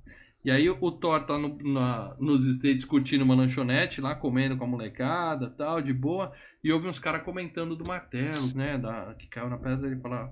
[0.45, 4.65] E aí o Thor tá no- na- nos States curtindo uma lanchonete lá, comendo com
[4.65, 6.34] a molecada tal, de boa.
[6.61, 8.78] E ouve uns caras comentando do martelo, né?
[8.78, 10.30] Da, que caiu na pedra ele fala.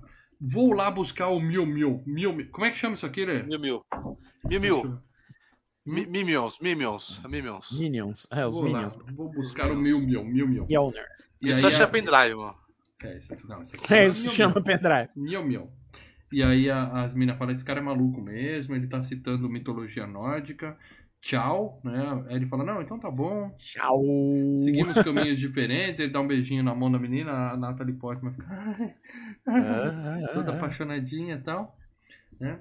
[0.50, 2.02] Vou lá buscar o Mil Mil.
[2.06, 2.48] Mil Mil.
[2.50, 3.42] Como é que chama isso aqui, né?
[3.44, 3.82] Mil mil.
[4.48, 4.98] Mil mil.
[5.84, 7.78] Mi- Minions, Minions, Minions.
[7.78, 8.26] Minions.
[8.30, 8.96] É, os vou lá, Minions.
[9.14, 10.64] vou buscar o Mil Mil, Mil Mil.
[10.66, 11.04] Mjolnir.
[11.40, 12.54] E Isso aí é a- pendrive, mano.
[13.04, 14.62] É, isso aqui, não, isso aqui É, isso Mil chama Mil.
[14.64, 15.08] pendrive.
[15.16, 15.72] Miau, miau.
[16.32, 20.06] E aí a- as minas falam, esse cara é maluco mesmo, ele tá citando mitologia
[20.06, 20.78] nórdica.
[21.22, 22.24] Tchau, né?
[22.28, 23.54] Aí ele fala, não, então tá bom.
[23.56, 24.02] Tchau.
[24.58, 28.46] Seguimos caminhos diferentes, ele dá um beijinho na mão da menina, a Natalie Portman fica
[28.50, 28.96] ai,
[29.46, 30.56] ai, Ah, toda ah, ah.
[30.56, 31.78] apaixonadinha e tal,
[32.40, 32.60] né?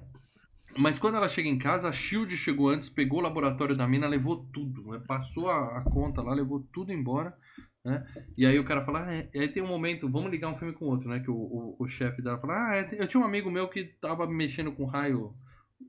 [0.78, 4.08] Mas quando ela chega em casa, a Shield chegou antes, pegou o laboratório da mina,
[4.08, 5.02] levou tudo, né?
[5.08, 7.36] passou a, a conta lá, levou tudo embora,
[7.84, 8.06] né?
[8.38, 10.74] E aí o cara fala, ah, é, aí tem um momento, vamos ligar um filme
[10.74, 11.20] com o outro, né?
[11.20, 13.84] Que o, o, o chefe dela fala, ah, é, eu tinha um amigo meu que
[14.00, 15.36] tava mexendo com raio,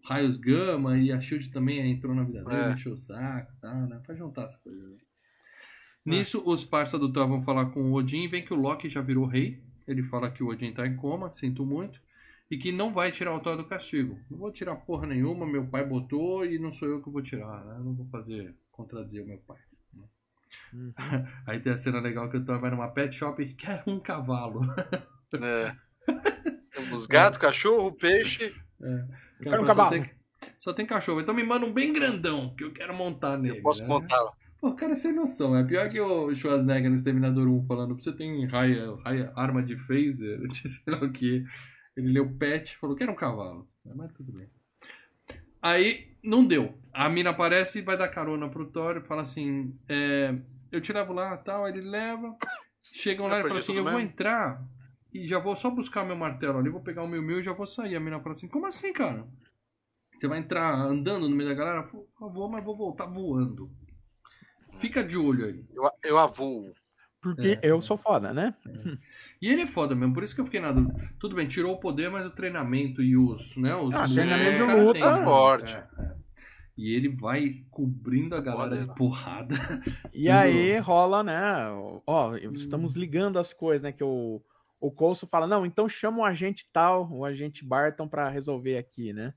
[0.05, 2.69] raios gama e a Shield também entrou na vida dele, É.
[2.71, 4.01] mexeu o saco e tal, né?
[4.05, 4.83] Pra juntar as coisas.
[4.91, 4.97] né?
[6.05, 8.89] Nisso, os parça do Thor vão falar com o Odin e vem que o Loki
[8.89, 9.63] já virou rei.
[9.87, 12.01] Ele fala que o Odin tá em coma, sinto muito.
[12.51, 14.19] E que não vai tirar o Thor do castigo.
[14.31, 17.39] Não vou tirar porra nenhuma, meu pai botou e não sou eu que vou dizer
[17.39, 17.79] né?
[17.79, 19.59] Não vou fazer, contradizer o meu pai.
[19.95, 20.05] né?
[20.75, 20.93] Uhum.
[21.47, 23.99] Aí tem a cena legal que o Thor vai numa pet shop e quer um
[24.01, 24.63] cavalo.
[25.41, 25.75] É.
[26.75, 28.55] Temos gato, cachorro, peixe.
[29.45, 29.91] Eu quero um Só cavalo.
[29.91, 30.11] tem,
[30.59, 31.21] só tem cachorro.
[31.21, 33.59] Então me manda um bem grandão, que eu quero montar nele.
[33.59, 33.89] Eu posso né?
[33.89, 34.19] montar.
[34.61, 35.57] Pô, cara, sem noção.
[35.57, 39.77] É pior que o Schwarzenegger no Exterminador 1 falando: você tem raia, raia, arma de
[39.77, 41.45] phaser, sei lá o que.
[41.97, 43.69] Ele leu pet e falou: quero um cavalo.
[43.85, 44.49] Mas tudo bem.
[45.61, 46.79] Aí não deu.
[46.93, 50.35] A mina aparece e vai dar carona pro Thor e fala assim: é,
[50.71, 51.65] eu te levo lá tal.
[51.65, 52.37] Aí ele leva.
[52.95, 54.09] Chegam lá e Eu fala perdi assim: eu vou mesmo?
[54.09, 54.63] entrar
[55.13, 57.53] e já vou só buscar meu martelo ali, vou pegar o meu mil e já
[57.53, 57.95] vou sair.
[57.97, 59.27] A mina fala assim: como assim, cara?
[60.19, 61.83] Você vai entrar andando no meio da galera?
[61.83, 63.71] Por favor, mas vou voltar voando.
[64.79, 65.65] Fica de olho aí.
[65.75, 66.73] Eu, eu avoo.
[67.21, 67.71] Porque É.
[67.71, 68.55] eu sou foda, né?
[69.41, 70.95] E ele é foda mesmo, por isso que eu fiquei na dúvida.
[71.21, 73.57] Tudo bem, tirou o poder, mas o treinamento e os.
[73.57, 75.25] Né, os Ah, os- treinamento o de cara luta tem, é né?
[75.25, 75.75] forte.
[75.77, 76.23] É, é.
[76.77, 78.95] E ele vai cobrindo a galera de Foda.
[78.95, 79.55] porrada.
[80.13, 81.43] E aí rola, né?
[82.07, 83.93] Ó, estamos ligando as coisas, né?
[83.93, 84.41] Que o,
[84.87, 89.13] o Coulson fala, não, então chama o agente tal, o agente Barton pra resolver aqui,
[89.13, 89.33] né?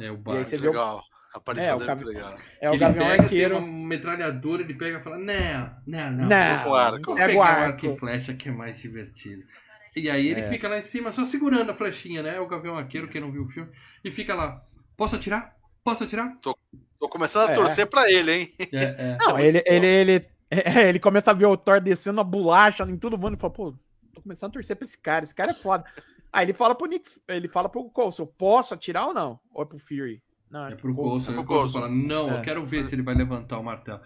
[0.00, 0.44] É o aí Bart.
[0.44, 1.02] você Muito vê o- legal.
[1.32, 2.38] A aparição É, o dele é muito Gavi- legal.
[2.60, 3.54] É o ele Gavião pega, Arqueiro.
[3.56, 6.28] Tem uma metralhadora, ele pega e fala: Não, não, não.
[6.28, 7.14] Não, o arco.
[7.14, 9.44] Pegar o o arco e flecha que é mais divertido.
[9.94, 10.48] E aí ele É.
[10.48, 12.34] fica lá em cima, só segurando a flechinha, né?
[12.36, 13.70] É o Gavião Arqueiro, quem não viu o filme.
[14.02, 14.60] E fica lá:
[14.96, 15.54] Posso atirar?
[15.84, 16.36] Posso atirar?
[16.40, 17.54] Tô começando a É.
[17.54, 18.52] torcer pra ele, hein?
[18.72, 19.18] É, é.
[19.20, 22.96] Não, ele, ele, ele, é, ele começa a ver o Thor descendo a bolacha em
[22.98, 23.74] todo mundo e fala, pô,
[24.20, 25.84] tô começando a torcer pra esse cara, esse cara é foda.
[26.32, 29.40] Aí ele fala pro Nick, ele fala pro Coulson, posso atirar ou não?
[29.52, 30.22] Ou é pro Fury?
[30.50, 31.32] Não, É é pro Coulson.
[31.32, 32.40] É o pro Coulson fala: Não, eu É.
[32.42, 34.00] quero ver se ele vai levantar o martelo.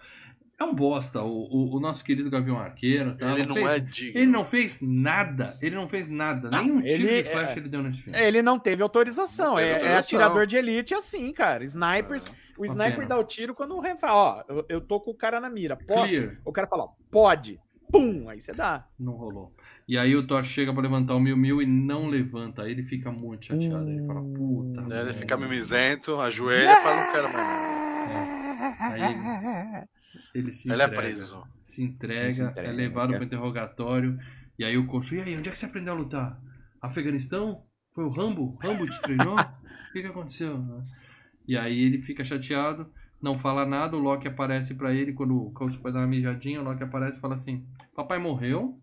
[0.57, 3.17] É um bosta, o, o, o nosso querido Gavião Arqueiro.
[3.17, 3.33] Tá?
[3.33, 4.19] Ele não fez, é digno.
[4.21, 5.57] Ele não fez nada.
[5.61, 6.49] Ele não fez nada.
[6.49, 8.17] Não, Nenhum tiro ele- de flecha é- ele deu nesse filme.
[8.17, 9.99] Ele não teve autorização, Não teve é, é autorização.
[10.19, 11.63] atirador de elite assim, cara.
[11.65, 13.07] Snipers, o sniper pena.
[13.09, 15.49] dá o tiro quando o rei fala, ó, eu, eu tô com o cara na
[15.49, 16.07] mira, posso?
[16.07, 16.37] Clear.
[16.45, 17.59] O cara fala, ó, pode.
[17.91, 18.87] Pum, aí você dá.
[18.97, 19.53] Não rolou.
[19.87, 22.63] E aí o Thor chega pra levantar o Mil Mil e não levanta.
[22.63, 23.87] Aí ele fica muito chateado.
[23.87, 24.81] Ele fala, puta.
[24.81, 25.13] Né, Ele merda.
[25.13, 27.75] fica mimizento, ajoelha e fala, não quero mais nada.
[28.79, 29.85] Aí
[30.33, 31.01] ele se Ele é entrega.
[31.01, 31.43] preso.
[31.59, 32.69] Se entrega, Ele se entrega.
[32.69, 34.17] é levado pro interrogatório.
[34.57, 36.39] E aí o Coulson, e aí, onde é que você aprendeu a lutar?
[36.81, 37.63] Afeganistão?
[37.93, 38.57] Foi o Rambo?
[38.61, 39.35] Rambo te treinou?
[39.39, 40.63] O que, que aconteceu?
[41.47, 42.91] E aí ele fica chateado,
[43.21, 46.59] não fala nada, o Loki aparece pra ele quando o Coulson vai dar uma mijadinha,
[46.59, 48.81] o Loki aparece e fala assim, papai morreu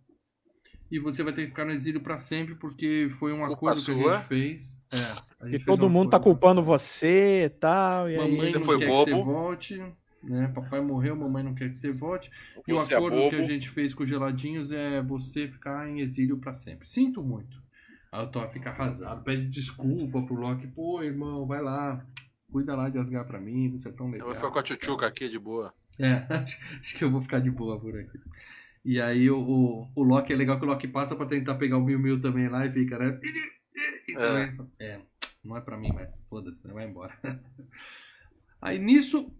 [0.94, 3.90] e você vai ter que ficar no exílio pra sempre porque foi um acordo que
[3.90, 4.12] a sua.
[4.14, 4.78] gente fez.
[4.92, 8.30] É, a gente E fez todo um mundo tá culpando você e tal, e aí...
[8.30, 9.04] Mamãe Você não foi quer bobo.
[9.06, 9.82] que você volte,
[10.22, 10.48] né?
[10.54, 12.30] Papai morreu, mamãe não quer que você volte.
[12.68, 13.30] E o Você é acordo bobo.
[13.30, 16.88] que a gente fez com os geladinhos é você ficar em exílio pra sempre.
[16.88, 17.60] Sinto muito.
[18.12, 20.66] Aí o Thor fica arrasado, pede desculpa pro Loki.
[20.66, 22.04] Pô, irmão, vai lá.
[22.52, 24.26] Cuida lá de Asgard pra mim, você é tão Eu legal.
[24.28, 25.72] vou ficar com a tchutchuca aqui de boa.
[25.98, 28.18] É, acho, acho que eu vou ficar de boa por aqui.
[28.84, 31.76] E aí o, o, o Loki, é legal que o Loki passa pra tentar pegar
[31.76, 33.20] o Mil Mil também lá e fica, né?
[34.08, 35.00] E também, é,
[35.44, 36.74] não é pra mim, mas foda-se, né?
[36.74, 37.16] vai embora.
[38.60, 39.32] Aí nisso,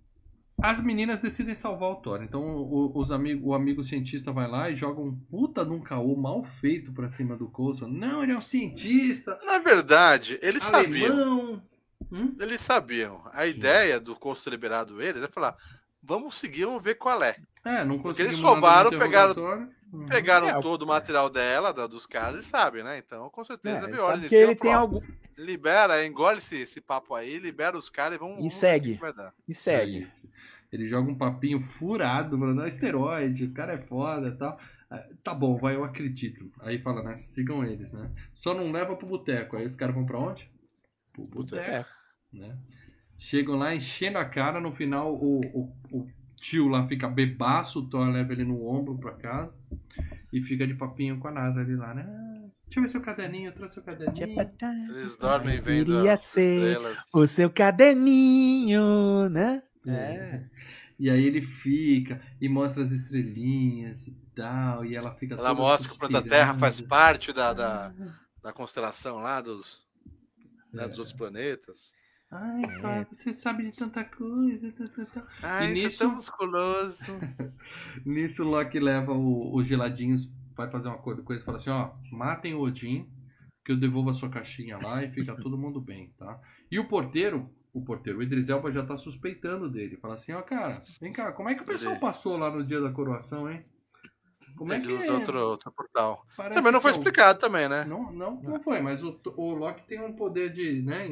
[0.61, 2.23] as meninas decidem salvar o Thor.
[2.23, 5.81] Então o, os amigo, o amigo cientista vai lá e joga um puta de um
[5.81, 7.89] caô mal feito pra cima do Coulson.
[7.89, 11.63] Não, ele é um cientista, Na verdade, eles sabiam.
[12.11, 12.35] Hum?
[12.39, 13.23] Eles sabiam.
[13.33, 15.57] A ideia do custo liberado eles é falar,
[16.03, 17.37] vamos seguir, vamos ver qual é.
[17.65, 19.69] É, não Porque eles roubaram, pegaram-.
[19.93, 20.07] Uhum.
[20.07, 22.97] Pegaram É, todo o material dela, da- dos caras, e sabem, né?
[22.99, 24.29] Então, com certeza, É, é, sabe pior.
[24.29, 25.01] que ele tem algum...
[25.37, 28.35] Libera, engole esse, esse papo aí, libera os caras e vamos.
[28.35, 28.91] E vamos ver segue.
[28.93, 29.35] o que vai dar.
[29.49, 30.03] E segue.
[30.25, 30.29] É.
[30.71, 34.59] Ele joga um papinho furado, falando, ah, esteroide, o cara é foda e tal.
[34.91, 36.51] Ah, Tá bom, vai, eu acredito.
[36.61, 37.17] Aí fala, né?
[37.17, 38.11] Sigam eles, né?
[38.35, 39.57] Só não leva pro boteco.
[39.57, 40.51] Aí os caras vão pra onde?
[41.13, 41.85] Pro boteco, É.
[42.33, 42.57] né?
[43.25, 46.09] Chegam lá enchendo a cara, no final o, o, o
[46.41, 49.57] tio lá fica bebaço, o Thor leva ele no ombro pra casa
[50.33, 52.05] e fica de papinho com a Nathalie lá, né?
[52.05, 54.51] Ah, Deixa eu ver seu caderninho, eu trouxe seu caderninho.
[54.91, 56.99] Eles dormem vendo Queria ser estrelas.
[57.15, 59.63] o seu caderninho, né?
[59.87, 60.45] É.
[60.99, 65.89] E aí ele fica e mostra as estrelinhas e tal, e ela fica Ela mostra
[65.89, 67.95] que o planeta Terra faz parte da, da,
[68.43, 69.81] da constelação lá dos,
[70.73, 70.89] né, É.
[70.89, 71.93] dos outros planetas.
[72.35, 74.73] Ai, Thor, você sabe de tanta coisa.
[74.73, 75.27] tá, tá, tá.
[75.43, 77.07] Ai, E isso nisso- é tão musculoso.
[78.07, 81.71] Nisso, o Loki leva o- os geladinhos, vai fazer um acordo com ele, fala assim,
[81.71, 83.07] ó, matem o Odin,
[83.65, 86.41] que eu devolvo a sua caixinha lá e fica todo mundo bem, tá?
[86.71, 90.41] E o porteiro, o porteiro, o Idris Elba já tá suspeitando dele, fala assim, ó,
[90.43, 93.65] cara, vem cá, como é que o pessoal passou lá no dia da coroação, hein?
[94.57, 96.27] Como é que usa outro, outro portal.
[96.37, 97.85] parece Também não foi que é explicado também, né?
[97.85, 101.07] Não, não, não foi, mas o, o Loki tem um poder de, né,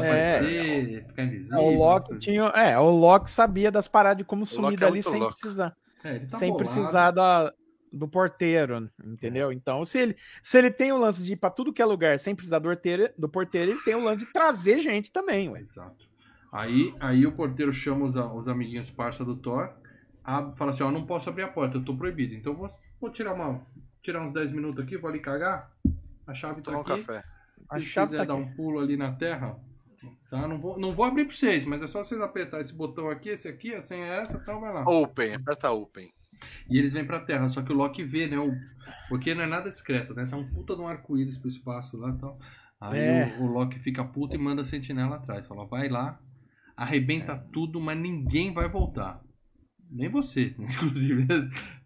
[0.00, 1.58] desaparecer, ficar invisível.
[1.58, 2.24] É, o essas Loki coisas.
[2.24, 2.42] tinha.
[2.44, 5.34] É, o Loki sabia das paradas de como sumir é dali muito sem louco.
[5.38, 5.76] precisar.
[6.04, 6.64] É, ele tá sem bolado.
[6.64, 7.52] precisar da,
[7.92, 9.52] do porteiro, entendeu?
[9.52, 12.18] Então, se ele, se ele tem o lance de ir pra tudo que é lugar
[12.18, 15.60] sem precisar do porteiro, do porteiro, ele tem o lance de trazer gente também, ué.
[15.60, 16.10] Exato.
[16.52, 19.70] Aí, aí o porteiro chama os, a- os amiguinhos parça do Thor,
[20.24, 22.34] abre- fala assim, ó, não posso abrir a porta, eu tô proibido.
[22.34, 22.70] Então eu vou,
[23.00, 23.60] vou tirar uma
[24.02, 25.70] tirar uns 10 minutos aqui, vou ali cagar.
[26.26, 27.04] A chave tá Tomar um aqui.
[27.04, 27.22] café.
[27.70, 28.50] A Se chave quiser tá dar aqui.
[28.50, 29.56] um pulo ali na terra,
[30.30, 30.46] tá?
[30.48, 33.28] Não vou, não vou abrir pra vocês, mas é só vocês apertar esse botão aqui,
[33.30, 34.82] esse aqui, a senha é essa, então vai lá.
[34.88, 36.10] Open, aperta Open.
[36.68, 38.38] E eles vêm pra terra, só que o Loki vê, né?
[38.38, 38.52] O,
[39.08, 40.24] porque não é nada discreto, né?
[40.24, 42.38] Isso é um puta de um arco-íris pro espaço lá e tal.
[42.80, 43.36] Aí É.
[43.38, 45.46] o, o Loki fica puto e manda a sentinela atrás.
[45.46, 46.18] Fala, vai lá,
[46.76, 49.22] arrebenta tudo, mas ninguém vai voltar.
[49.88, 51.26] Nem você, inclusive.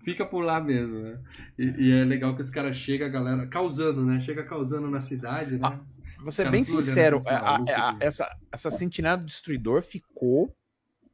[0.04, 1.20] Fica por lá mesmo, né?
[1.58, 4.20] E, e é legal que os caras chegam, a galera, causando, né?
[4.20, 5.58] Chega causando na cidade, né?
[5.58, 5.86] Vou
[6.32, 8.04] ser Cara, bem sincero, a- a- maluco a- aqui.
[8.04, 10.54] essa, essa sentinela do destruidor ficou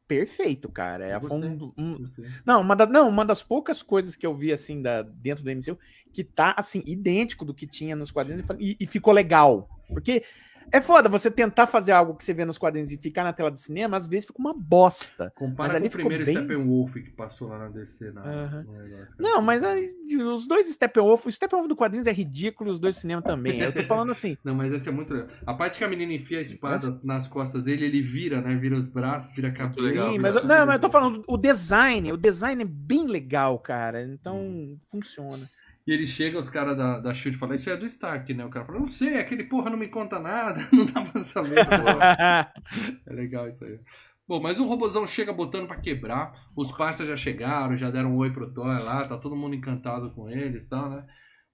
[0.06, 1.06] perfeito, cara.
[1.06, 2.04] É, um, um-
[2.44, 5.50] não, uma da- não, uma das poucas coisas que eu vi assim da, dentro do
[5.50, 5.78] MCU
[6.12, 9.68] que tá assim idêntico do que tinha nos quadrinhos e e, e ficou legal.
[9.88, 10.22] Porque
[10.70, 13.50] é foda você tentar fazer algo que você vê nos quadrinhos e ficar na tela
[13.50, 15.32] do cinema, às vezes fica uma bosta.
[15.34, 18.10] Compara Mas com ali o primeiro bem- Steppenwolf que passou lá na DC.
[18.12, 19.14] Na, no negócio.
[19.18, 19.88] Não, mas aí,
[20.32, 23.60] os dois Steppenwolf, o Steppenwolf do quadrinhos é ridículo, os dois do cinema também.
[23.60, 25.28] Eu tô falando assim, Não, mas esse é muito legal.
[25.46, 28.54] A parte que a menina enfia a espada nas costas dele, ele vira, né?
[28.56, 29.80] Vira os braços, vira a cabeça.
[29.80, 30.10] legal.
[30.12, 33.58] sim, mas eu, não, mas eu tô falando o design, o design é bem legal,
[33.58, 34.02] cara.
[34.02, 35.48] Então funciona.
[35.86, 38.44] E ele chega, os caras da, da Shield falam, isso é do Stark, né?
[38.44, 41.58] O cara fala, não sei, aquele porra não me conta nada, não dá pra saber.
[43.06, 43.80] é legal isso aí.
[44.26, 46.32] Bom, mas o robozão chega botando pra quebrar.
[46.56, 50.10] Os parceiros já chegaram, já deram um oi pro Thor lá, tá todo mundo encantado
[50.12, 51.04] com eles e tal, né?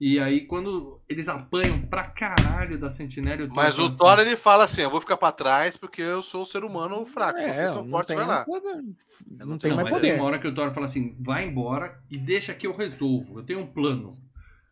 [0.01, 4.19] E aí, quando eles apanham pra caralho da Sentinela, o Thor Mas o assim, Thor
[4.21, 7.39] ele fala assim: eu vou ficar pra trás porque eu sou um ser humano fraco.
[7.41, 8.45] É, Vocês são não fortes, tem vai lá.
[8.45, 8.85] poder-
[9.29, 10.11] não tem Não, mais mas poder.
[10.13, 13.41] tem uma hora que o Thor fala assim, vai embora e deixa que eu resolvo.
[13.41, 14.17] Eu tenho um plano.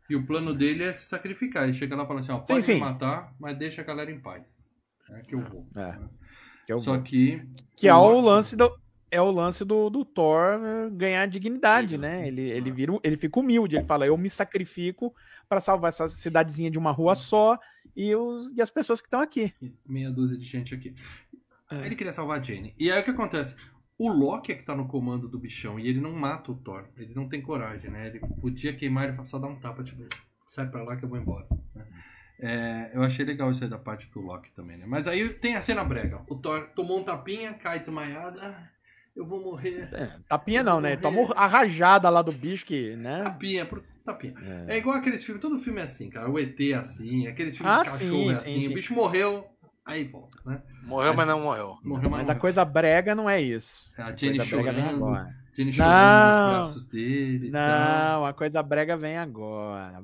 [0.08, 1.64] E o plano dele é se sacrificar.
[1.64, 2.84] Ele chega lá e fala assim, ó, pode Sim, me sim.
[2.84, 4.76] matar, mas deixa a galera em paz.
[5.10, 5.66] É que eu vou.
[5.74, 5.80] É.
[5.98, 6.08] né?
[6.64, 7.42] Que é o, Só que...
[7.76, 8.72] que é o lance do
[9.10, 12.26] é o lance do, do Thor eh, ganhar dignidade, né?
[12.26, 15.14] Ele, ele vira, ele fica humilde, ele fala: "Eu me sacrifico
[15.48, 17.58] pra salvar essa cidadezinha de uma rua só
[17.94, 19.52] e, os, e as pessoas que estão aqui".
[19.86, 20.94] Meia dúzia de gente aqui.
[21.70, 21.86] É.
[21.86, 22.74] Ele queria salvar a Jane.
[22.78, 23.56] E aí o que acontece?
[23.98, 26.86] O Loki é que tá no comando do bichão e ele não mata o Thor.
[26.96, 28.08] Ele não tem coragem, né?
[28.08, 30.04] Ele podia queimar ele só dar um tapa, tipo,
[30.46, 31.46] sai pra lá que eu vou embora.
[31.74, 31.86] né?
[32.38, 34.84] É, eu achei legal isso aí da parte do Loki também, né?
[34.86, 36.22] Mas aí tem a cena brega.
[36.28, 38.38] O Thor tomou um tapinha, cai desmaiado.
[39.16, 39.88] Eu vou morrer.
[39.94, 40.96] É, tapinha não, né?
[40.96, 43.24] Tomou a rajada lá do bicho que, né?
[43.24, 44.34] Tapinha, pro- tapinha.
[44.68, 44.74] É.
[44.74, 46.30] É igual aqueles filmes, todo filme é assim, cara.
[46.30, 48.62] O ET é assim, aqueles filmes Ah, de cachorro sim, é sim, assim.
[48.62, 48.68] sim.
[48.68, 49.46] O bicho morreu,
[49.86, 50.62] aí volta, né?
[50.84, 51.76] Morreu, mas não morreu.
[51.82, 53.90] Morreu, Mas não a coisa brega não é isso.
[53.96, 55.04] A A Jenny chorando.
[55.56, 57.50] Jenny chorando nos braços dele.
[57.50, 59.98] Não, a coisa brega vem agora.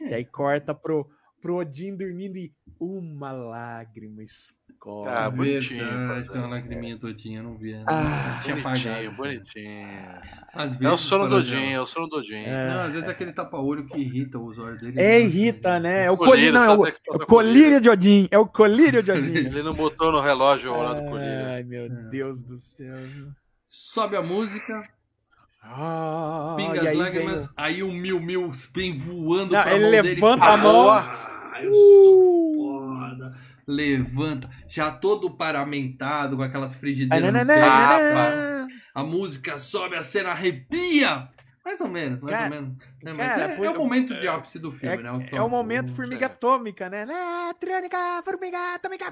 [0.00, 1.06] E aí corta pro,
[1.42, 2.50] pro Odin dormindo e
[2.80, 4.22] uma lágrima
[5.08, 7.82] Ah, bonitinho, Verdade, tem uma lagriminha todinha, não via.
[7.86, 8.80] Ah, tinha apagado.
[8.84, 9.16] Bonitinho, isso.
[9.20, 9.88] bonitinho.
[10.54, 11.60] Às É o vezes, sono dela.
[11.72, 12.34] é o sono do Odin.
[12.44, 12.68] É.
[12.68, 15.00] Não, às vezes é aquele tapa-olho que irrita os olhos dele.
[15.00, 16.04] É, irrita, né?
[16.04, 18.28] É o colírio, não, é o, que é o colírio de Odin.
[18.30, 19.34] É o colírio de Odin.
[19.34, 21.46] Ele não botou no relógio o horário do colírio.
[21.46, 22.94] Ai, meu Deus do céu.
[23.68, 24.88] Sobe a música,
[25.62, 29.82] Ah, pinga as aí lágrimas, vem aí o Mil Mil vem voando Não, pra ele
[29.82, 30.14] mão dele.
[30.14, 30.90] levanta a mão.
[30.90, 32.75] Ah, eu sou foda.
[33.66, 37.38] Levanta, já todo paramentado com aquelas frigideiras no.
[37.40, 38.66] Ah, nananana.
[38.94, 41.28] A música sobe, a cena arrepia.
[41.66, 42.76] Mais ou menos, mais Cara, ou menos.
[43.04, 45.10] É, cara, é, é o momento de ápice do filme, É, né?
[45.10, 46.26] O é o momento formiga é.
[46.26, 47.04] atômica, né?
[47.04, 47.52] né?
[47.58, 49.06] Trônica, formiga atômica,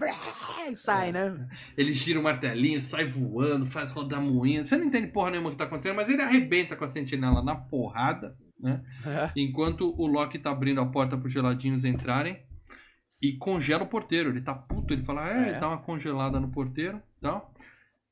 [0.70, 1.48] e sai, né?
[1.76, 4.64] Ele gira o martelinho, sai voando, faz rodar moinho.
[4.64, 7.56] Você não entende porra nenhuma que tá acontecendo, mas ele arrebenta com a sentinela na
[7.56, 8.80] porrada, né?
[9.34, 12.38] Enquanto o Loki tá abrindo a porta pros geladinhos entrarem
[13.28, 14.30] e congela o porteiro.
[14.30, 15.60] Ele tá puto, ele fala, é, É.
[15.60, 17.52] dá uma congelada no porteiro tal.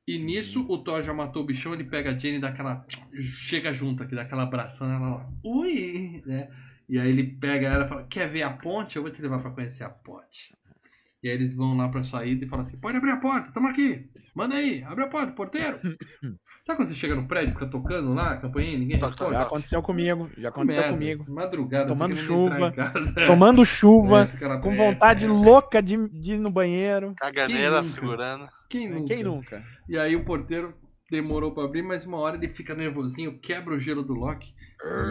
[0.07, 2.85] E nisso o Thor já matou o bichão, ele pega a Jane e dá aquela.
[3.15, 6.23] Chega junto aqui, dá aquela abração, ela lá, ui!
[6.27, 6.49] Né?
[6.89, 8.97] E aí ele pega ela e fala: Quer ver a ponte?
[8.97, 10.57] Eu vou te levar pra conhecer a ponte.
[11.23, 13.69] E aí eles vão lá pra saída e falam assim: Pode abrir a porta, tamo
[13.69, 14.11] aqui.
[14.35, 15.79] Manda aí, abre a porta, porteiro.
[16.65, 19.33] Sabe quando você chega no prédio, fica tocando lá, a campainha, ninguém Toca, responde?
[19.35, 21.33] Já aconteceu comigo, já aconteceu Merda, comigo.
[21.33, 23.15] Madrugada, Tomando chuva, em casa.
[23.27, 25.29] Tomando chuva, É, com é, vontade é.
[25.29, 27.15] louca de, de ir no banheiro.
[27.17, 28.49] Caganeira segurando.
[28.71, 29.15] Quem nunca?
[29.15, 29.65] Quem nunca?
[29.89, 30.73] E aí o porteiro
[31.11, 34.55] demorou pra abrir, mas uma hora ele fica nervosinho, quebra o gelo do Loki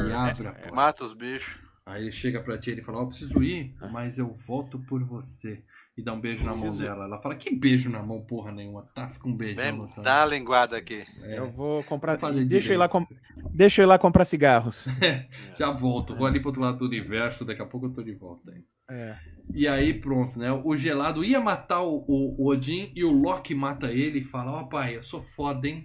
[0.07, 0.72] e abre a porta.
[0.73, 1.60] Mata os bichos.
[1.86, 5.61] Aí ele chega pra tia e fala, ó, preciso ir, mas eu volto por você.
[5.97, 7.03] E dá um beijo na mão Preciso- dela.
[7.03, 8.88] Ela fala, que beijo na mão, porra nenhuma.
[8.95, 9.57] Tasca um beijo.
[9.57, 11.05] Vem, dá a linguada aqui.
[11.22, 12.13] É, Eu vou comprar.
[12.13, 13.05] vou fazer Deixa eu, ir lá com...
[13.53, 14.88] Deixa eu ir lá comprar cigarros.
[15.59, 18.13] Já volto, vou ali pro outro lado do universo, daqui a pouco eu tô de
[18.13, 18.51] volta.
[18.51, 18.63] Aí.
[18.89, 19.18] É.
[19.53, 20.49] E aí pronto, né?
[20.51, 24.51] O gelado ia matar o, o- o Odin e o Loki mata ele e fala,
[24.53, 25.84] ó pai, eu sou foda, hein?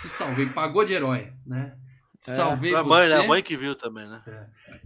[0.00, 1.76] Te salvei, pagou de herói, né?
[2.22, 2.34] Te É.
[2.36, 3.14] salvei A mãe, você.
[3.14, 4.22] a mãe que viu também, né?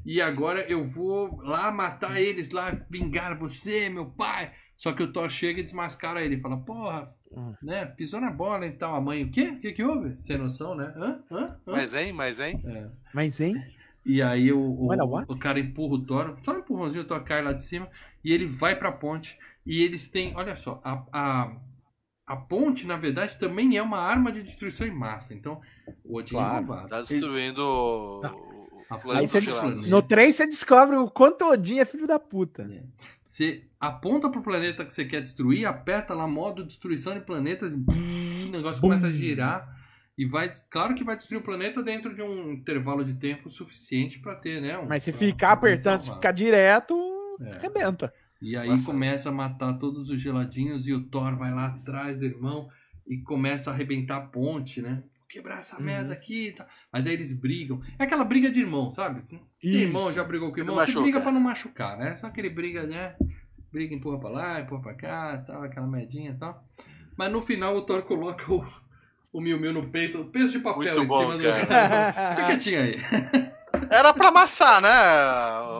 [0.04, 4.52] E agora eu vou lá matar eles, lá vingar você, meu pai.
[4.74, 6.40] Só que o Thor chega e desmascara ele.
[6.40, 7.52] Fala, porra, Hum.
[7.62, 7.84] né?
[7.84, 8.94] Pisou na bola e tal.
[8.94, 9.48] A mãe, o quê?
[9.48, 10.16] O que, que houve?
[10.22, 10.92] Sem noção, né?
[10.96, 11.20] Hã?
[11.30, 11.38] Hã?
[11.66, 11.72] Hã?
[11.72, 12.62] Mas hein, mas hein?
[12.64, 12.86] É.
[13.12, 13.62] Mas, hein?
[14.04, 17.22] E aí o, o, Olha, o cara empurra o Thor, só um empurrãozinho, o Thor
[17.22, 17.88] cai lá de cima.
[18.24, 19.38] E ele vai pra ponte.
[19.66, 21.56] E eles têm, olha só, a, a,
[22.26, 25.32] a ponte, na verdade, também é uma arma de destruição em massa.
[25.32, 25.60] Então,
[26.04, 26.54] o Odin Claro.
[26.54, 26.88] é roubado.
[26.88, 28.34] Tá Ele- destruindo o, Tá.
[28.34, 28.56] o
[28.88, 32.18] A Aí planeta des- No 3 você descobre o quanto o Odin é filho da
[32.20, 32.68] puta.
[33.24, 38.44] Você aponta pro planeta que você quer destruir, aperta lá modo destruição de planetas, e
[38.46, 38.88] o negócio Bum.
[38.88, 39.68] começa a girar
[40.16, 44.20] e vai, claro que vai destruir o planeta dentro de um intervalo de tempo suficiente
[44.20, 44.78] pra ter, né?
[44.78, 46.94] um- Mas se pra- ficar pra apertando, se ficar direto,
[47.40, 47.50] É.
[47.56, 48.12] arrebenta.
[48.40, 48.86] E aí Nossa.
[48.86, 52.68] começa a matar todos os geladinhos e o Thor vai lá atrás do irmão
[53.06, 55.02] e começa a arrebentar a ponte, né?
[55.28, 55.84] Quebrar essa Uhum.
[55.84, 56.66] merda aqui e tal.
[56.92, 57.80] Mas aí eles brigam.
[57.98, 59.22] É aquela briga de irmão, sabe?
[59.62, 60.76] Irmão já brigou com o irmão.
[60.76, 62.16] Você briga pra não machucar, né?
[62.16, 63.16] Só que ele briga, né?
[63.72, 66.64] Briga, empurra pra lá, empurra pra cá, tal, aquela merdinha e tal.
[67.16, 68.64] Mas no final o Thor coloca o,
[69.32, 71.66] o Miu Miu no peito, peso de papel Muito em bom, cima do cara.
[71.66, 72.12] cara.
[72.30, 72.96] Fica quietinho aí.
[73.90, 74.88] Era pra amassar, né?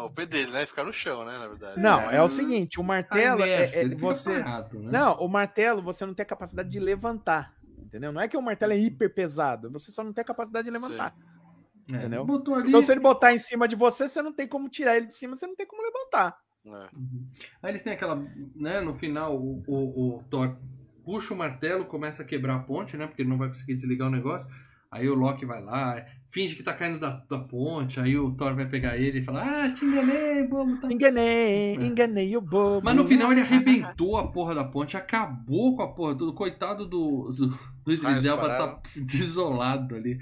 [0.04, 0.66] O pé dele, né?
[0.66, 1.38] Ficar no chão, né?
[1.38, 1.80] Na verdade.
[1.80, 4.40] Não, é o seguinte, o martelo A é, é- você.
[4.40, 4.90] parado, né?
[4.90, 7.54] Não, o martelo você não tem a capacidade de levantar.
[7.78, 8.12] Entendeu?
[8.12, 10.70] Não é que o martelo é hiper pesado, você só não tem a capacidade de
[10.70, 11.14] levantar.
[11.92, 12.24] É, entendeu?
[12.24, 12.68] Botou ali.
[12.68, 15.14] Então, se ele botar em cima de você, você não tem como tirar ele de
[15.14, 16.36] cima, você não tem como levantar.
[16.64, 16.70] É.
[16.96, 17.26] Uhum.
[17.62, 18.16] Aí eles têm aquela,
[18.56, 20.56] né, no final o, o, o Thor
[21.04, 24.08] puxa o martelo, começa a quebrar a ponte, né, porque ele não vai conseguir desligar
[24.08, 24.48] o negócio.
[24.97, 28.55] Aí o Loki vai lá, finge que tá caindo da, da ponte, aí o Thor
[28.55, 30.81] vai pegar ele e fala, ah, te enganei, bobo.
[30.81, 30.90] Tá...
[30.90, 32.81] Enganei, enganei o bobo.
[32.82, 36.86] Mas no final ele arrebentou a porra da ponte, acabou com a porra do coitado
[36.86, 37.48] do, do,
[37.85, 40.18] do Idris Elba tá desolado ali.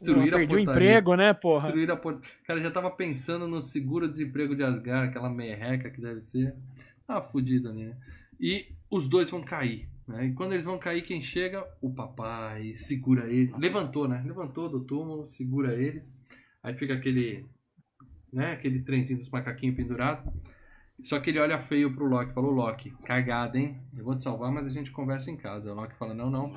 [0.00, 0.88] Não, Destruíram a perdi o portaria.
[0.88, 1.62] emprego, né, porra?
[1.72, 2.46] Destruíram a.
[2.46, 6.54] Cara, já tava pensando no seguro-desemprego de Asgard, aquela merreca que deve ser.
[7.06, 7.96] Ah, fodida, né?
[8.40, 9.89] E os dois vão cair.
[10.10, 10.26] Né?
[10.26, 11.64] E quando eles vão cair, quem chega?
[11.80, 13.54] O papai segura ele.
[13.56, 14.22] Levantou, né?
[14.26, 16.14] Levantou do túmulo, segura eles.
[16.62, 17.46] Aí fica aquele.
[18.32, 18.52] Né?
[18.52, 20.30] Aquele trenzinho dos macaquinhos pendurado.
[21.04, 22.34] Só que ele olha feio pro Loki.
[22.34, 23.80] Falou, Loki, cagada, hein?
[23.96, 25.72] Eu vou te salvar, mas a gente conversa em casa.
[25.72, 26.52] O Loki fala, não, não.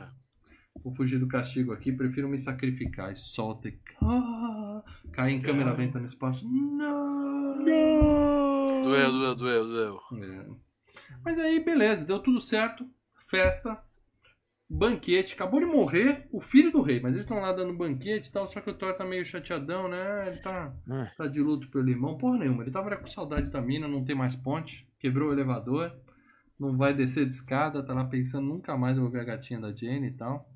[0.84, 3.13] Vou fugir do castigo aqui, prefiro me sacrificar.
[3.13, 3.80] E solta e.
[4.01, 6.49] Ah, cai em câmera lenta no espaço.
[6.49, 7.63] Não!
[7.63, 9.99] Doeu, doeu, doeu, doeu.
[10.23, 10.45] É.
[11.23, 12.85] Mas aí, beleza, deu tudo certo.
[13.34, 13.81] Festa,
[14.69, 15.34] banquete.
[15.34, 18.47] Acabou de morrer o filho do rei, mas eles estão lá dando banquete e tal.
[18.47, 20.27] Só que o Thor tá meio chateadão, né?
[20.27, 21.11] Ele tá, Ah.
[21.18, 22.15] tá de luto pelo irmão.
[22.15, 24.88] Porra nenhuma, ele tava com saudade da mina, não tem mais ponte.
[24.99, 25.91] Quebrou o elevador,
[26.60, 27.81] não vai descer de escada.
[27.84, 30.47] Tá lá pensando, nunca mais eu vou ver a gatinha da Jane e tal.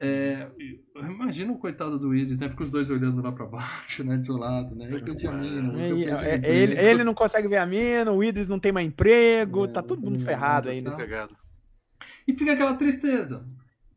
[0.00, 0.48] É,
[0.96, 2.48] imagina o coitado do Willis, né?
[2.48, 4.16] Fica os dois olhando lá pra baixo, né?
[4.16, 4.88] Desolado, né?
[4.90, 5.86] Eu perdi a mina.
[5.86, 8.86] eu É, é, ele, ele não consegue ver a mina, o Idris não tem mais
[8.88, 10.90] emprego, tá todo mundo É, ferrado tá aí, né?
[10.90, 11.43] Cagado.
[12.26, 13.46] E fica aquela tristeza.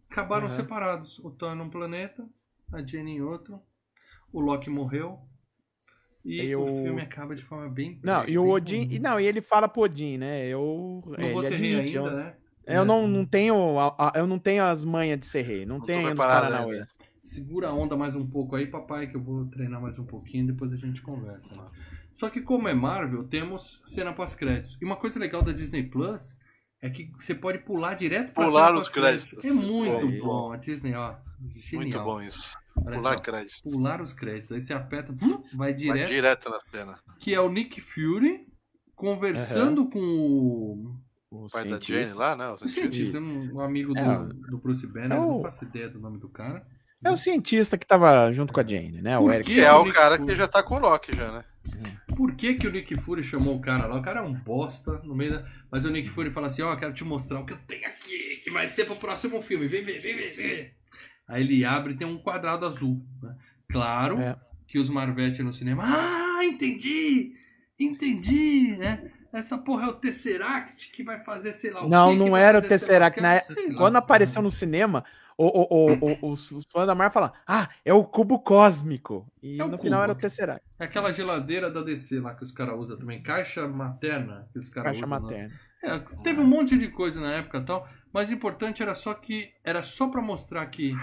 [0.09, 0.49] Acabaram Uhum.
[0.49, 1.19] separados.
[1.19, 2.25] O Thor num planeta,
[2.73, 3.59] a Jenny em outro.
[4.31, 5.19] O Loki morreu.
[6.25, 7.99] E E o o- filme acaba de forma bem.
[8.03, 8.87] Não, e o bem Odin.
[8.91, 10.45] e Não, e ele fala pro Odin, né?
[10.47, 11.01] Eu.
[11.05, 12.35] Não é, vou ser rei ainda, eu, né?
[12.65, 13.55] eu não, não tenho.
[14.13, 15.65] Eu não tenho as manhas de ser rei.
[15.65, 16.75] Não, Não tenho os Paranauê.
[16.75, 16.87] ainda.
[17.21, 20.47] segura a onda mais um pouco aí, papai, que eu vou treinar mais um pouquinho,
[20.47, 21.53] depois a gente conversa.
[21.55, 21.63] Né?
[22.15, 24.77] Só que como é Marvel, temos cena pós-créditos.
[24.81, 26.37] E uma coisa legal da Disney Plus
[26.81, 29.43] é que você pode pular direto pra Pular os créditos.
[29.43, 30.51] É muito Bom, bom.
[30.53, 31.15] A Disney, ó,
[31.55, 31.81] genial.
[31.83, 32.55] Muito bom isso.
[32.85, 33.61] Olha Pular só, créditos.
[33.61, 34.51] Pular os créditos.
[34.51, 36.07] Aí você aperta, vum, vai Vai direto.
[36.09, 36.99] direto na cena.
[37.19, 38.45] Que é o Nick Fury
[38.95, 40.95] conversando com o
[41.29, 42.05] O Pai da cientista.
[42.05, 42.49] Jane lá, né?
[42.49, 42.91] O O cientista.
[42.91, 44.17] cientista, um amigo do, É,
[44.49, 46.65] do Bruce Banner, é o- não faço ideia do nome do cara.
[47.03, 49.19] É o cientista que tava junto com a Jane, né?
[49.19, 49.53] O Eric.
[49.53, 51.43] Que é o cara que já tá com o Loki já, né?
[52.15, 53.97] Por que, que o Nick Fury chamou o cara lá?
[53.97, 55.45] O cara é um bosta no meio da.
[55.71, 58.39] Mas o Nick Fury fala assim: Ó, quero te mostrar o que eu tenho aqui,
[58.43, 59.67] que vai ser pro próximo filme.
[59.67, 60.73] Vem vem vem ver.
[61.27, 63.03] Aí ele abre e tem um quadrado azul.
[63.21, 63.35] né?
[63.69, 64.35] Claro É.
[64.67, 65.83] que os Marvete no cinema.
[65.85, 67.33] Ah, entendi!
[67.79, 69.11] Entendi, né?
[69.31, 72.43] Essa porra é o Tesseract que vai fazer, sei lá o Não, que não vai
[72.43, 73.21] era o Tesseract.
[73.21, 73.39] Na...
[73.75, 75.03] Quando apareceu no cinema,
[75.37, 75.93] o, o, o,
[76.27, 79.25] o- os, os fãs da Marvel falam: Ah, é o cubo cósmico.
[79.41, 80.03] E É o no final cubo.
[80.03, 80.65] era o Tesseract.
[80.79, 83.21] É aquela geladeira da DC lá que os caras usam também.
[83.21, 85.17] Caixa materna que os caras Caixa usam.
[85.17, 85.21] lá.
[85.23, 85.59] materna.
[85.83, 89.13] É, teve um monte de coisa na época e tal, mas o importante era só
[89.13, 90.93] que era só pra mostrar que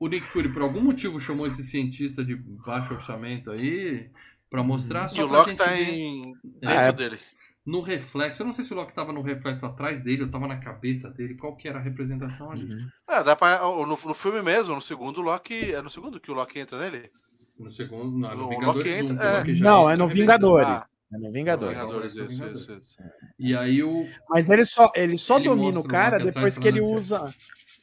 [0.00, 4.08] o Nick Fury por algum motivo chamou esse cientista de baixo orçamento aí
[4.48, 6.32] pra mostrar E só o pra Loki gente tá em...
[6.32, 6.34] É.
[6.42, 6.92] dentro Ah, é.
[6.92, 7.18] dele.
[7.66, 8.42] No reflexo.
[8.42, 11.10] Eu não sei se o Loki tava no reflexo atrás dele ou tava na cabeça
[11.10, 12.64] dele, qual que era a representação ali.
[12.72, 12.88] Uhum.
[13.10, 13.60] É, dá pra...
[13.60, 15.72] No, no filme mesmo, no segundo, o Loki...
[15.72, 17.10] É no segundo que o Loki entra nele?
[17.58, 19.38] No segundo, não, no O Vingadores Loki 1, entra- que o é.
[19.38, 20.08] Loki já Não, entra é no.
[20.08, 20.68] Vingadores.
[20.68, 20.86] Ah.
[21.12, 21.74] É no Vingadores.
[21.76, 22.60] Vingadores, Vingadores, isso, Vingadores.
[22.62, 22.96] isso, isso.
[23.38, 26.80] E aí o Mas ele só, ele só Ele domina o cara depois que ele
[26.80, 27.24] usa.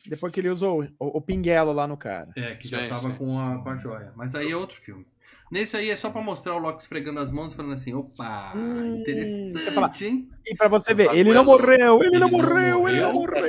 [0.08, 2.30] Depois que ele usa o, o, o pinguelo lá no cara.
[2.38, 3.16] É, que já Sim, tava sim.
[3.18, 4.14] com a, com a joia.
[4.16, 5.06] Mas aí é outro filme.
[5.52, 8.98] Nesse aí é só pra mostrar o Loki esfregando as mãos falando assim, opa, Hum,
[8.98, 10.30] interessante, fala- hein?
[10.46, 13.14] E pra você ver, Tá ele não morreu, ele, Ele não não morreu, ele não
[13.14, 13.44] morreu.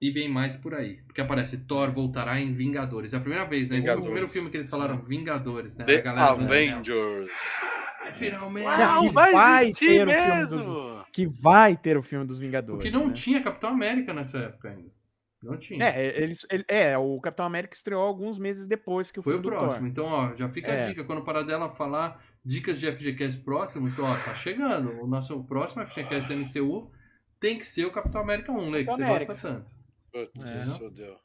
[0.00, 0.98] E vem mais por aí.
[1.06, 3.14] Porque aparece Thor voltará em Vingadores.
[3.14, 3.78] É a primeira vez, né?
[3.78, 5.84] Esse é o primeiro filme que eles falaram Vingadores, né?
[5.84, 6.06] The.
[6.06, 7.30] Avengers.
[8.02, 8.66] Ai, finalmente!
[8.66, 11.04] Uau, que vai, vai ter o filme mesmo!
[11.12, 12.76] Que vai ter o filme dos Vingadores.
[12.76, 13.14] Porque não né?
[13.14, 14.95] tinha Capitão América nessa época ainda.
[15.42, 15.84] Não tinha.
[15.84, 19.46] É, eles, ele- é, o Capitão América estreou alguns meses depois que o Foi filme
[19.46, 19.80] o do próximo.
[19.80, 19.88] Thor.
[19.88, 20.88] Então, ó, já fica a É.
[20.88, 21.04] dica.
[21.04, 24.90] Quando parar dela falar dicas de FGCast próximos, ó, tá chegando.
[25.02, 26.90] O nosso próximo FGCast da MCU
[27.38, 28.78] tem que ser o Capitão América 1, né?
[28.78, 29.32] Que Capitão você América.
[29.34, 29.70] gosta tanto.
[30.12, 30.44] Putz,
[30.74, 30.78] É.
[30.78, 31.16] fodeu.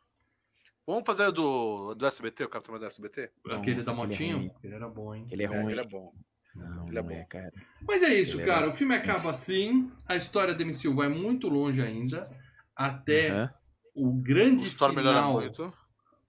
[0.85, 3.31] Vamos fazer do, do SBT, o Capitão do SBT?
[3.49, 4.51] Aquele Nossa, da aquele é motinho, ruim.
[4.63, 5.27] ele era bom, hein?
[5.31, 5.71] Ele é ruim.
[5.71, 6.11] ele é bom.
[6.53, 7.25] Não, Ele é não bom.
[7.29, 7.53] cara.
[7.88, 8.67] Mas é isso, Ele cara.
[8.67, 9.89] O filme acaba assim.
[10.05, 12.29] A história da MCU vai muito longe ainda.
[12.75, 13.49] Até.
[13.93, 15.73] O grande O final muito.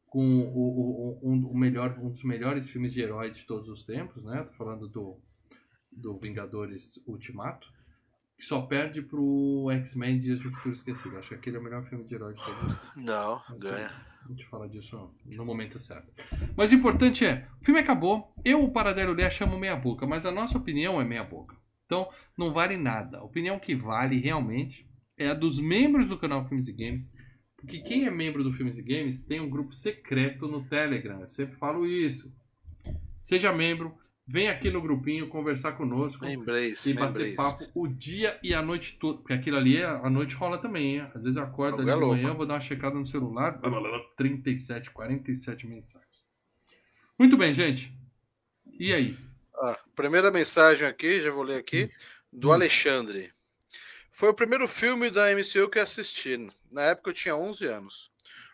[0.06, 3.84] com o, o, um, o melhor, um dos melhores filmes de herói de todos os
[3.84, 4.42] tempos, né?
[4.44, 5.20] Tô falando do,
[5.90, 7.66] do Vingadores Ultimato.
[8.36, 11.16] Que só perde pro X-Men Dias de Futuro Esquecido.
[11.16, 12.96] Acho que aquele é o melhor filme de herói de todos os tempos.
[12.96, 13.90] Não, ganha.
[14.24, 16.12] A gente fala disso no momento certo.
[16.56, 20.26] Mas o importante é, o filme acabou, eu, o Paradelo Lé, chamo meia boca, mas
[20.26, 21.56] a nossa opinião é meia boca.
[21.86, 23.18] Então, não vale nada.
[23.18, 27.12] A opinião que vale realmente é a dos membros do canal Filmes e Games,
[27.62, 31.20] porque quem é membro do Filmes e Games tem um grupo secreto no Telegram.
[31.20, 32.30] Eu sempre falo isso.
[33.18, 37.36] Seja membro, vem aqui no grupinho conversar conosco Embrace, e bater Embrace.
[37.36, 39.18] papo o dia e a noite toda.
[39.18, 41.06] Porque aquilo ali, é- a noite rola também, hein?
[41.14, 42.16] Às vezes eu acordo ali É de louco.
[42.16, 43.60] manhã, vou dar uma checada no celular.
[44.16, 46.10] 37, 47 mensagens.
[47.18, 47.92] Muito bem, gente.
[48.78, 49.16] E aí?
[49.54, 51.88] Ah, primeira mensagem aqui, já vou ler aqui,
[52.32, 52.52] do Hum.
[52.52, 53.30] Alexandre.
[54.12, 56.48] Foi o primeiro filme da MCU que assisti.
[56.70, 58.10] Na época eu tinha 11 anos.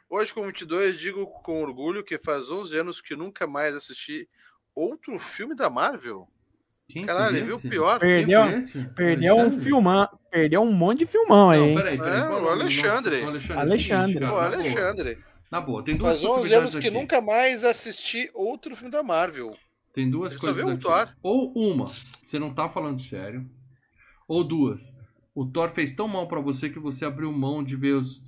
[0.09, 4.27] Hoje, com 22, digo com orgulho que faz 11 anos que nunca mais assisti
[4.75, 6.27] outro filme da Marvel.
[6.89, 7.99] Quem Caralho, viu o pior.
[8.01, 8.41] Perdeu,
[8.95, 11.59] perdeu um filmão, perdeu um monte de filmão aí.
[11.61, 11.75] Não, hein?
[11.77, 12.21] peraí, peraí.
[12.21, 13.11] É, qual o Alexandre.
[13.17, 13.61] nosso- o Alexandre.
[13.61, 14.07] Alexandre.
[14.07, 14.57] Seguinte, cara, Pô, na boa.
[14.57, 15.19] Alexandre.
[15.51, 16.97] Na boa, tem duas Faz 11 possibilidades anos que aqui.
[16.99, 19.55] nunca mais assisti outro filme da Marvel.
[19.93, 20.83] Tem duas coisas viu o aqui.
[20.83, 21.15] Thor.
[21.23, 21.93] Ou uma,
[22.25, 23.47] você não tá falando sério.
[24.27, 24.95] Ou duas,
[25.39, 28.21] o Thor fez tão mal pra você que você abriu mão de ver os,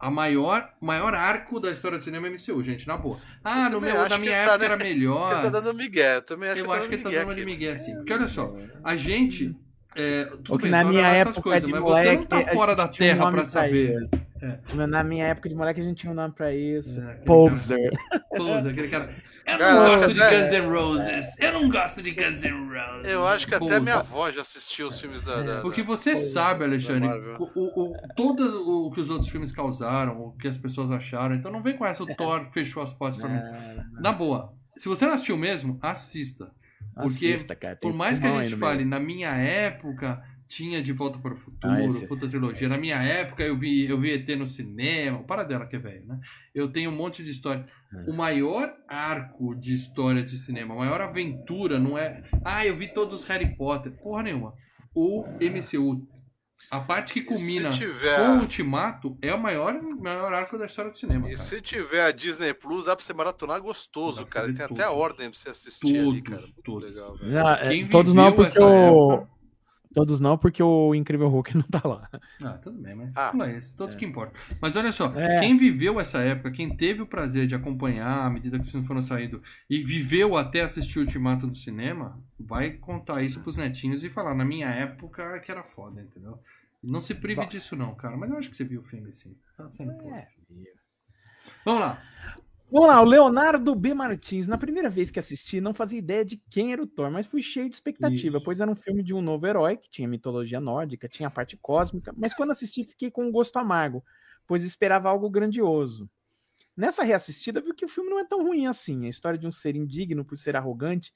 [0.00, 3.18] a maior, maior arco da história do cinema MCU, gente, na boa.
[3.44, 4.64] Ah, no meu, na que minha tá, época né?
[4.64, 5.32] era melhor.
[5.34, 6.16] Ele tá dando migué.
[6.16, 7.94] Eu também acho Eu que ele acho que ele tá dando de migué, assim.
[7.96, 9.54] Porque olha só, a gente.
[9.94, 12.16] É, tudo O que bem, na minha era época essas coisas, de mas moleque, você
[12.16, 14.02] não tá fora da um terra pra saber.
[14.02, 14.10] isso.
[14.88, 17.00] Na minha época de moleque a gente tinha um nome pra isso.
[17.00, 17.90] É, Poser.
[18.36, 19.14] Pose, aquele cara.
[19.46, 21.38] Eu Cara, não gosto acho de até- Guns N' Roses.
[21.38, 23.12] Eu não gosto de Guns N' Roses.
[23.12, 23.80] Eu acho que até Pose.
[23.80, 25.42] minha avó já assistiu os filmes da.
[25.42, 27.08] da- Porque da- você sabe, Alexandre,
[27.38, 31.34] o, o, o- todo o que os outros filmes causaram, o que as pessoas acharam.
[31.34, 33.40] Então não vem com essa, o Thor fechou as portas pra mim.
[34.00, 36.50] Na boa, se você não assistiu mesmo, assista.
[36.94, 41.18] Porque, Assista, cara, Por mais que a gente fale, na minha época, tinha De Volta
[41.18, 42.68] para o Futuro, Ah, esse- puta trilogia.
[42.68, 46.06] Na minha época eu vi, eu vi ET no cinema, para dela que é velho,
[46.06, 46.18] né?
[46.54, 47.66] Eu tenho um monte de história.
[47.92, 48.10] É.
[48.10, 52.22] O maior arco de história de cinema, a maior aventura não é.
[52.44, 53.92] Ah, eu vi todos os Harry Potter.
[54.02, 54.54] Porra nenhuma.
[54.94, 56.06] O MCU.
[56.70, 60.90] A parte que culmina tiver, com o Ultimato é o maior, maior arco da história
[60.90, 61.26] do cinema.
[61.28, 61.42] e cara.
[61.48, 64.46] se tiver a Disney Plus, dá pra você maratonar gostoso, cara.
[64.46, 65.02] Tem ver até a todos.
[65.02, 66.38] ordem pra você assistir ali, cara.
[66.38, 66.88] Todos, Muito todos.
[66.94, 67.46] legal, velho.
[67.46, 69.12] Ah, é, Quem todos não, viveu porque essa o.
[69.12, 69.33] época-
[69.94, 72.08] Todos não, porque o Incrível Hulk não tá lá.
[72.42, 73.32] Ah, tudo bem, mas Ah.
[73.34, 74.34] não é esse, todos que importam.
[74.60, 75.38] Mas olha só, É.
[75.40, 78.86] quem viveu essa época, quem teve o prazer de acompanhar à medida que os filmes
[78.88, 79.40] foram saindo
[79.70, 84.34] e viveu até assistir o Ultimato no cinema, vai contar isso pros netinhos e falar,
[84.34, 86.38] na minha época que era foda, entendeu?
[86.82, 87.48] Não se prive Bom.
[87.48, 89.34] disso não, cara, mas eu acho que você viu o filme sim.
[89.56, 90.28] Tá sendo É.
[91.64, 92.02] Vamos lá.
[92.70, 93.94] Vamos lá, o Leonardo B.
[93.94, 94.48] Martins.
[94.48, 97.42] Na primeira vez que assisti, não fazia ideia de quem era o Thor, mas fui
[97.42, 98.44] cheio de expectativa, Isso.
[98.44, 101.56] pois era um filme de um novo herói, que tinha mitologia nórdica, tinha a parte
[101.56, 104.02] cósmica, mas quando assisti fiquei com um gosto amargo,
[104.46, 106.10] pois esperava algo grandioso.
[106.76, 109.06] Nessa reassistida, vi que o filme não é tão ruim assim.
[109.06, 111.12] A história de um ser indigno por ser arrogante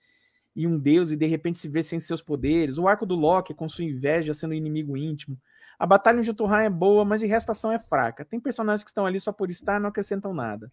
[0.54, 3.54] e um deus e de repente se ver sem seus poderes, o arco do Loki
[3.54, 5.36] com sua inveja sendo inimigo íntimo.
[5.78, 8.24] A batalha em Jotunheim é boa, mas de resto a ação é fraca.
[8.24, 10.70] Tem personagens que estão ali só por estar e não acrescentam nada.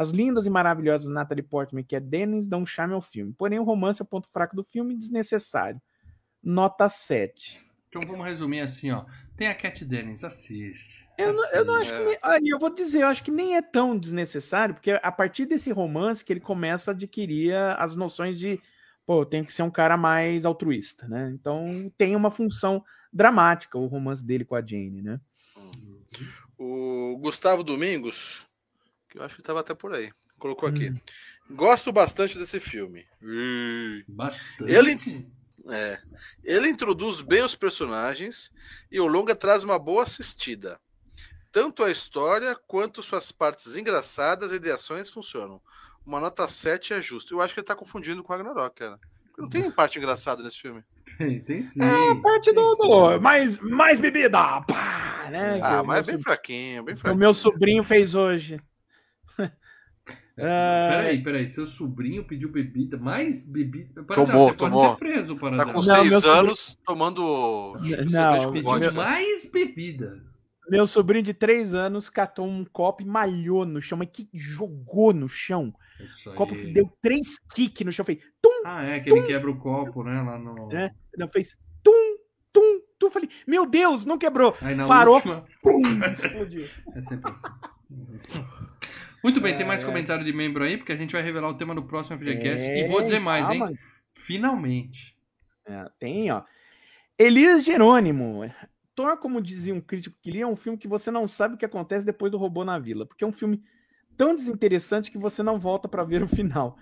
[0.00, 3.34] As lindas e maravilhosas Natalie Portman e Cat Dennings dão um charme ao filme.
[3.36, 5.78] Porém, o romance é o ponto fraco do filme e desnecessário.
[6.42, 7.60] Nota 7.
[7.86, 9.04] Então vamos resumir assim, ó.
[9.36, 11.06] Tem a Cat Dennings, assiste.
[11.18, 11.98] Eu não, eu não acho É.
[11.98, 12.04] que.
[12.04, 15.44] nem- Olha, eu vou dizer, eu acho que nem é tão desnecessário, porque a partir
[15.44, 18.58] desse romance que ele começa a adquirir as noções de.
[19.04, 21.30] Pô, tem que ser um cara mais altruísta, né?
[21.34, 22.82] Então tem uma função
[23.12, 25.20] dramática o romance dele com a Jane, né?
[26.58, 28.46] O Gustavo Domingos,
[29.10, 30.90] que eu acho que estava até por aí, colocou aqui.
[30.90, 30.98] Hum.
[31.50, 33.04] Gosto bastante desse filme.
[33.22, 34.04] Ih.
[34.08, 34.72] Bastante.
[34.72, 35.26] Ele-
[35.68, 36.00] É.
[36.44, 38.52] Ele introduz bem os personagens
[38.90, 40.80] e o longa traz uma boa assistida.
[41.52, 45.60] Tanto a história quanto suas partes engraçadas e de ações funcionam.
[46.06, 47.34] Uma nota 7 é justo.
[47.34, 48.98] Eu acho que ele tá confundindo com Ragnarok, cara.
[49.36, 50.82] Não tem parte engraçada nesse filme.
[51.18, 51.80] Tem, tem sim.
[51.82, 52.74] É, parte tem do.
[52.76, 54.60] do mais, mais bebida!
[54.62, 55.28] Pá!
[55.30, 55.60] Né?
[55.62, 57.18] Ah, mas é bem fraquinho, bem que o fraquinho.
[57.20, 58.56] meu sobrinho fez hoje.
[60.38, 61.48] Ah, Peraí, peraí.
[61.48, 64.02] Seu sobrinho pediu bebida, mais bebida.
[64.04, 64.90] Para Tomou, você pode tomou.
[64.92, 67.76] ser preso para Tá com Não, meu 6 sobrinho- anos tomando
[68.10, 70.22] Não, Pediu mais bebida.
[70.68, 75.12] Meu sobrinho de 3 anos catou um copo e malhou no chão, mas que jogou
[75.12, 75.74] no chão.
[76.28, 79.58] O copo deu três kicks no chão, fez tum, Ah, é, que ele quebra o
[79.58, 80.22] copo, né?
[80.22, 80.72] Lá no.
[80.72, 80.90] É.
[81.18, 82.16] não, fez tum,
[82.52, 83.10] tum, tum.
[83.10, 84.56] Falei, meu Deus, não quebrou.
[84.62, 85.16] Aí na Parou.
[85.16, 85.44] última.
[85.62, 86.64] Pum, explodiu.
[86.94, 87.48] É sempre assim.
[89.22, 89.86] Muito bem, tem mais É.
[89.86, 92.68] comentário de membro aí, porque a gente vai revelar o tema do próximo FGCast.
[92.68, 93.78] É, e vou dizer mais, hein?
[94.14, 95.16] Finalmente.
[95.66, 96.42] É, tem, ó.
[97.18, 98.42] Elias Jerônimo.
[98.94, 101.58] Thor, como dizia um crítico que lia, é um filme que você não sabe o
[101.58, 103.06] que acontece depois do robô na vila.
[103.06, 103.62] Porque é um filme
[104.16, 106.76] tão desinteressante que você não volta pra ver o final.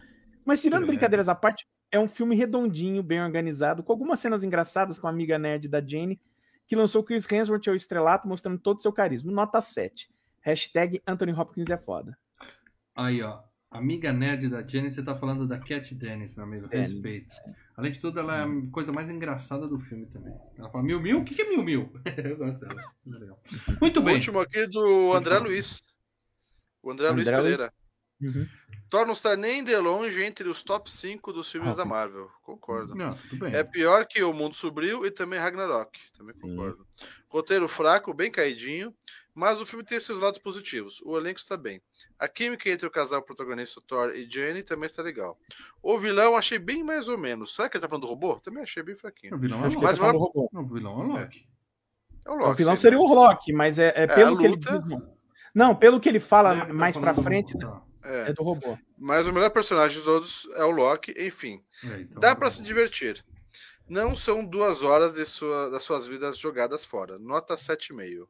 [0.44, 0.86] Mas tirando É.
[0.86, 5.10] brincadeiras à parte, é um filme redondinho, bem organizado, com algumas cenas engraçadas com a
[5.10, 6.20] amiga nerd da Jane,
[6.66, 9.30] que lançou Chris Hemsworth ao estrelato, mostrando todo o seu carisma.
[9.32, 10.10] Nota 7.
[10.40, 12.16] Hashtag Anthony Hopkins é foda.
[12.98, 13.40] Aí, ó.
[13.70, 16.66] Amiga nerd da Jenny, você tá falando da Cat Dennis, meu amigo.
[16.68, 17.34] Respeito.
[17.76, 20.34] Além de tudo, ela é a coisa mais engraçada do filme também.
[20.56, 21.20] Ela fala, Mil Mil?
[21.20, 21.92] O que que é Mil Mil?
[22.24, 22.82] Eu gosto dela.
[23.04, 23.36] Muito.
[23.80, 24.14] Muito O bem.
[24.16, 25.38] último aqui do André.
[25.38, 25.80] Luiz.
[26.82, 27.56] O André, Luiz André Luiz.
[27.56, 27.72] Pereira.
[28.20, 28.46] Uhum.
[28.90, 31.88] Thor não está nem de longe entre os top 5 dos filmes Ah, da sim.
[31.90, 32.28] Marvel.
[32.42, 32.94] Concordo.
[32.94, 33.54] Não, tudo bem.
[33.54, 35.96] É pior que O Mundo Sombrio e também Ragnarok.
[36.16, 36.40] Também Sim.
[36.40, 36.84] concordo.
[37.28, 38.92] Roteiro fraco, bem caidinho,
[39.38, 41.00] mas o filme tem seus lados positivos.
[41.04, 41.80] O elenco está bem.
[42.18, 45.38] A química entre o casal protagonista Thor e Jane também está legal.
[45.80, 47.54] O vilão achei bem mais ou menos.
[47.54, 48.40] Será que ele tá falando do robô?
[48.40, 49.36] Também achei bem fraquinho.
[49.36, 50.40] O vilão é Acho o que Mas tá falando do robô.
[50.52, 50.56] Loki.
[50.56, 51.48] O vilão é o Loki.
[52.26, 52.56] É o O Loki.
[52.58, 54.84] vilão sim, seria o mas- Loki, mas é, é pelo a que ele luta- diz.
[54.88, 55.16] Não.
[55.54, 57.82] não, pelo que ele fala Ele tá mais pra do frente, robô, tá.
[58.02, 58.76] É, é do robô.
[58.98, 61.62] mas o melhor personagem de todos é o Loki, enfim.
[61.84, 63.24] É, então, Dá pra se divertir.
[63.88, 67.18] Não são duas horas de sua- das suas vidas jogadas fora.
[67.20, 68.28] Nota 7,5.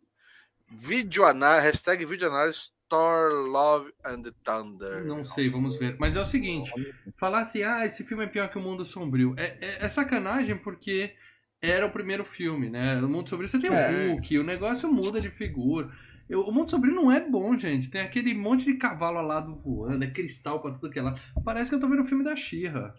[0.70, 5.04] Videoanálise, hashtag videoanálise Thor, Love and Thunder.
[5.04, 5.96] Não sei, vamos ver.
[5.98, 6.70] Mas é o seguinte,
[7.18, 9.34] falar assim, ah, esse filme é pior que o Mundo Sombrio.
[9.36, 11.14] É, é, é sacanagem porque
[11.60, 12.96] era o primeiro filme, né?
[13.02, 14.06] O Mundo Sombrio você tem É.
[14.08, 15.90] o Hulk, o negócio muda de figura.
[16.28, 17.90] Eu- o Mundo Sombrio não é bom, gente.
[17.90, 21.18] Tem aquele monte de cavalo alado voando, é cristal pra tudo que é lá.
[21.44, 22.94] Parece que eu tô vendo o filme da Xirra.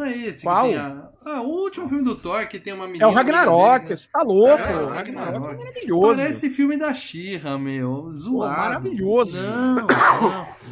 [0.00, 0.64] Não é esse Qual?
[0.74, 1.10] a...
[1.26, 3.04] Ah, o último filme do Thor que tem uma menina...
[3.04, 4.62] É o Ragnarok, dele, você tá louco.
[4.62, 5.36] É, o Ragnarok, Ragnarok.
[5.36, 5.64] é né?
[5.64, 6.16] maravilhoso.
[6.16, 8.10] Parece filme da Xirra, meu.
[8.14, 8.56] Zoado.
[8.58, 9.36] maravilhoso.
[9.36, 9.86] Não, não.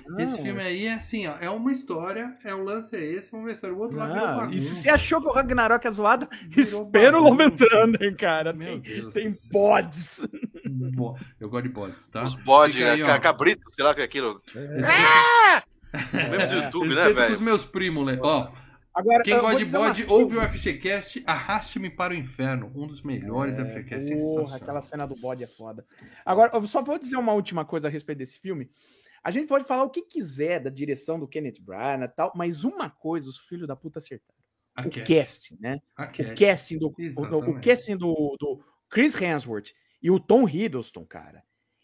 [0.09, 0.19] Não.
[0.21, 1.35] Esse filme aí é assim, ó.
[1.39, 3.77] É uma história, é o lance é esse, vamos ver a história.
[3.77, 7.21] O outro lá virou e se você achou que o Ragnarok é zoado, Virou espera
[7.21, 7.51] o Love.
[7.51, 8.53] Thunder, cara.
[8.55, 9.51] Meu Tem, Deus tem do céu.
[9.53, 10.29] pods.
[10.67, 12.23] Bo- Eu gosto de bots, tá?
[12.23, 14.41] Os bodes, ca- cabrito, sei lá o que é aquilo.
[14.47, 17.43] Respeito, Mesmo do YouTube, né, respeito com os velho?
[17.43, 18.19] meus primos, né?
[18.23, 18.49] Ó,
[18.94, 22.73] Agora, quem gosta de bode, ouve o FGCast, Arraste-me para o Inferno.
[22.74, 24.15] Um dos melhores FGCast.
[24.16, 25.86] Porra, aquela cena do bode é foda.
[26.27, 28.69] Agora, eu só vou dizer uma última coisa a respeito desse filme.
[29.23, 32.65] A gente pode falar o que quiser da direção do Kenneth Branagh e tal, mas
[32.65, 34.39] uma coisa os filhos da puta acertaram.
[34.74, 35.78] A O Cat, casting, né?
[35.97, 36.35] a O Cat.
[36.35, 39.70] casting do, o, casting do, do Chris Hemsworth
[40.01, 41.43] e o Tom Hiddleston, cara.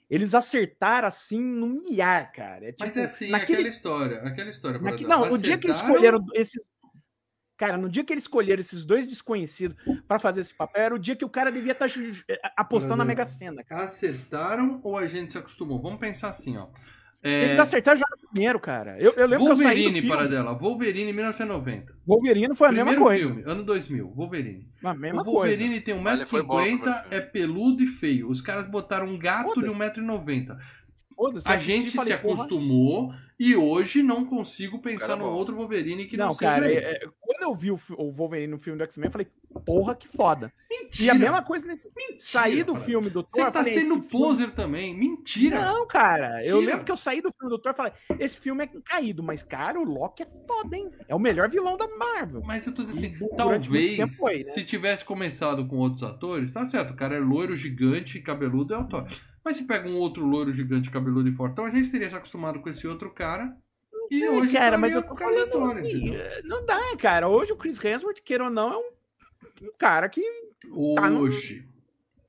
[0.09, 2.69] Eles acertaram assim no milhar, cara.
[2.69, 4.23] É tipo, Mas é assim, naquele aquela história.
[4.23, 4.79] Aquela história.
[4.79, 5.05] Naque-.
[5.07, 6.61] Não, o dia que eles Acertaram- escolheram esses.
[7.57, 9.77] Cara, no dia que eles escolheram esses dois desconhecidos
[10.09, 11.87] pra fazer esse papel, era o dia que o cara devia estar
[12.57, 13.07] apostando na Bradão.
[13.07, 13.85] Mega Sena, cara.
[13.85, 15.81] Acertaram ou a gente se acostumou?
[15.81, 16.67] Vamos pensar assim, ó.
[17.23, 18.99] É, Eles acertaram já no primeiro, cara.
[19.01, 20.53] Eu, eu lembro que eu saí do Wolverine, para dela.
[20.53, 21.95] Wolverine 1990.
[22.07, 23.27] Wolverine foi a Primeiro mesma coisa.
[23.27, 24.09] filme, ano 2000.
[24.15, 24.69] Wolverine.
[24.85, 25.85] A mesma o Wolverine coisa.
[25.85, 27.17] tem Olha, foi bom, 1,50m, foi.
[27.17, 28.29] é peludo e feio.
[28.29, 30.01] Os caras botaram um gato de Foda-se.
[30.01, 30.59] 1,90m.
[31.17, 35.27] Foda-se, eu A gente se falei, porra, acostumou e hoje não consigo pensar Cara, no
[35.27, 36.79] outro Wolverine que não, Não, seja cara, ele.
[36.85, 37.09] é- é-
[37.45, 39.27] eu vi o, o Wolverine no filme do X-Men, eu falei,
[39.65, 40.53] porra, que foda.
[40.71, 41.13] E Mentira.
[41.13, 41.89] a mesma coisa nesse.
[41.95, 42.85] Mentira, Saí do cara.
[42.85, 43.31] filme do Thor.
[43.31, 44.97] Você eu tá falei, sendo esse filme- poser também.
[44.97, 45.61] Mentira.
[45.61, 46.45] Não, cara.
[46.45, 46.73] Eu Mentira.
[46.73, 49.43] lembro que eu saí do filme do Thor e falei, esse filme é caído, mas,
[49.43, 50.91] cara, o Loki é foda, hein?
[51.09, 52.43] É o melhor vilão da Marvel.
[52.45, 53.37] Mas eu tô dizendo E assim, durante
[53.69, 54.43] talvez foi, né?
[54.43, 58.79] se tivesse começado com outros atores, tá certo, o cara é loiro, gigante, cabeludo, é
[58.79, 59.07] o Thor.
[59.45, 62.61] Mas se pega um outro loiro, gigante, cabeludo e fortão, a gente teria se acostumado
[62.61, 63.55] com esse outro cara.
[64.19, 67.29] E É, hoje cara, tá mas eu tô falando assim, eh, não dá, cara.
[67.29, 70.23] Hoje o Chris Hemsworth, queira ou não, é um, um cara que.
[70.95, 71.67] tá no- Hoje.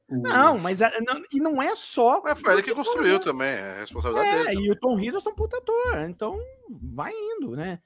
[0.07, 2.21] Não, mas a- não- e não é só.
[2.23, 4.67] Mas foi ele que construiu também, é a responsabilidade É, dele.
[4.67, 6.39] e o Tom Hiddleston é um puta ator, então
[6.69, 7.79] vai indo, né?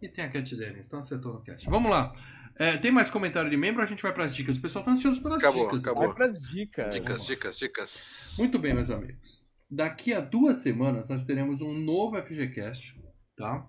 [0.00, 1.68] E tem a Cat Dennis, então acertou no cast.
[1.68, 2.12] Vamos lá.
[2.56, 4.58] É, tem mais comentário de membro a gente vai pras dicas?
[4.58, 5.82] O pessoal tá ansioso pelas Acabou, dicas.
[5.82, 6.04] acabou.
[6.06, 6.94] Vai pras dicas.
[6.94, 8.34] Dicas, dicas, dicas.
[8.38, 9.41] Muito bem, meus amigos.
[9.74, 12.94] Daqui a duas semanas nós teremos um novo FGCast,
[13.34, 13.66] tá?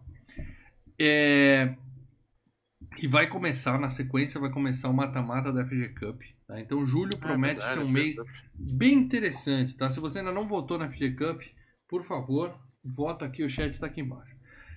[1.00, 1.76] É,
[3.02, 6.22] E vai começar, na sequência, vai começar o mata-mata da FG Cup.
[6.46, 6.60] Tá?
[6.60, 8.18] Então, julho Ah, promete verdade, ser um FG mês
[8.78, 9.90] bem interessante, tá?
[9.90, 11.42] Se você ainda não votou na FG Cup,
[11.88, 12.54] por favor,
[12.84, 14.34] vota aqui, o chat está aqui embaixo.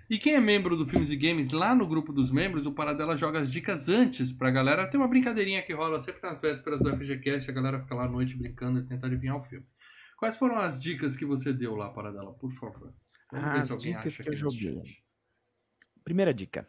[0.08, 3.16] E quem é membro do Filmes e Games, lá no grupo dos membros, o Paradela
[3.16, 4.86] joga as dicas antes pra galera.
[4.88, 8.08] Tem uma brincadeirinha que rola sempre nas vésperas do FGCast, a galera fica lá à
[8.08, 9.66] noite brincando e tenta adivinhar o filme.
[10.16, 12.92] Quais foram as dicas que você deu lá, Paradela, por favor?
[13.30, 14.82] Vamos ver As se alguém dicas acha que eu joguei.
[16.02, 16.68] Primeira dica.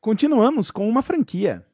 [0.00, 1.64] Continuamos com uma franquia.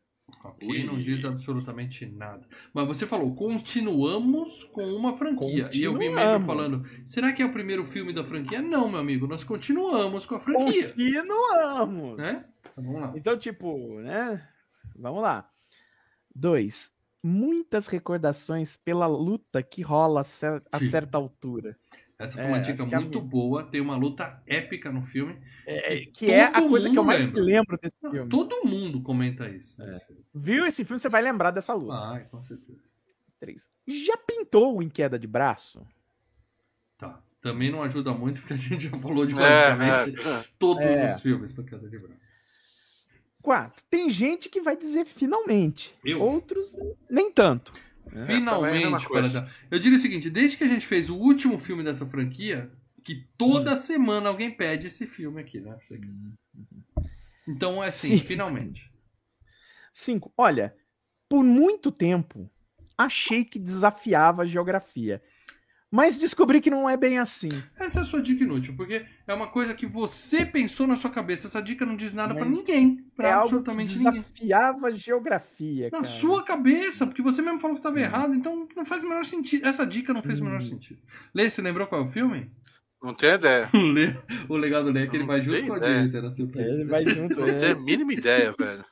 [0.45, 2.47] Ok, não diz absolutamente nada.
[2.75, 5.71] Mas você falou, continuamos com uma franquia.
[5.73, 6.47] E eu vi membro Continuamos.
[6.47, 8.61] falando, será que é o primeiro filme da franquia?
[8.61, 10.89] Não, meu amigo, nós continuamos com a franquia.
[10.89, 12.19] Continuamos!
[12.19, 12.45] Né?
[12.61, 13.13] Então, vamos lá.
[13.17, 14.47] Então, tipo, né?
[14.95, 15.51] Vamos lá.
[16.35, 16.93] Dois.
[17.23, 21.77] Muitas recordações pela luta que rola a, cer- a certa altura.
[22.19, 23.65] Essa foi É, uma dica acho que a muito boa.
[23.65, 25.37] Tem uma luta épica no filme.
[25.67, 27.43] É, Que que é a coisa que eu mais lembra.
[27.43, 28.29] lembro desse filme.
[28.29, 29.81] todo mundo comenta isso.
[29.81, 29.99] né?
[30.35, 31.99] Viu esse filme, você vai lembrar dessa luta.
[31.99, 32.79] Vai, com certeza.
[33.39, 33.71] Três.
[33.87, 35.87] Já pintou em queda de braço?
[36.99, 37.21] Tá.
[37.41, 40.45] Também não ajuda muito, porque a gente já falou de É, basicamente é.
[40.59, 41.15] todos É.
[41.15, 42.21] os filmes do Queda de Branco.
[43.43, 43.83] Quatro.
[43.89, 45.95] Tem gente que vai dizer finalmente.
[46.05, 46.21] Eu?
[46.21, 46.75] Outros
[47.09, 47.73] nem tanto.
[48.13, 49.09] é Finalmente.
[49.09, 49.51] Paradela.
[49.71, 52.71] Eu digo o seguinte: desde que a gente fez o último filme dessa franquia,
[53.05, 53.77] que toda Hum.
[53.77, 55.77] semana alguém pede esse filme aqui, né?
[57.47, 58.25] Então, é assim, Sim.
[58.25, 58.93] finalmente.
[59.93, 60.33] Cinco.
[60.37, 60.75] Olha,
[61.29, 62.51] por muito tempo
[62.97, 65.23] achei que desafiava a geografia.
[65.91, 67.49] Mas descobri que não é bem assim.
[67.79, 71.09] Essa é a sua dica inútil, porque é uma coisa que você pensou na sua
[71.09, 71.47] cabeça.
[71.47, 73.07] Essa dica não diz nada pra Mas ninguém.
[73.17, 74.13] Pra é algo que absolutamente ninguém.
[74.23, 76.05] desafiava a geografia, Na cara.
[76.05, 79.67] sua cabeça, porque você mesmo falou que estava errado, então não faz o menor sentido.
[79.67, 80.61] Essa dica não fez o menor Hum.
[80.61, 81.01] sentido.
[81.35, 82.51] Lê, você lembrou qual é o filme?
[83.03, 83.71] Não tenho ideia.
[83.73, 84.15] O, Lê,
[84.49, 85.95] o legal do Lê é que ele vai junto com a ideia.
[86.03, 86.69] audiência, surpresa.
[86.71, 87.41] Ele vai junto.
[87.41, 87.75] Não tenho a é.
[87.75, 88.85] mínima ideia, velho.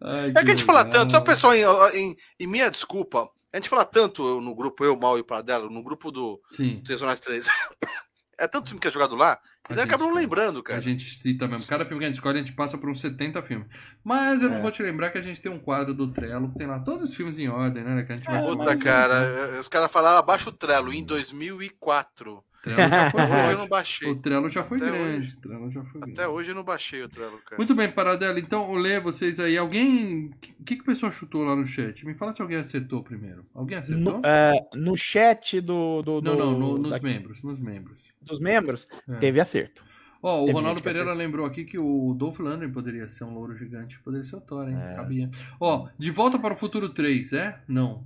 [0.00, 1.00] Ai, É que a gente fala legal.
[1.02, 1.64] tanto, só pessoal, em,
[2.12, 5.68] em, em minha desculpa, a gente fala tanto no grupo Eu, Mal e o Paradelo,
[5.70, 6.40] no grupo do
[6.84, 7.46] Três 3.
[8.42, 10.62] É tanto filme que é jogado lá, que A daí acaba não gente- lembrando, a
[10.62, 10.80] cara.
[10.80, 11.66] gente cita mesmo.
[11.66, 13.68] Cada filme que a gente escolhe, a gente passa por uns 70 filmes.
[14.02, 14.62] Mas eu não É.
[14.62, 17.10] vou te lembrar que a gente tem um quadro do Trello, que tem lá todos
[17.10, 18.02] os filmes em ordem, né?
[18.02, 21.04] Que a gente vai É, Puta, mas- cara, os caras falaram abaixo o Trello em
[21.04, 22.42] 2004.
[22.62, 24.08] Trello já foi Até hoje eu não baixei.
[24.10, 25.18] O Trello já foi Até grande.
[25.18, 25.36] hoje.
[25.36, 26.20] O Trello já foi grande.
[26.20, 27.56] Até hoje eu não baixei o Trello, cara.
[27.56, 28.38] Muito bem, Paradela.
[28.38, 29.56] Então, lê vocês aí.
[29.56, 30.26] Alguém.
[30.60, 32.04] O que, que o pessoal chutou lá no chat?
[32.06, 33.46] Me fala se alguém acertou primeiro.
[33.54, 34.18] Alguém acertou?
[34.18, 37.42] No, é, no chat do, do, não, do- não, no- nos da- membros.
[37.42, 38.02] Nos membros.
[38.20, 39.16] dos membros, É.
[39.16, 39.82] teve acerto.
[40.22, 43.56] Ó, o Teve Ronaldo Pereira lembrou aqui que o Dolph Lundgren poderia ser um louro
[43.56, 43.98] gigante.
[44.00, 44.76] Poderia ser o Thor, hein?
[44.78, 44.94] É.
[44.96, 45.30] Cabia.
[45.58, 47.58] Ó, De Volta para o Futuro 3, é?
[47.66, 48.04] Não.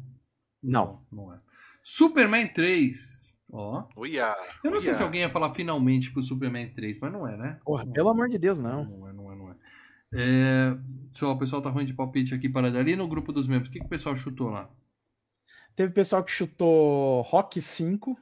[0.62, 1.02] Não.
[1.10, 1.38] Não é.
[1.82, 3.23] Superman 3.
[3.50, 3.84] Ó.
[3.96, 4.94] Uia, Eu não sei uia.
[4.94, 7.60] se alguém ia falar finalmente pro Superman 3, mas não é, né?
[7.64, 8.84] Porra, pelo amor de Deus, não.
[8.84, 9.54] Não é, não é, não é.
[10.16, 10.76] É,
[11.12, 13.68] só, o pessoal tá ruim de palpite aqui para ali no grupo dos membros.
[13.68, 14.70] O que, que o pessoal chutou lá?
[15.74, 18.16] Teve pessoal que chutou Rock 5.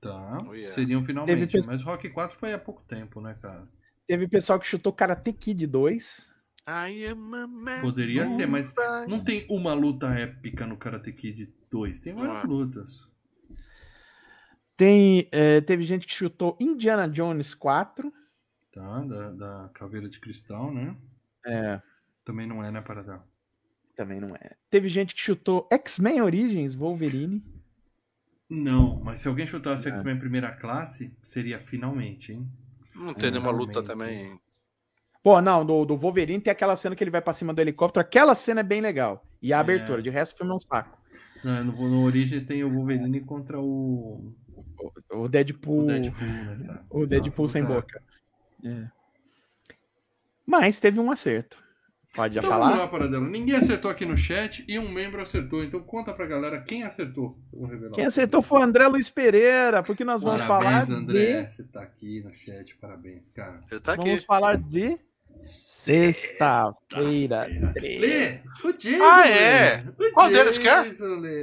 [0.00, 0.38] Tá.
[0.46, 0.74] Oh, yeah.
[0.74, 1.52] Seriam finalmente.
[1.52, 3.68] Teve Mas Rock 4 foi há pouco tempo, né, cara?
[4.06, 6.34] Teve pessoal que chutou Karate Kid 2.
[6.66, 8.74] I am a man Poderia ser, mas
[9.06, 12.00] Não tem uma luta épica no Karate Kid 2.
[12.00, 12.46] Tem várias é.
[12.46, 13.08] lutas.
[14.76, 18.12] Tem, é, teve gente que chutou Indiana Jones 4.
[18.72, 19.00] Tá?
[19.02, 20.96] Da, da Caveira de Cristal, né?
[21.46, 21.80] É,
[22.24, 23.22] Também não é, né, Paradão?
[23.96, 24.56] também não é.
[24.68, 27.40] Teve gente que chutou X-Men Origins Wolverine.
[28.50, 29.92] Não, mas se alguém chutasse É.
[29.92, 32.48] X-Men primeira classe, seria finalmente, hein?
[32.92, 34.36] Não tem nenhuma luta também.
[35.22, 38.04] Pô, não, do, do Wolverine tem aquela cena que ele vai pra cima do helicóptero.
[38.04, 39.24] Aquela cena é bem legal.
[39.40, 39.60] E a É.
[39.60, 40.98] abertura, de resto o filme é um saco.
[41.44, 44.34] No, no, no Origins tem o Wolverine contra o,
[44.78, 44.92] O
[45.24, 45.86] o Deadpool.
[45.86, 46.02] Né?
[46.90, 47.74] O Deadpool sem Exato.
[47.74, 48.02] boca.
[48.64, 48.86] É.
[50.46, 51.62] Mas teve um acerto.
[52.14, 52.78] Pode já Então vamos falar?
[52.82, 53.26] lá, Paradela.
[53.26, 55.64] Ninguém acertou aqui no chat e um membro acertou.
[55.64, 57.36] Então conta pra galera quem acertou.
[57.52, 57.90] Eu.
[57.90, 61.42] Quem acertou foi o André Luiz Pereira, porque nós vamos Parabéns, falar André.
[61.42, 61.52] de.
[61.52, 62.76] Você tá aqui no chat.
[62.76, 63.60] Parabéns, cara.
[63.70, 64.04] Ele tá aqui.
[64.04, 64.96] Vamos falar de
[65.40, 67.48] sexta-feira.
[67.80, 68.38] Lê!
[68.62, 69.02] O Jason!
[69.04, 69.84] Ah, é?
[70.12, 70.84] Qual deles que é?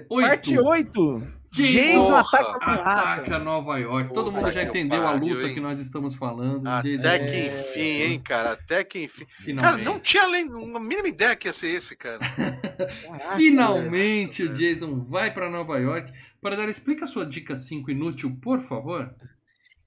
[0.09, 0.65] Parte Oito.
[0.65, 1.40] 8.
[1.53, 3.40] Jason ataca a Ataca.
[3.40, 4.14] Nova York.
[4.14, 5.53] Todo Porra, mundo já que entendeu a pariu, luta hein?
[5.53, 6.65] que nós estamos falando.
[6.68, 8.52] Até Jason, que enfim, hein, cara.
[8.53, 9.26] Até que enfim.
[9.26, 9.84] Cara, finalmente.
[9.86, 12.19] não tinha além, uma mínima ideia que ia ser esse, cara.
[12.80, 14.53] Caraca, Finalmente o É.
[14.53, 16.11] Jason vai pra Nova York.
[16.41, 19.14] Para dar, explica a sua dica 5 inútil, por favor.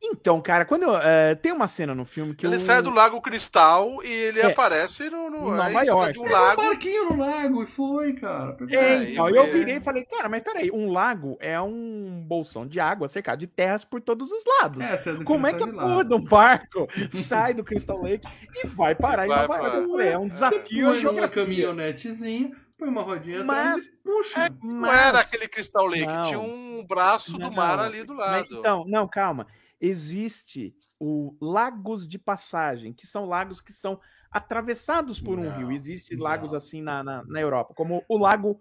[0.06, 2.60] Então, cara, quando eu, é, tem uma cena no filme que Ele eu...
[2.60, 4.46] sai do Lago Cristal e ele É.
[4.46, 6.12] aparece no, no Nova aí você tá York.
[6.12, 6.62] de um Pegou um lago.
[6.62, 8.56] barquinho no lago e foi, cara.
[8.70, 9.50] É, É, então, eu- eu é.
[9.50, 13.46] virei e falei, cara, mas peraí, um lago é um bolsão de água cercado de
[13.46, 14.84] terras por todos os lados.
[14.84, 16.04] É Como é que a porra lago.
[16.04, 18.26] de um barco sai do Crystal Lake
[18.62, 19.88] e vai parar em Vai Nova York?
[19.90, 21.44] falei, é um Você desafio põe a numa geografia.
[21.44, 24.48] caminhonetezinha, põe uma rodinha Mas- atrás e puxa.
[24.62, 26.22] Não Mas- era aquele Crystal Lake, Não.
[26.24, 28.46] tinha um braço do Não, mar ali do mas lado.
[28.50, 29.46] então, não, calma.
[29.86, 34.00] Existe o lagos de passagem, que são lagos que são
[34.30, 35.72] atravessados por um Não, rio.
[35.72, 38.60] Existem lagos assim na, na, na Europa, como o lago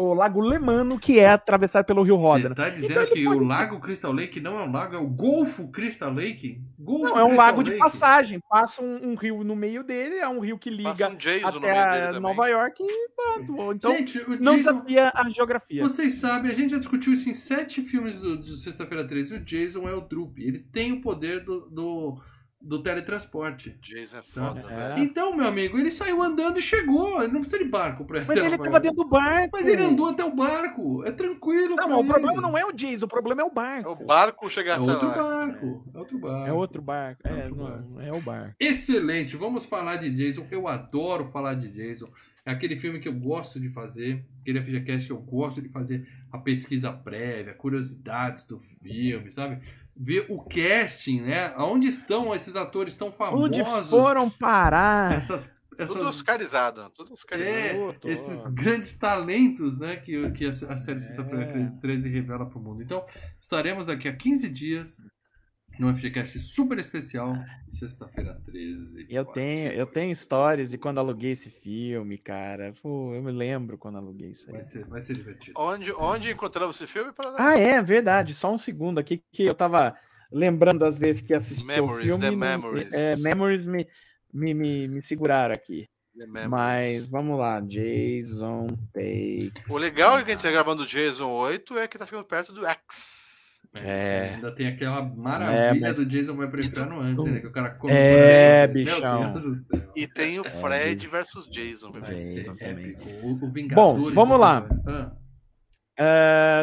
[0.00, 2.54] o lago Lemano, que é atravessado pelo rio Você Ródano.
[2.54, 5.06] tá dizendo Então que pode- o Lago Crystal Lake não é um lago, é o
[5.08, 6.60] Golfo Crystal Lake?
[6.78, 7.82] Golfo Não, é um Crystal lago de Lake?
[7.82, 8.40] passagem.
[8.48, 11.50] Passa um, um rio no meio dele, é um rio que Passa liga um Jason
[11.50, 12.20] no meio até também.
[12.20, 13.72] Nova York e pronto.
[13.74, 15.82] Então, Gente, o não Jason, desafia a geografia.
[15.82, 19.34] vocês sabem, a gente já discutiu isso em sete filmes do, de Sexta-feira 13.
[19.34, 20.40] O Jason é o Droop.
[20.42, 22.20] Ele tem o poder do, do,
[22.60, 23.78] do teletransporte.
[23.80, 24.62] Jason é foda, É.
[24.94, 24.98] velho.
[25.04, 27.22] Então, meu amigo, ele saiu andando e chegou.
[27.22, 29.50] Ele não precisa de barco pra Mas ele tava dentro do barco.
[29.52, 31.04] Mas ele andou até o barco.
[31.04, 31.76] É tranquilo.
[31.76, 34.02] Não, o problema não é o Jason, o problema é o É barco.
[34.02, 35.14] o barco chegar É até outro lá.
[35.46, 35.84] barco.
[35.94, 36.46] É outro barco.
[36.48, 37.20] É outro barco.
[37.24, 38.54] É É, outro não, é o barco.
[38.58, 40.46] Excelente, vamos falar de Jason.
[40.50, 42.08] Eu adoro falar de Jason.
[42.44, 46.08] É aquele filme que eu gosto de fazer, aquele FGCast que eu gosto de fazer
[46.32, 49.60] a pesquisa prévia, curiosidades do filme, sabe?
[50.00, 51.52] Ver o casting, né?
[51.56, 53.90] Aonde estão esses atores tão Onde famosos?
[53.90, 55.12] foram parar?
[55.12, 57.52] Essas, Tudo essas, oscarizado, tudo oscarizado.
[57.56, 59.96] é, Tô, esses grandes talentos, né?
[59.96, 61.00] Que, que a, a série É.
[61.00, 62.82] Sexta-feira 13 revela para o mundo.
[62.82, 63.04] Então,
[63.40, 65.00] estaremos daqui a 15 dias
[65.78, 67.36] no FGCast super especial,
[67.68, 69.06] sexta-feira 13.
[69.08, 72.74] Eu tenho, eu tenho histórias de quando aluguei esse filme, cara.
[72.82, 74.56] Pô, eu me lembro quando aluguei isso aí.
[74.56, 75.60] Vai ser, vai ser divertido.
[75.60, 77.12] Onde, onde encontramos esse filme?
[77.12, 77.34] Para...
[77.38, 78.34] Ah, é verdade.
[78.34, 79.96] Só um segundo aqui que eu tava
[80.32, 82.24] lembrando das vezes que assisti Memories, o filme.
[82.24, 82.92] the memories.
[82.92, 83.86] É, memories me,
[84.32, 85.88] me, me, me seguraram aqui.
[86.16, 86.48] The Memories.
[86.48, 89.70] Mas vamos lá, Jason Takes.
[89.70, 92.24] O legal é que a gente tá gravando o Jason 8 é que tá ficando
[92.24, 93.17] perto do X.
[93.74, 94.34] É.
[94.34, 97.38] Ainda tem aquela maravilha É, mas- do Jason vai pro inferno antes, né?
[97.40, 98.72] Que o cara come É, o coração.
[98.74, 99.20] bichão.
[99.20, 99.92] Meu Deus do céu.
[99.94, 101.92] E tem o É, Fred versus Jason.
[101.92, 102.90] Vai ser Jason também.
[102.92, 103.26] épico.
[103.26, 104.66] O, o Bom, vamos do lá.
[104.86, 105.12] Ah,
[106.00, 106.62] Ah,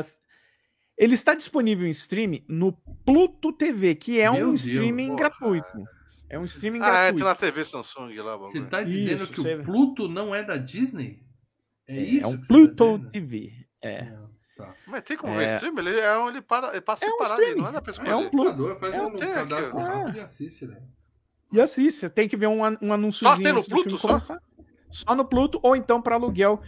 [0.97, 2.71] ele está disponível em streaming no
[3.05, 4.65] Pluto TV, que é Meu um Deus.
[4.65, 5.17] streaming Porra.
[5.19, 5.83] gratuito.
[6.29, 7.15] É um streaming Ah, é, gratuito.
[7.17, 8.35] tem na TV Samsung lá.
[8.37, 8.69] você bagulho.
[8.71, 11.19] tá dizendo Isso, que você- o Pluto não é da Disney?
[11.87, 12.23] É, isso?
[12.25, 13.09] É um você Pluto tá?
[13.11, 13.53] TV.
[13.83, 14.11] É.
[14.55, 14.73] Tá.
[14.87, 15.47] Mas tem como é...
[15.47, 15.77] ver stream?
[15.79, 18.07] Ele, é, ele, para, ele passa é um separado, ali, não é da pessoa.
[18.07, 18.75] É um Pluto.
[18.79, 20.81] Faz é um, um cadastro rápido e assiste, né?
[21.51, 23.35] E assiste, você tem que ver um, um anúnciozinho.
[23.35, 23.97] Só tem no Pluto?
[23.97, 24.37] Só?
[24.89, 26.61] Só no Pluto, ou então para aluguel.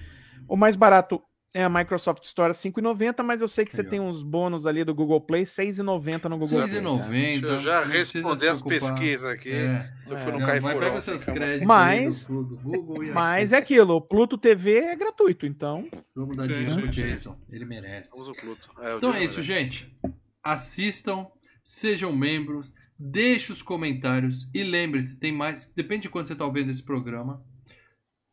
[0.47, 1.21] O mais barato
[1.53, 4.93] é a Microsoft Store 5,90, mas eu sei que você tem uns bônus ali do
[4.93, 6.81] Google Play 6,90 no Google 6 Play.
[6.81, 7.43] 6,90.
[7.43, 9.51] Eu já respondi as pesquisas aqui.
[9.51, 9.91] É.
[10.05, 11.01] Se eu for no é.
[11.01, 15.87] Seus créditos mas, e Mas é aquilo, o Pluto TV é gratuito, então.
[16.15, 17.37] Vamos dar dinheiro pro Jason.
[17.49, 18.11] Ele merece.
[18.11, 18.69] Vamos o Pluto.
[18.79, 19.41] É, então é isso, merece.
[19.41, 19.97] gente.
[20.43, 21.27] Assistam,
[21.63, 25.71] sejam membros, deixe os comentários e lembre-se, tem mais.
[25.75, 27.43] Depende de quando você está ouvindo esse programa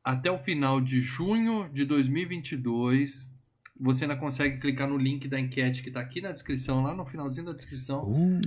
[0.04, 3.28] até o final de junho de 2022,
[3.80, 7.06] você ainda consegue clicar no link da enquete que está aqui na descrição, lá no
[7.06, 8.40] finalzinho da descrição, uh,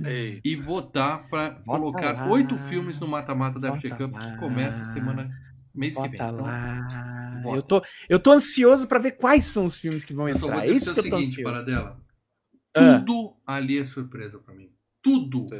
[0.44, 5.30] e votar para colocar oito filmes no mata-mata da FG Cup que começa semana
[5.74, 6.26] mês Bota que vem.
[6.26, 7.56] Então, lá.
[7.56, 10.64] eu tô, eu tô ansioso para ver quais são os filmes que vão eu entrar.
[10.64, 12.00] É isso que eu tô seguinte, para dela.
[12.76, 12.98] Ah.
[12.98, 14.70] Tudo ali é surpresa para mim.
[15.02, 15.56] Tudo tá.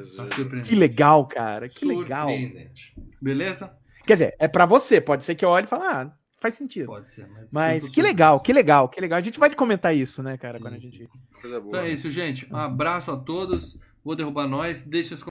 [0.63, 1.69] Que legal, cara.
[1.69, 2.29] Que legal.
[3.23, 3.78] Beleza?
[4.09, 5.03] Quer dizer, é para você.
[5.03, 6.87] Pode ser que eu olhe e fale, ah, faz sentido.
[6.87, 7.53] Pode ser, mas.
[7.53, 9.19] Mas que legal, que legal, que legal.
[9.19, 11.07] A gente vai comentar isso, né, cara, sim, quando a gente.
[11.45, 12.51] Então é isso, gente.
[12.51, 13.77] Um abraço a todos.
[14.03, 14.81] Vou derrubar nós.
[14.81, 15.23] Deixa os